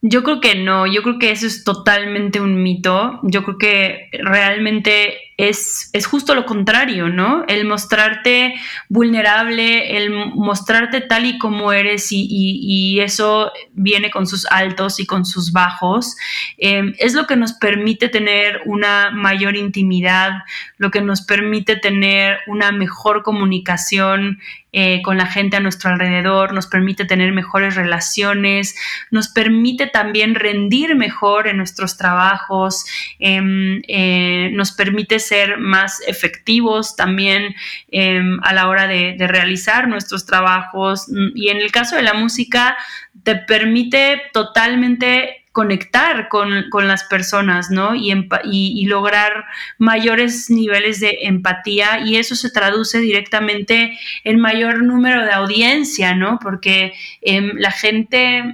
Yo 0.00 0.22
creo 0.22 0.40
que 0.40 0.54
no, 0.54 0.86
yo 0.86 1.02
creo 1.02 1.18
que 1.18 1.32
eso 1.32 1.46
es 1.46 1.64
totalmente 1.64 2.40
un 2.40 2.62
mito. 2.62 3.20
Yo 3.24 3.44
creo 3.44 3.58
que 3.58 4.08
realmente 4.12 5.18
es, 5.38 5.88
es, 5.92 6.06
justo 6.06 6.34
lo 6.34 6.44
contrario, 6.44 7.08
¿no? 7.08 7.44
El 7.46 7.64
mostrarte 7.64 8.54
vulnerable, 8.88 9.96
el 9.96 10.10
mostrarte 10.10 11.00
tal 11.00 11.26
y 11.26 11.38
como 11.38 11.72
eres 11.72 12.08
y, 12.10 12.98
eso 13.00 13.52
viene 13.72 14.10
con 14.10 14.26
sus 14.26 14.46
altos 14.50 14.98
y 14.98 15.06
con 15.06 15.24
sus 15.24 15.52
bajos, 15.52 16.16
em, 16.58 16.92
es 16.98 17.14
lo 17.14 17.28
que 17.28 17.36
nos 17.36 17.52
permite 17.52 18.08
tener 18.08 18.62
una 18.66 19.10
mayor 19.12 19.54
intimidad, 19.54 20.32
lo 20.76 20.90
que 20.90 21.00
nos 21.00 21.22
permite 21.22 21.76
tener 21.76 22.38
una 22.48 22.72
mejor 22.72 23.22
comunicación 23.22 24.40
eh, 24.72 25.00
con 25.02 25.16
la 25.16 25.26
gente 25.26 25.56
a 25.56 25.60
nuestro 25.60 25.90
alrededor, 25.90 26.52
nos 26.52 26.66
permite 26.66 27.04
tener 27.04 27.32
mejores 27.32 27.74
relaciones, 27.74 28.76
nos 29.10 29.28
permite 29.28 29.86
también 29.86 30.34
rendir 30.34 30.94
mejor 30.94 31.48
en 31.48 31.56
nuestros 31.56 31.96
trabajos, 31.96 32.84
em, 33.18 33.80
eh, 33.88 34.50
nos 34.52 34.72
permite 34.72 35.20
ser 35.20 35.58
más 35.58 36.02
efectivos 36.06 36.96
también 36.96 37.54
em, 37.90 38.38
a 38.42 38.52
la 38.52 38.68
hora 38.68 38.86
de, 38.86 39.16
realizar 39.18 39.88
nuestros 39.88 40.26
trabajos. 40.26 41.06
Y 41.34 41.48
en 41.48 41.58
el 41.58 41.70
caso 41.72 41.96
de 41.96 42.02
la 42.02 42.14
música, 42.14 42.76
te 43.22 43.36
permite 43.36 44.22
totalmente 44.32 45.44
conectar 45.58 46.28
con, 46.28 46.86
las 46.86 47.02
personas, 47.02 47.68
¿no? 47.68 47.96
Y, 47.96 48.12
y, 48.44 48.86
lograr 48.86 49.44
mayores 49.76 50.48
niveles 50.50 51.00
de 51.00 51.18
empatía 51.22 51.98
y 52.06 52.14
eso 52.14 52.36
se 52.36 52.50
traduce 52.50 53.00
directamente 53.00 53.98
en 54.22 54.38
mayor 54.38 54.84
número 54.84 55.24
de 55.24 55.32
audiencia, 55.32 56.14
¿no? 56.14 56.38
Porque 56.40 56.92
em, 57.22 57.56
la 57.56 57.72
gente 57.72 58.44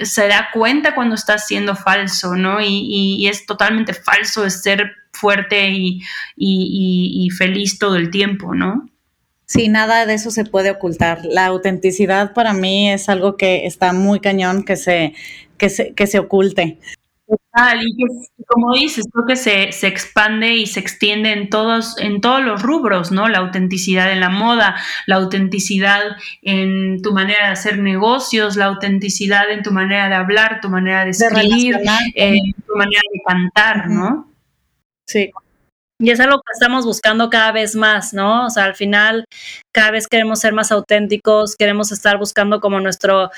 se 0.00 0.26
da 0.26 0.48
cuenta 0.54 0.94
cuando 0.94 1.16
está 1.16 1.36
siendo 1.36 1.76
falso, 1.76 2.34
¿no? 2.34 2.62
Y, 2.62 3.28
es 3.28 3.44
totalmente 3.44 3.92
falso 3.92 4.48
ser 4.48 4.90
fuerte 5.12 5.70
y, 5.70 7.28
feliz 7.36 7.78
todo 7.78 7.96
el 7.96 8.08
tiempo, 8.08 8.54
¿no? 8.54 8.88
Sí, 9.44 9.68
nada 9.68 10.06
de 10.06 10.14
eso 10.14 10.30
se 10.30 10.44
puede 10.44 10.70
ocultar. 10.70 11.20
La 11.24 11.44
autenticidad 11.44 12.32
para 12.32 12.54
mí 12.54 12.90
es 12.90 13.10
algo 13.10 13.36
que 13.36 13.66
está 13.66 13.92
muy 13.92 14.20
cañón 14.20 14.62
que 14.62 14.76
se, 14.76 15.14
que 15.58 15.68
se, 15.68 15.94
que 15.94 16.06
se 16.06 16.18
oculte 16.18 16.78
y 17.80 18.44
como 18.46 18.72
dices, 18.72 19.04
creo 19.12 19.26
que 19.26 19.36
se, 19.36 19.72
se, 19.72 19.86
expande 19.86 20.54
y 20.54 20.66
se 20.66 20.80
extiende 20.80 21.32
en 21.32 21.50
todos, 21.50 21.98
en 21.98 22.20
todos 22.20 22.42
los 22.42 22.62
rubros, 22.62 23.10
¿no? 23.10 23.28
La 23.28 23.38
autenticidad 23.38 24.10
en 24.12 24.20
la 24.20 24.30
moda, 24.30 24.76
la 25.06 25.16
autenticidad 25.16 26.16
en 26.42 27.02
tu 27.02 27.12
manera 27.12 27.46
de 27.46 27.52
hacer 27.52 27.78
negocios, 27.78 28.56
la 28.56 28.66
autenticidad 28.66 29.50
en 29.50 29.62
tu 29.62 29.72
manera 29.72 30.08
de 30.08 30.14
hablar, 30.14 30.60
tu 30.60 30.68
manera 30.68 31.04
de 31.04 31.10
escribir, 31.10 31.78
eh, 32.14 32.38
tu 32.66 32.76
manera 32.76 33.02
de 33.12 33.20
cantar, 33.26 33.90
¿no? 33.90 34.30
Sí. 35.06 35.30
Y 36.00 36.10
es 36.10 36.20
algo 36.20 36.36
que 36.36 36.52
estamos 36.52 36.84
buscando 36.84 37.28
cada 37.28 37.50
vez 37.50 37.74
más, 37.74 38.14
¿no? 38.14 38.46
O 38.46 38.50
sea, 38.50 38.64
al 38.64 38.76
final, 38.76 39.24
cada 39.72 39.90
vez 39.90 40.06
queremos 40.06 40.38
ser 40.38 40.52
más 40.52 40.70
auténticos, 40.70 41.56
queremos 41.56 41.90
estar 41.90 42.18
buscando 42.18 42.60
como 42.60 42.78
nuestro, 42.78 43.30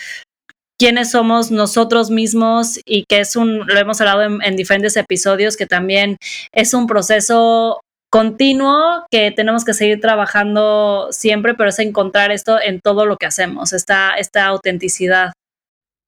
quiénes 0.80 1.10
somos 1.10 1.50
nosotros 1.50 2.08
mismos 2.10 2.80
y 2.86 3.04
que 3.04 3.20
es 3.20 3.36
un, 3.36 3.66
lo 3.66 3.78
hemos 3.78 4.00
hablado 4.00 4.22
en, 4.42 4.56
diferentes 4.56 4.96
episodios, 4.96 5.58
que 5.58 5.66
también 5.66 6.16
es 6.52 6.72
un 6.72 6.86
proceso 6.86 7.82
continuo 8.08 9.04
que 9.10 9.30
tenemos 9.30 9.66
que 9.66 9.74
seguir 9.74 10.00
trabajando 10.00 11.08
siempre, 11.10 11.52
pero 11.52 11.68
es 11.68 11.78
encontrar 11.80 12.32
esto 12.32 12.58
en 12.58 12.80
todo 12.80 13.04
lo 13.04 13.18
que 13.18 13.26
hacemos, 13.26 13.74
esta, 13.74 14.14
esta 14.14 14.46
autenticidad. 14.46 15.32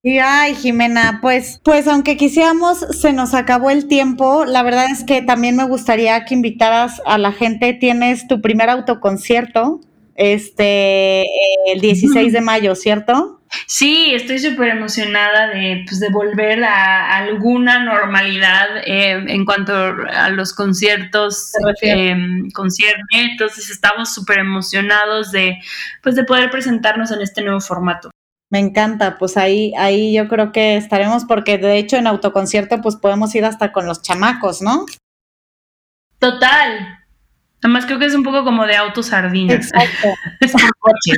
Y 0.02 0.18
ay, 0.18 0.54
Jimena, 0.54 1.18
pues, 1.20 1.60
pues 1.62 1.86
aunque 1.86 2.16
quisiéramos, 2.16 2.78
se 2.78 3.12
nos 3.12 3.34
acabó 3.34 3.68
el 3.68 3.88
tiempo. 3.88 4.46
La 4.46 4.62
verdad 4.62 4.86
es 4.90 5.04
que 5.04 5.20
también 5.20 5.54
me 5.54 5.64
gustaría 5.64 6.24
que 6.24 6.34
invitaras 6.34 7.02
a 7.04 7.18
la 7.18 7.32
gente. 7.32 7.74
Tienes 7.74 8.26
tu 8.26 8.40
primer 8.40 8.70
autoconcierto, 8.70 9.80
este, 10.14 11.24
el 11.66 11.80
16 11.80 12.32
de 12.32 12.40
mayo, 12.40 12.74
¿cierto? 12.74 13.41
Sí, 13.66 14.14
estoy 14.14 14.38
súper 14.38 14.68
emocionada 14.68 15.48
de, 15.48 15.84
pues, 15.86 16.00
de 16.00 16.08
volver 16.10 16.64
a 16.64 17.16
alguna 17.16 17.84
normalidad 17.84 18.78
eh, 18.86 19.12
en 19.12 19.44
cuanto 19.44 19.72
a 19.74 20.30
los 20.30 20.54
conciertos 20.54 21.52
eh, 21.82 22.14
Entonces 23.12 23.70
estamos 23.70 24.14
súper 24.14 24.38
emocionados 24.38 25.32
de, 25.32 25.58
pues, 26.02 26.14
de 26.14 26.24
poder 26.24 26.50
presentarnos 26.50 27.10
en 27.10 27.22
este 27.22 27.42
nuevo 27.42 27.60
formato. 27.60 28.10
Me 28.50 28.58
encanta, 28.58 29.16
pues 29.16 29.38
ahí, 29.38 29.72
ahí 29.78 30.14
yo 30.14 30.28
creo 30.28 30.52
que 30.52 30.76
estaremos 30.76 31.24
porque 31.24 31.56
de 31.56 31.78
hecho 31.78 31.96
en 31.96 32.06
autoconcierto 32.06 32.82
pues 32.82 32.96
podemos 32.96 33.34
ir 33.34 33.46
hasta 33.46 33.72
con 33.72 33.86
los 33.86 34.02
chamacos, 34.02 34.60
¿no? 34.60 34.84
Total, 36.18 37.01
Además 37.62 37.86
creo 37.86 38.00
que 38.00 38.06
es 38.06 38.14
un 38.14 38.24
poco 38.24 38.42
como 38.42 38.66
de 38.66 38.74
autos 38.74 39.06
sardinas. 39.06 39.66
Exacto. 39.66 40.08
es 40.40 40.52
coche. 40.80 41.12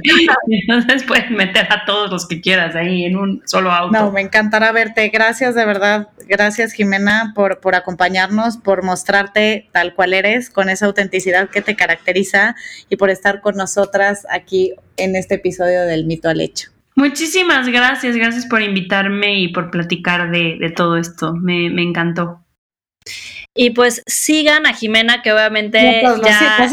Entonces 0.47 1.03
puedes 1.05 1.31
meter 1.31 1.67
a 1.73 1.87
todos 1.87 2.11
los 2.11 2.29
que 2.29 2.43
quieras 2.43 2.77
ahí 2.77 3.05
en 3.05 3.17
un 3.17 3.43
solo 3.47 3.73
auto. 3.73 3.99
No, 3.99 4.13
me 4.13 4.21
encantará 4.21 4.71
verte. 4.71 5.09
Gracias 5.09 5.55
de 5.55 5.65
verdad. 5.65 6.09
Gracias 6.29 6.73
Jimena 6.73 7.33
por, 7.35 7.61
por 7.61 7.75
acompañarnos, 7.75 8.59
por 8.59 8.83
mostrarte 8.83 9.69
tal 9.73 9.95
cual 9.95 10.13
eres, 10.13 10.51
con 10.51 10.69
esa 10.69 10.85
autenticidad 10.85 11.49
que 11.49 11.63
te 11.63 11.77
caracteriza 11.77 12.57
y 12.91 12.97
por 12.97 13.09
estar 13.09 13.41
con 13.41 13.57
nosotras 13.57 14.27
aquí 14.31 14.75
en 14.99 15.17
este 15.17 15.37
episodio 15.37 15.83
del 15.87 16.05
mito 16.05 16.29
al 16.29 16.43
hecho. 16.43 16.71
Muchísimas 16.95 17.69
gracias, 17.69 18.17
gracias 18.17 18.47
por 18.47 18.61
invitarme 18.63 19.41
y 19.41 19.49
por 19.49 19.71
platicar 19.71 20.31
de, 20.31 20.59
de 20.61 20.71
todo 20.71 20.99
esto. 20.99 21.35
Me, 21.35 21.71
me 21.71 21.83
encantó. 21.83 22.44
Y 23.57 23.71
pues 23.71 24.03
sigan 24.07 24.67
a 24.67 24.75
Jimena, 24.75 25.23
que 25.23 25.33
obviamente 25.33 26.03
pues, 26.03 26.21
ya 26.23 26.69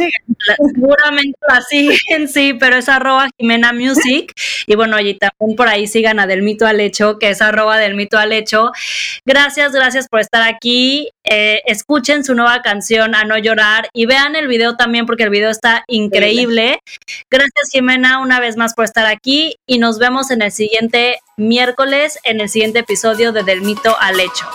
seguramente 0.74 1.38
la 1.48 1.62
siguen, 1.62 2.28
sí, 2.28 2.54
pero 2.60 2.78
es 2.78 2.90
arroba 2.90 3.30
Jimena 3.38 3.72
Music. 3.72 4.34
Y 4.66 4.76
bueno, 4.76 5.00
y 5.00 5.14
también 5.14 5.56
por 5.56 5.68
ahí 5.68 5.86
sigan 5.86 6.20
a 6.20 6.26
Del 6.26 6.42
Mito 6.42 6.66
al 6.66 6.80
Hecho, 6.80 7.20
que 7.20 7.30
es 7.30 7.42
arroba 7.42 7.78
Del 7.78 7.94
Mito 7.94 8.18
al 8.18 8.32
Hecho. 8.32 8.72
Gracias, 9.26 9.74
gracias 9.74 10.08
por 10.08 10.22
estar 10.22 10.42
aquí. 10.42 11.10
Eh, 11.24 11.62
escuchen 11.68 12.24
su 12.24 12.34
nueva 12.34 12.64
canción, 12.64 13.14
A 13.14 13.26
No 13.26 13.38
Llorar, 13.38 13.90
y 13.94 14.08
vean 14.08 14.36
el 14.36 14.48
video 14.48 14.76
también, 14.76 15.06
porque 15.06 15.24
el 15.24 15.30
video 15.30 15.52
está 15.52 15.84
increíble. 15.88 16.80
Gracias, 17.30 17.70
Jimena, 17.72 18.20
una 18.20 18.40
vez 18.40 18.58
más 18.58 18.74
por 18.74 18.86
estar 18.86 19.06
aquí. 19.06 19.56
Y 19.68 19.78
nos 19.78 20.00
vemos 20.00 20.32
en 20.32 20.42
el 20.42 20.52
siguiente 20.52 21.20
miércoles, 21.38 22.18
en 22.24 22.42
el 22.42 22.50
siguiente 22.50 22.80
episodio 22.80 23.32
de 23.32 23.44
Del 23.44 23.62
Mito 23.62 23.96
al 24.00 24.20
Hecho. 24.20 24.48